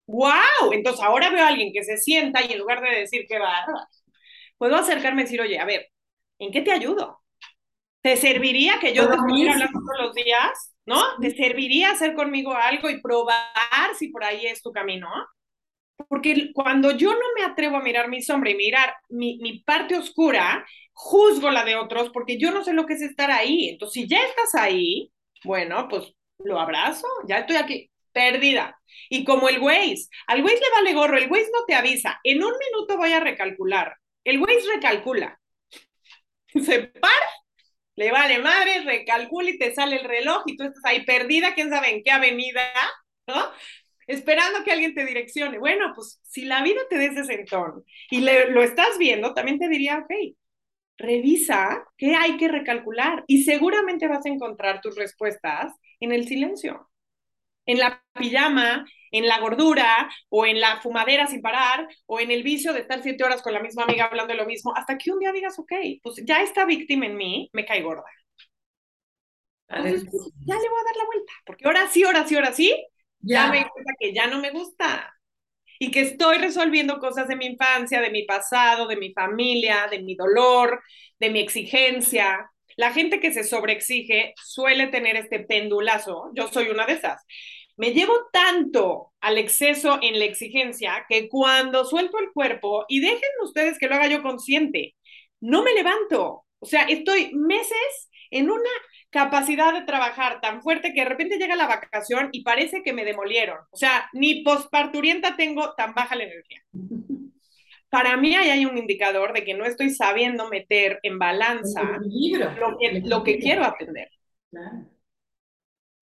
¡Wow! 0.08 0.72
Entonces 0.72 1.04
ahora 1.04 1.30
veo 1.30 1.44
a 1.44 1.50
alguien 1.50 1.72
que 1.74 1.84
se 1.84 1.98
sienta 1.98 2.44
y 2.44 2.54
en 2.54 2.60
lugar 2.60 2.82
de 2.82 3.02
decir 3.02 3.26
qué 3.28 3.40
va, 3.40 3.66
puedo 4.58 4.76
acercarme 4.76 5.22
y 5.22 5.26
decir, 5.26 5.42
oye, 5.42 5.60
a 5.60 5.66
ver, 5.66 5.88
¿en 6.40 6.52
qué 6.52 6.62
te 6.62 6.72
ayudo? 6.72 7.20
¿Te 8.02 8.16
serviría 8.16 8.80
que 8.80 8.94
yo 8.94 9.08
te 9.10 9.16
estuviera 9.16 9.54
hablando 9.54 9.80
todos 9.80 10.08
los 10.08 10.16
días? 10.16 10.74
¿No? 10.86 11.02
¿Te 11.20 11.32
serviría 11.36 11.92
hacer 11.92 12.16
conmigo 12.16 12.54
algo 12.54 12.90
y 12.90 13.02
probar 13.02 13.96
si 13.98 14.08
por 14.08 14.24
ahí 14.24 14.46
es 14.46 14.62
tu 14.62 14.72
camino? 14.72 15.10
Porque 16.08 16.52
cuando 16.54 16.92
yo 16.92 17.12
no 17.12 17.26
me 17.38 17.44
atrevo 17.44 17.78
a 17.78 17.84
mirar 17.84 18.08
mi 18.08 18.22
sombra 18.22 18.52
y 18.52 18.56
mirar 18.56 18.96
mi, 19.10 19.38
mi 19.40 19.60
parte 19.60 19.98
oscura, 19.98 20.66
juzgo 20.94 21.52
la 21.52 21.66
de 21.66 21.76
otros 21.76 22.10
porque 22.12 22.38
yo 22.40 22.52
no 22.52 22.64
sé 22.64 22.72
lo 22.72 22.86
que 22.86 22.94
es 22.94 23.02
estar 23.02 23.30
ahí. 23.30 23.70
Entonces, 23.70 24.02
si 24.02 24.08
ya 24.08 24.20
estás 24.24 24.56
ahí, 24.56 25.12
bueno, 25.44 25.88
pues 25.90 26.14
lo 26.40 26.60
abrazo, 26.60 27.08
ya 27.28 27.40
estoy 27.40 27.58
aquí, 27.58 27.92
perdida. 28.18 28.76
Y 29.10 29.24
como 29.24 29.48
el 29.48 29.60
Waze, 29.60 30.10
al 30.26 30.44
Waze 30.44 30.56
le 30.56 30.72
vale 30.74 30.94
gorro, 30.94 31.18
el 31.18 31.30
Waze 31.30 31.52
no 31.54 31.66
te 31.66 31.76
avisa, 31.76 32.20
en 32.24 32.44
un 32.44 32.52
minuto 32.52 32.98
voy 32.98 33.14
a 33.14 33.20
recalcular. 33.20 33.96
El 34.24 34.40
Waze 34.40 34.68
recalcula. 34.74 35.40
Se 36.66 36.84
para 36.88 37.28
le 37.96 38.12
vale 38.12 38.40
madre, 38.40 38.84
recalcula 38.84 39.50
y 39.50 39.58
te 39.58 39.74
sale 39.74 39.98
el 39.98 40.08
reloj 40.08 40.44
y 40.46 40.56
tú 40.56 40.64
estás 40.64 40.86
ahí 40.86 41.04
perdida, 41.04 41.56
quién 41.56 41.70
sabe 41.72 41.90
en 41.90 42.04
qué 42.04 42.12
avenida, 42.12 42.62
¿no? 43.28 43.52
Esperando 44.06 44.64
que 44.64 44.72
alguien 44.72 44.94
te 44.94 45.04
direccione. 45.04 45.58
Bueno, 45.58 45.94
pues 45.96 46.20
si 46.24 46.46
la 46.46 46.62
vida 46.62 46.82
te 46.90 46.98
da 46.98 47.06
ese 47.06 47.24
sentón 47.24 47.84
y 48.12 48.22
lo 48.22 48.62
estás 48.62 49.00
viendo, 49.00 49.34
también 49.34 49.58
te 49.58 49.68
diría, 49.68 49.98
ok, 49.98 50.12
revisa 50.98 51.86
qué 51.98 52.16
hay 52.16 52.38
que 52.38 52.48
recalcular 52.48 53.24
y 53.28 53.44
seguramente 53.44 54.08
vas 54.08 54.26
a 54.26 54.30
encontrar 54.30 54.80
tus 54.82 54.96
respuestas 54.96 55.74
en 56.00 56.12
el 56.12 56.28
silencio, 56.28 56.87
en 57.68 57.78
la 57.78 58.04
pijama, 58.14 58.86
en 59.12 59.28
la 59.28 59.40
gordura 59.40 60.10
o 60.30 60.46
en 60.46 60.60
la 60.60 60.82
fumadera 60.82 61.28
sin 61.28 61.42
parar 61.42 61.88
o 62.08 62.20
en 62.20 62.32
el 62.32 62.44
vicio 62.44 62.74
de 62.74 62.80
estar 62.80 63.04
siete 63.04 63.24
horas 63.24 63.42
con 63.44 63.54
la 63.54 63.62
misma 63.62 63.84
amiga 63.84 64.06
hablando 64.06 64.34
de 64.34 64.40
lo 64.40 64.46
mismo, 64.46 64.74
hasta 64.76 64.98
que 64.98 65.12
un 65.12 65.20
día 65.20 65.32
digas, 65.32 65.60
ok, 65.60 65.72
pues 66.02 66.24
ya 66.26 66.42
esta 66.42 66.66
víctima 66.66 67.06
en 67.06 67.16
mí 67.16 67.50
me 67.54 67.66
cae 67.66 67.82
gorda. 67.82 68.04
Entonces, 69.70 70.08
pues, 70.10 70.32
ya 70.46 70.56
le 70.56 70.70
voy 70.70 70.80
a 70.80 70.84
dar 70.86 70.96
la 70.96 71.06
vuelta, 71.06 71.34
porque 71.46 71.66
ahora 71.66 71.88
sí, 71.88 72.04
ahora 72.04 72.26
sí, 72.26 72.36
ahora 72.36 72.54
sí, 72.54 72.70
ya, 73.20 73.46
ya. 73.46 73.52
me 73.52 73.70
cuenta 73.70 73.94
que 74.00 74.14
ya 74.14 74.28
no 74.28 74.40
me 74.40 74.52
gusta. 74.52 75.14
Y 75.80 75.92
que 75.92 76.02
estoy 76.02 76.38
resolviendo 76.40 76.98
cosas 76.98 77.28
de 77.28 77.36
mi 77.36 77.46
infancia, 77.46 78.02
de 78.02 78.10
mi 78.10 78.24
pasado, 78.24 78.88
de 78.88 78.96
mi 78.96 79.14
familia, 79.14 79.88
de 79.92 80.02
mi 80.02 80.16
dolor, 80.16 80.82
de 81.20 81.30
mi 81.30 81.40
exigencia. 81.40 82.50
La 82.78 82.92
gente 82.94 83.20
que 83.20 83.32
se 83.32 83.44
sobreexige 83.44 84.34
suele 84.44 84.88
tener 84.88 85.18
este 85.18 85.40
pendulazo, 85.42 86.32
yo 86.34 86.48
soy 86.48 86.70
una 86.70 86.86
de 86.86 86.94
esas, 86.94 87.24
me 87.78 87.92
llevo 87.94 88.14
tanto 88.32 89.14
al 89.22 89.38
exceso 89.38 90.00
en 90.02 90.20
la 90.20 90.26
exigencia 90.26 91.06
que 91.08 91.30
cuando 91.30 91.86
suelto 91.86 92.20
el 92.20 92.32
cuerpo, 92.32 92.86
y 92.88 93.00
dejen 93.00 93.30
ustedes 93.44 93.78
que 93.80 93.88
lo 93.88 93.96
haga 93.96 94.08
yo 94.08 94.22
consciente, 94.22 94.96
no 95.40 95.64
me 95.64 95.74
levanto. 95.74 96.46
O 96.60 96.66
sea, 96.66 96.84
estoy 96.84 97.34
meses 97.34 98.10
en 98.32 98.50
una 98.50 98.70
capacidad 99.10 99.74
de 99.74 99.84
trabajar 99.86 100.42
tan 100.42 100.62
fuerte 100.62 100.94
que 100.94 101.02
de 101.02 101.10
repente 101.10 101.38
llega 101.38 101.56
la 101.56 101.68
vacación 101.68 102.30
y 102.32 102.44
parece 102.44 102.84
que 102.84 102.94
me 102.94 103.06
demolieron. 103.06 103.60
O 103.72 103.78
sea, 103.78 104.10
ni 104.14 104.44
posparturienta 104.44 105.38
tengo 105.38 105.74
tan 105.76 105.94
baja 105.94 106.16
la 106.16 106.24
energía. 106.26 106.62
Para 107.90 108.18
mí 108.18 108.36
ahí 108.36 108.50
hay 108.50 108.66
un 108.66 108.78
indicador 108.78 109.34
de 109.34 109.46
que 109.46 109.54
no 109.54 109.66
estoy 109.66 109.92
sabiendo 109.92 110.50
meter 110.50 111.00
en 111.04 111.20
balanza 111.20 111.84
lo 112.60 112.78
que, 112.78 113.02
lo 113.06 113.24
que 113.24 113.40
quiero 113.40 113.64
aprender. 113.64 114.10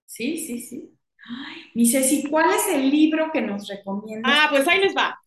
Sí, 0.06 0.38
sí, 0.38 0.60
sí. 0.60 0.93
Mi 1.74 1.86
Ceci, 1.86 2.28
¿cuál 2.28 2.50
es 2.50 2.68
el 2.68 2.90
libro 2.90 3.30
que 3.32 3.40
nos 3.40 3.68
recomiendas? 3.68 4.32
Ah, 4.34 4.46
pues 4.50 4.66
ahí 4.68 4.80
les 4.80 4.94
va. 4.94 5.18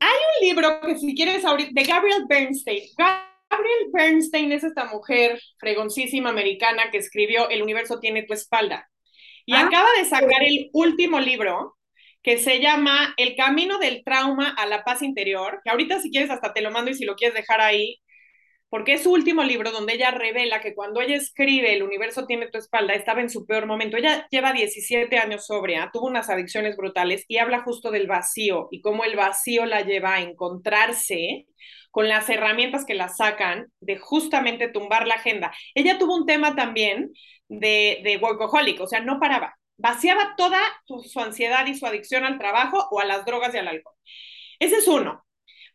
Hay 0.00 0.16
un 0.40 0.48
libro 0.48 0.80
que 0.80 0.96
si 0.96 1.14
quieres 1.14 1.44
ahorita, 1.44 1.70
de 1.72 1.82
Gabriel 1.84 2.24
Bernstein. 2.28 2.82
Gabriel 2.96 3.90
Bernstein 3.92 4.52
es 4.52 4.64
esta 4.64 4.86
mujer 4.86 5.40
fregoncísima 5.58 6.30
americana 6.30 6.90
que 6.90 6.98
escribió 6.98 7.48
El 7.48 7.62
universo 7.62 8.00
tiene 8.00 8.22
tu 8.22 8.34
espalda. 8.34 8.88
Y 9.44 9.54
ah, 9.54 9.66
acaba 9.66 9.88
de 9.98 10.04
sacar 10.04 10.42
el 10.42 10.70
último 10.72 11.20
libro 11.20 11.76
que 12.22 12.38
se 12.38 12.60
llama 12.60 13.14
El 13.16 13.36
camino 13.36 13.78
del 13.78 14.02
trauma 14.04 14.50
a 14.50 14.66
la 14.66 14.82
paz 14.82 15.02
interior, 15.02 15.60
que 15.62 15.70
ahorita 15.70 16.00
si 16.00 16.10
quieres 16.10 16.30
hasta 16.30 16.52
te 16.52 16.60
lo 16.60 16.72
mando 16.72 16.90
y 16.90 16.94
si 16.94 17.04
lo 17.04 17.14
quieres 17.14 17.36
dejar 17.36 17.60
ahí, 17.60 18.00
porque 18.68 18.94
es 18.94 19.02
su 19.04 19.12
último 19.12 19.42
libro 19.44 19.70
donde 19.70 19.94
ella 19.94 20.10
revela 20.10 20.60
que 20.60 20.74
cuando 20.74 21.00
ella 21.00 21.16
escribe 21.16 21.74
El 21.74 21.82
universo 21.82 22.26
tiene 22.26 22.48
tu 22.48 22.58
espalda, 22.58 22.94
estaba 22.94 23.20
en 23.20 23.30
su 23.30 23.46
peor 23.46 23.66
momento. 23.66 23.96
Ella 23.96 24.26
lleva 24.30 24.52
17 24.52 25.18
años 25.18 25.46
sobria, 25.46 25.90
tuvo 25.92 26.06
unas 26.06 26.28
adicciones 26.30 26.76
brutales 26.76 27.24
y 27.28 27.38
habla 27.38 27.62
justo 27.62 27.90
del 27.90 28.06
vacío 28.06 28.68
y 28.70 28.80
cómo 28.80 29.04
el 29.04 29.16
vacío 29.16 29.66
la 29.66 29.82
lleva 29.82 30.14
a 30.14 30.20
encontrarse 30.22 31.46
con 31.90 32.08
las 32.08 32.28
herramientas 32.28 32.84
que 32.84 32.94
la 32.94 33.08
sacan 33.08 33.68
de 33.80 33.96
justamente 33.98 34.68
tumbar 34.68 35.06
la 35.06 35.14
agenda. 35.14 35.52
Ella 35.74 35.98
tuvo 35.98 36.16
un 36.16 36.26
tema 36.26 36.54
también 36.54 37.12
de, 37.48 38.00
de 38.04 38.18
workaholic, 38.18 38.80
o 38.80 38.86
sea, 38.86 39.00
no 39.00 39.18
paraba, 39.20 39.56
vaciaba 39.78 40.34
toda 40.36 40.60
su 40.84 41.20
ansiedad 41.20 41.66
y 41.66 41.74
su 41.74 41.86
adicción 41.86 42.24
al 42.24 42.38
trabajo 42.38 42.86
o 42.90 43.00
a 43.00 43.04
las 43.04 43.24
drogas 43.24 43.54
y 43.54 43.58
al 43.58 43.68
alcohol. 43.68 43.94
Ese 44.58 44.76
es 44.76 44.88
uno. 44.88 45.25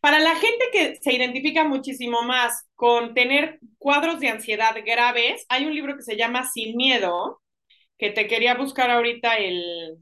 Para 0.01 0.19
la 0.19 0.35
gente 0.35 0.65
que 0.71 0.95
se 0.97 1.13
identifica 1.13 1.63
muchísimo 1.63 2.23
más 2.23 2.67
con 2.75 3.13
tener 3.13 3.59
cuadros 3.77 4.19
de 4.19 4.29
ansiedad 4.29 4.75
graves, 4.85 5.45
hay 5.49 5.65
un 5.65 5.75
libro 5.75 5.95
que 5.95 6.03
se 6.03 6.17
llama 6.17 6.49
Sin 6.51 6.75
Miedo, 6.75 7.41
que 7.97 8.11
te 8.11 8.27
quería 8.27 8.55
buscar 8.55 8.91
ahorita 8.91 9.35
el, 9.37 9.99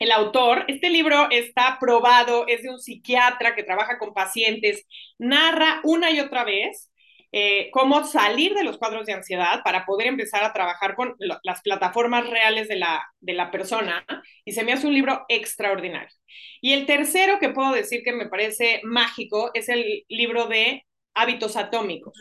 el 0.00 0.12
autor. 0.12 0.66
Este 0.68 0.90
libro 0.90 1.30
está 1.30 1.78
probado, 1.80 2.46
es 2.48 2.62
de 2.62 2.70
un 2.70 2.80
psiquiatra 2.80 3.56
que 3.56 3.64
trabaja 3.64 3.98
con 3.98 4.14
pacientes, 4.14 4.86
narra 5.18 5.80
una 5.84 6.10
y 6.12 6.20
otra 6.20 6.44
vez 6.44 6.91
eh, 7.32 7.70
cómo 7.70 8.04
salir 8.04 8.54
de 8.54 8.62
los 8.62 8.76
cuadros 8.76 9.06
de 9.06 9.14
ansiedad 9.14 9.62
para 9.64 9.86
poder 9.86 10.08
empezar 10.08 10.44
a 10.44 10.52
trabajar 10.52 10.94
con 10.94 11.16
las 11.42 11.62
plataformas 11.62 12.28
reales 12.28 12.68
de 12.68 12.76
la, 12.76 13.02
de 13.20 13.32
la 13.32 13.50
persona. 13.50 14.04
Y 14.44 14.52
se 14.52 14.64
me 14.64 14.72
hace 14.72 14.86
un 14.86 14.94
libro 14.94 15.24
extraordinario. 15.28 16.14
Y 16.60 16.74
el 16.74 16.84
tercero 16.86 17.38
que 17.38 17.48
puedo 17.48 17.72
decir 17.72 18.02
que 18.04 18.12
me 18.12 18.28
parece 18.28 18.80
mágico 18.84 19.50
es 19.54 19.70
el 19.70 20.04
libro 20.08 20.46
de 20.46 20.84
hábitos 21.14 21.56
atómicos. 21.56 22.14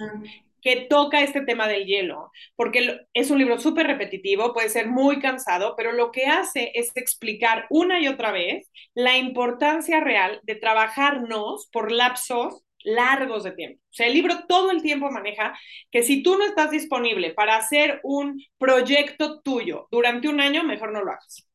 que 0.62 0.82
toca 0.82 1.24
este 1.24 1.42
tema 1.42 1.68
del 1.68 1.86
hielo, 1.86 2.32
porque 2.56 3.00
es 3.16 3.32
un 3.32 3.40
libro 3.40 3.60
súper 3.60 3.88
repetitivo, 3.88 4.54
puede 4.54 4.70
ser 4.70 4.88
muy 4.88 5.20
cansado, 5.20 5.74
pero 5.76 5.92
lo 5.92 6.12
que 6.12 6.28
hace 6.28 6.72
es 6.76 6.92
explicar 6.96 7.66
una 7.72 8.00
y 8.00 8.08
otra 8.08 8.32
vez 8.32 8.70
la 8.94 9.18
importancia 9.18 10.02
real 10.02 10.40
de 10.44 10.54
trabajarnos 10.54 11.68
por 11.72 11.92
lapsos 11.92 12.64
largos 12.84 13.44
de 13.44 13.52
tiempo. 13.52 13.82
O 13.84 13.94
sea, 13.94 14.08
el 14.08 14.14
libro 14.14 14.46
todo 14.48 14.72
el 14.72 14.82
tiempo 14.82 15.10
maneja 15.12 15.58
que 15.92 16.04
si 16.04 16.24
tú 16.24 16.38
no 16.38 16.46
estás 16.46 16.72
disponible 16.72 17.32
para 17.34 17.56
hacer 17.56 18.00
un 18.04 18.42
proyecto 18.58 19.42
tuyo 19.42 19.88
durante 19.92 20.28
un 20.30 20.40
año, 20.40 20.64
mejor 20.64 20.92
no 20.92 21.04
lo 21.04 21.12
hagas. 21.12 21.48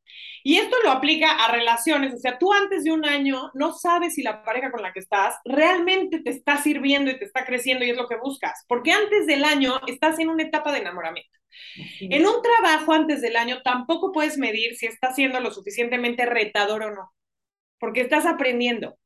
Y 0.43 0.59
esto 0.59 0.77
lo 0.85 0.93
aplica 0.93 1.45
a 1.45 1.51
relaciones, 1.51 2.14
o 2.14 2.18
sea, 2.18 2.39
tú 2.39 2.53
antes 2.53 2.85
de 2.85 2.93
un 2.93 3.05
año 3.05 3.51
no 3.55 3.72
sabes 3.72 4.14
si 4.14 4.22
la 4.22 4.45
pareja 4.45 4.70
con 4.70 4.81
la 4.81 4.93
que 4.93 5.01
estás 5.01 5.35
realmente 5.45 6.20
te 6.20 6.31
está 6.31 6.59
sirviendo 6.59 7.11
y 7.11 7.18
te 7.18 7.24
está 7.24 7.45
creciendo 7.45 7.85
y 7.85 7.91
es 7.91 7.97
lo 7.97 8.07
que 8.07 8.16
buscas, 8.16 8.64
porque 8.68 8.93
antes 8.93 9.27
del 9.27 9.45
año 9.45 9.81
estás 9.89 10.20
en 10.20 10.29
una 10.29 10.45
etapa 10.45 10.70
de 10.70 10.79
enamoramiento. 10.79 11.37
En 12.01 12.27
un 12.27 12.43
trabajo 12.43 12.93
antes 12.93 13.22
del 13.22 13.35
año 13.35 13.61
tampoco 13.62 14.12
puedes 14.12 14.39
medir 14.39 14.77
si 14.77 14.87
está 14.87 15.12
siendo 15.12 15.41
lo 15.41 15.51
suficientemente 15.51 16.27
retador 16.27 16.83
o 16.85 16.95
no, 16.95 17.12
porque 17.81 18.03
estás 18.03 18.24
aprendiendo. 18.24 18.97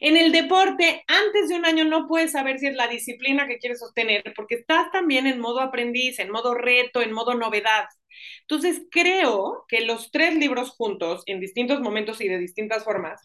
En 0.00 0.16
el 0.16 0.32
deporte, 0.32 1.04
antes 1.06 1.48
de 1.48 1.56
un 1.56 1.66
año 1.66 1.84
no 1.84 2.06
puedes 2.06 2.32
saber 2.32 2.58
si 2.58 2.66
es 2.66 2.74
la 2.74 2.88
disciplina 2.88 3.46
que 3.46 3.58
quieres 3.58 3.80
sostener, 3.80 4.22
porque 4.34 4.56
estás 4.56 4.90
también 4.92 5.26
en 5.26 5.40
modo 5.40 5.60
aprendiz, 5.60 6.18
en 6.18 6.30
modo 6.30 6.54
reto, 6.54 7.02
en 7.02 7.12
modo 7.12 7.34
novedad. 7.34 7.86
Entonces, 8.42 8.82
creo 8.90 9.64
que 9.68 9.82
los 9.82 10.10
tres 10.10 10.34
libros 10.34 10.70
juntos, 10.70 11.22
en 11.26 11.40
distintos 11.40 11.80
momentos 11.80 12.20
y 12.20 12.28
de 12.28 12.38
distintas 12.38 12.84
formas, 12.84 13.20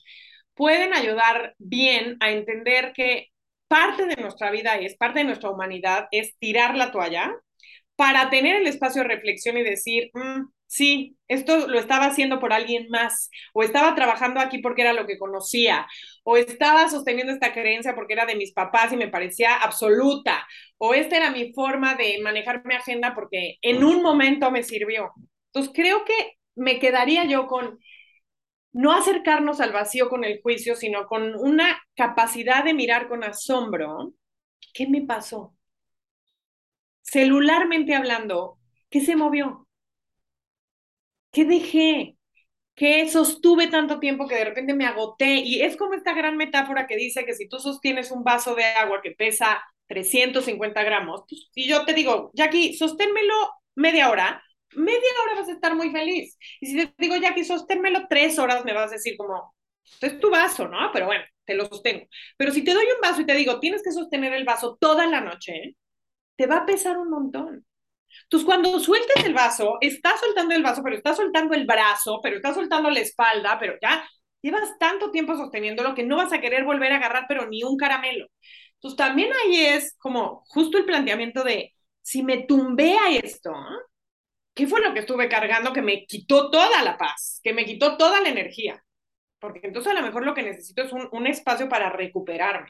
pueden 0.54 0.94
ayudar 0.94 1.56
bien 1.58 2.18
a 2.20 2.32
entender 2.32 2.94
que 2.94 3.28
parte 3.68 4.06
de 4.06 4.16
nuestra 4.18 4.52
vida 4.52 4.76
es, 4.76 4.98
parte 4.98 5.20
de 5.20 5.26
nuestra 5.26 5.50
humanidad 5.50 6.08
es 6.12 6.36
tirar 6.40 6.76
la 6.76 6.92
toalla 6.92 7.34
para 7.96 8.30
tener 8.30 8.56
el 8.58 8.68
espacio 8.68 9.04
de 9.04 9.10
reflexión 9.10 9.58
y 9.58 9.64
decir, 9.64 10.10
mm, 10.14 10.50
sí, 10.68 11.18
esto 11.28 11.68
lo 11.68 11.80
estaba 11.80 12.06
haciendo 12.08 12.40
por 12.40 12.54
alguien 12.54 12.88
más, 12.90 13.30
o 13.54 13.64
estaba 13.64 13.94
trabajando 13.96 14.40
aquí 14.40 14.60
porque 14.60 14.82
era 14.82 14.94
lo 14.94 15.06
que 15.06 15.18
conocía, 15.18 15.88
o 16.24 16.38
estaba 16.38 16.88
sosteniendo 16.90 17.34
esta 17.34 17.54
creencia 17.54 17.96
porque 17.96 18.14
era 18.14 18.26
de 18.26 18.36
mis 18.36 18.54
papás 18.54 18.94
y 18.94 18.98
me 18.98 19.08
parecía 19.08 19.56
absoluta, 19.58 20.46
o 20.78 20.94
esta 20.94 21.18
era 21.18 21.32
mi 21.32 21.54
forma 21.54 21.96
de 21.96 22.20
manejar 22.22 22.64
mi 22.66 22.76
agenda 22.76 23.14
porque 23.16 23.58
en 23.62 23.84
un 23.84 24.02
momento 24.04 24.52
me 24.52 24.64
sirvió. 24.64 25.12
Entonces 25.48 25.74
creo 25.76 26.06
que 26.06 26.14
me 26.56 26.80
quedaría 26.80 27.26
yo 27.26 27.48
con 27.48 27.80
no 28.74 28.92
acercarnos 28.94 29.62
al 29.62 29.72
vacío 29.74 30.10
con 30.10 30.24
el 30.26 30.42
juicio, 30.42 30.76
sino 30.76 31.08
con 31.08 31.36
una 31.36 31.82
capacidad 31.96 32.64
de 32.66 32.74
mirar 32.74 33.08
con 33.10 33.24
asombro, 33.24 34.14
¿qué 34.74 34.88
me 34.88 35.02
pasó? 35.04 35.56
Celularmente 37.04 37.94
hablando, 37.94 38.58
¿qué 38.90 39.02
se 39.02 39.16
movió? 39.16 39.68
¿Qué 41.32 41.46
dejé? 41.46 42.16
¿Qué 42.82 43.08
sostuve 43.08 43.68
tanto 43.68 44.00
tiempo 44.00 44.28
que 44.28 44.34
de 44.34 44.44
repente 44.44 44.74
me 44.74 44.88
agoté? 44.88 45.36
Y 45.36 45.62
es 45.62 45.78
como 45.78 45.94
esta 45.94 46.16
gran 46.16 46.36
metáfora 46.36 46.88
que 46.88 46.96
dice 46.96 47.26
que 47.26 47.36
si 47.36 47.48
tú 47.48 47.60
sostienes 47.60 48.10
un 48.10 48.24
vaso 48.24 48.56
de 48.56 48.64
agua 48.64 49.04
que 49.04 49.12
pesa 49.12 49.62
350 49.86 50.82
gramos, 50.82 51.22
pues, 51.30 51.48
y 51.54 51.68
yo 51.70 51.86
te 51.86 51.94
digo, 51.94 52.32
Jackie, 52.34 52.74
sosténmelo 52.74 53.36
media 53.76 54.10
hora, 54.10 54.44
media 54.72 55.00
hora 55.24 55.42
vas 55.42 55.50
a 55.50 55.52
estar 55.52 55.76
muy 55.76 55.92
feliz. 55.92 56.36
Y 56.60 56.66
si 56.66 56.88
te 56.88 56.94
digo, 56.98 57.18
Jackie, 57.18 57.44
sosténmelo 57.46 58.08
tres 58.10 58.40
horas, 58.40 58.66
me 58.66 58.74
vas 58.74 58.90
a 58.90 58.96
decir 58.96 59.16
como, 59.16 59.54
es 60.02 60.20
tu 60.20 60.32
vaso, 60.32 60.68
¿no? 60.68 60.90
Pero 60.92 61.06
bueno, 61.06 61.24
te 61.46 61.54
lo 61.54 61.68
sostengo. 61.68 62.08
Pero 62.36 62.52
si 62.52 62.64
te 62.64 62.74
doy 62.74 62.86
un 62.86 63.00
vaso 63.00 63.22
y 63.22 63.28
te 63.28 63.36
digo, 63.36 63.60
tienes 63.60 63.84
que 63.84 63.92
sostener 63.92 64.34
el 64.34 64.44
vaso 64.44 64.76
toda 64.82 65.06
la 65.06 65.22
noche, 65.22 65.76
te 66.36 66.48
va 66.48 66.58
a 66.58 66.66
pesar 66.66 66.98
un 66.98 67.12
montón. 67.12 67.64
Entonces, 68.24 68.46
cuando 68.46 68.80
sueltes 68.80 69.26
el 69.26 69.34
vaso, 69.34 69.78
estás 69.82 70.20
soltando 70.20 70.56
el 70.56 70.64
vaso, 70.64 70.82
pero 70.84 70.96
estás 70.96 71.18
soltando 71.18 71.54
el 71.56 71.66
brazo, 71.66 72.20
pero 72.22 72.38
estás 72.38 72.56
soltando 72.56 72.90
la 72.90 73.00
espalda, 73.00 73.58
pero 73.60 73.76
ya 73.82 74.08
llevas 74.42 74.78
tanto 74.80 75.12
tiempo 75.12 75.36
sosteniéndolo 75.36 75.96
que 75.96 76.04
no 76.04 76.18
vas 76.18 76.34
a 76.34 76.42
querer 76.42 76.64
volver 76.66 76.94
a 76.94 76.98
agarrar, 76.98 77.26
pero 77.28 77.48
ni 77.48 77.64
un 77.64 77.78
caramelo. 77.78 78.28
Entonces, 78.76 78.98
también 78.98 79.32
ahí 79.46 79.66
es 79.66 79.96
como 80.00 80.44
justo 80.48 80.78
el 80.78 80.86
planteamiento 80.86 81.44
de, 81.44 81.74
si 82.02 82.24
me 82.24 82.44
tumbé 82.44 82.98
a 82.98 83.12
esto, 83.12 83.54
¿qué 84.54 84.68
fue 84.68 84.82
lo 84.82 84.94
que 84.94 85.00
estuve 85.02 85.30
cargando 85.30 85.74
que 85.74 85.82
me 85.82 86.06
quitó 86.06 86.50
toda 86.52 86.84
la 86.84 86.98
paz, 86.98 87.40
que 87.44 87.54
me 87.54 87.66
quitó 87.66 87.98
toda 87.98 88.22
la 88.22 88.30
energía? 88.30 88.84
Porque 89.40 89.62
entonces 89.64 89.92
a 89.92 89.96
lo 89.96 90.06
mejor 90.06 90.26
lo 90.26 90.34
que 90.34 90.44
necesito 90.44 90.84
es 90.84 90.92
un, 90.94 91.08
un 91.12 91.28
espacio 91.28 91.70
para 91.70 91.90
recuperarme 91.90 92.70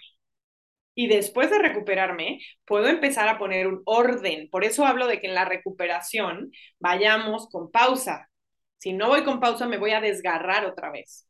y 0.95 1.07
después 1.07 1.49
de 1.49 1.59
recuperarme, 1.59 2.39
puedo 2.65 2.87
empezar 2.87 3.27
a 3.29 3.37
poner 3.39 3.67
un 3.67 3.81
orden. 3.85 4.49
Por 4.49 4.63
eso 4.63 4.85
hablo 4.85 5.07
de 5.07 5.19
que 5.21 5.27
en 5.27 5.35
la 5.35 5.45
recuperación 5.45 6.51
vayamos 6.79 7.49
con 7.49 7.71
pausa. 7.71 8.29
Si 8.77 8.93
no 8.93 9.07
voy 9.09 9.23
con 9.23 9.39
pausa, 9.39 9.67
me 9.67 9.77
voy 9.77 9.91
a 9.91 10.01
desgarrar 10.01 10.65
otra 10.65 10.91
vez. 10.91 11.27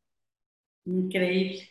Increíble. 0.85 1.69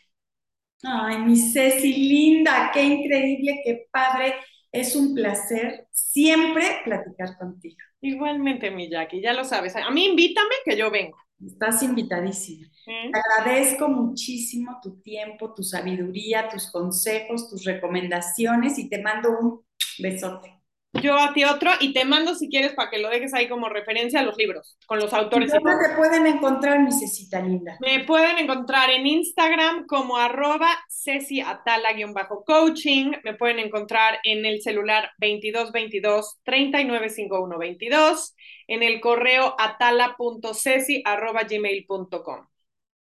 Ay, 0.82 1.18
mi 1.18 1.36
Ceci, 1.36 1.92
linda, 1.94 2.70
qué 2.72 2.82
increíble, 2.84 3.60
qué 3.64 3.86
padre. 3.90 4.36
Es 4.72 4.96
un 4.96 5.14
placer 5.14 5.86
siempre 5.92 6.80
platicar 6.84 7.36
contigo. 7.38 7.76
Igualmente, 8.00 8.70
mi 8.70 8.88
Jackie, 8.90 9.20
ya 9.22 9.32
lo 9.32 9.44
sabes. 9.44 9.76
A 9.76 9.90
mí 9.90 10.06
invítame 10.06 10.54
que 10.64 10.76
yo 10.76 10.90
vengo. 10.90 11.18
Estás 11.44 11.82
invitadísima. 11.82 12.66
agradezco 13.12 13.88
muchísimo 13.88 14.78
tu 14.82 15.00
tiempo, 15.00 15.54
tu 15.54 15.62
sabiduría, 15.62 16.48
tus 16.48 16.70
consejos, 16.70 17.48
tus 17.48 17.64
recomendaciones 17.64 18.78
y 18.78 18.88
te 18.88 19.02
mando 19.02 19.30
un 19.38 19.60
besote. 19.98 20.59
Yo 20.94 21.16
a 21.16 21.32
ti 21.32 21.44
otro 21.44 21.70
y 21.78 21.92
te 21.92 22.04
mando 22.04 22.34
si 22.34 22.48
quieres 22.48 22.72
para 22.72 22.90
que 22.90 22.98
lo 22.98 23.10
dejes 23.10 23.32
ahí 23.32 23.48
como 23.48 23.68
referencia 23.68 24.20
a 24.20 24.22
los 24.24 24.36
libros, 24.36 24.76
con 24.86 24.98
los 24.98 25.12
autores. 25.12 25.52
¿Dónde 25.52 25.88
te 25.88 25.94
pueden 25.94 26.26
encontrar, 26.26 26.80
mi 26.80 26.90
Cecita 26.90 27.40
linda? 27.40 27.76
Me 27.80 28.04
pueden 28.04 28.38
encontrar 28.38 28.90
en 28.90 29.06
Instagram 29.06 29.86
como 29.86 30.16
arroba 30.16 30.68
Ceci 30.88 31.40
Atala-coaching. 31.40 33.12
Me 33.22 33.34
pueden 33.34 33.60
encontrar 33.60 34.18
en 34.24 34.44
el 34.44 34.62
celular 34.62 35.10
2222 35.18 36.40
395122 36.42 38.34
en 38.66 38.82
el 38.82 39.00
correo 39.00 39.54
atala.ceci 39.58 41.02
arroba 41.04 41.44
gmail.com. 41.44 42.46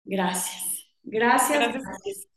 Gracias. 0.03 0.91
Gracias. 1.03 1.73
Gracias. 1.73 2.27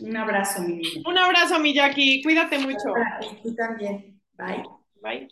Un 0.00 0.16
abrazo, 0.16 0.62
mi 0.62 0.74
niña. 0.74 1.02
Un 1.04 1.18
abrazo, 1.18 1.58
mi 1.58 1.74
Jackie. 1.74 2.22
Cuídate 2.22 2.58
mucho. 2.58 2.92
Y 3.20 3.42
tú 3.42 3.54
también. 3.56 4.17
Bye. 4.38 4.64
Bye. 5.02 5.28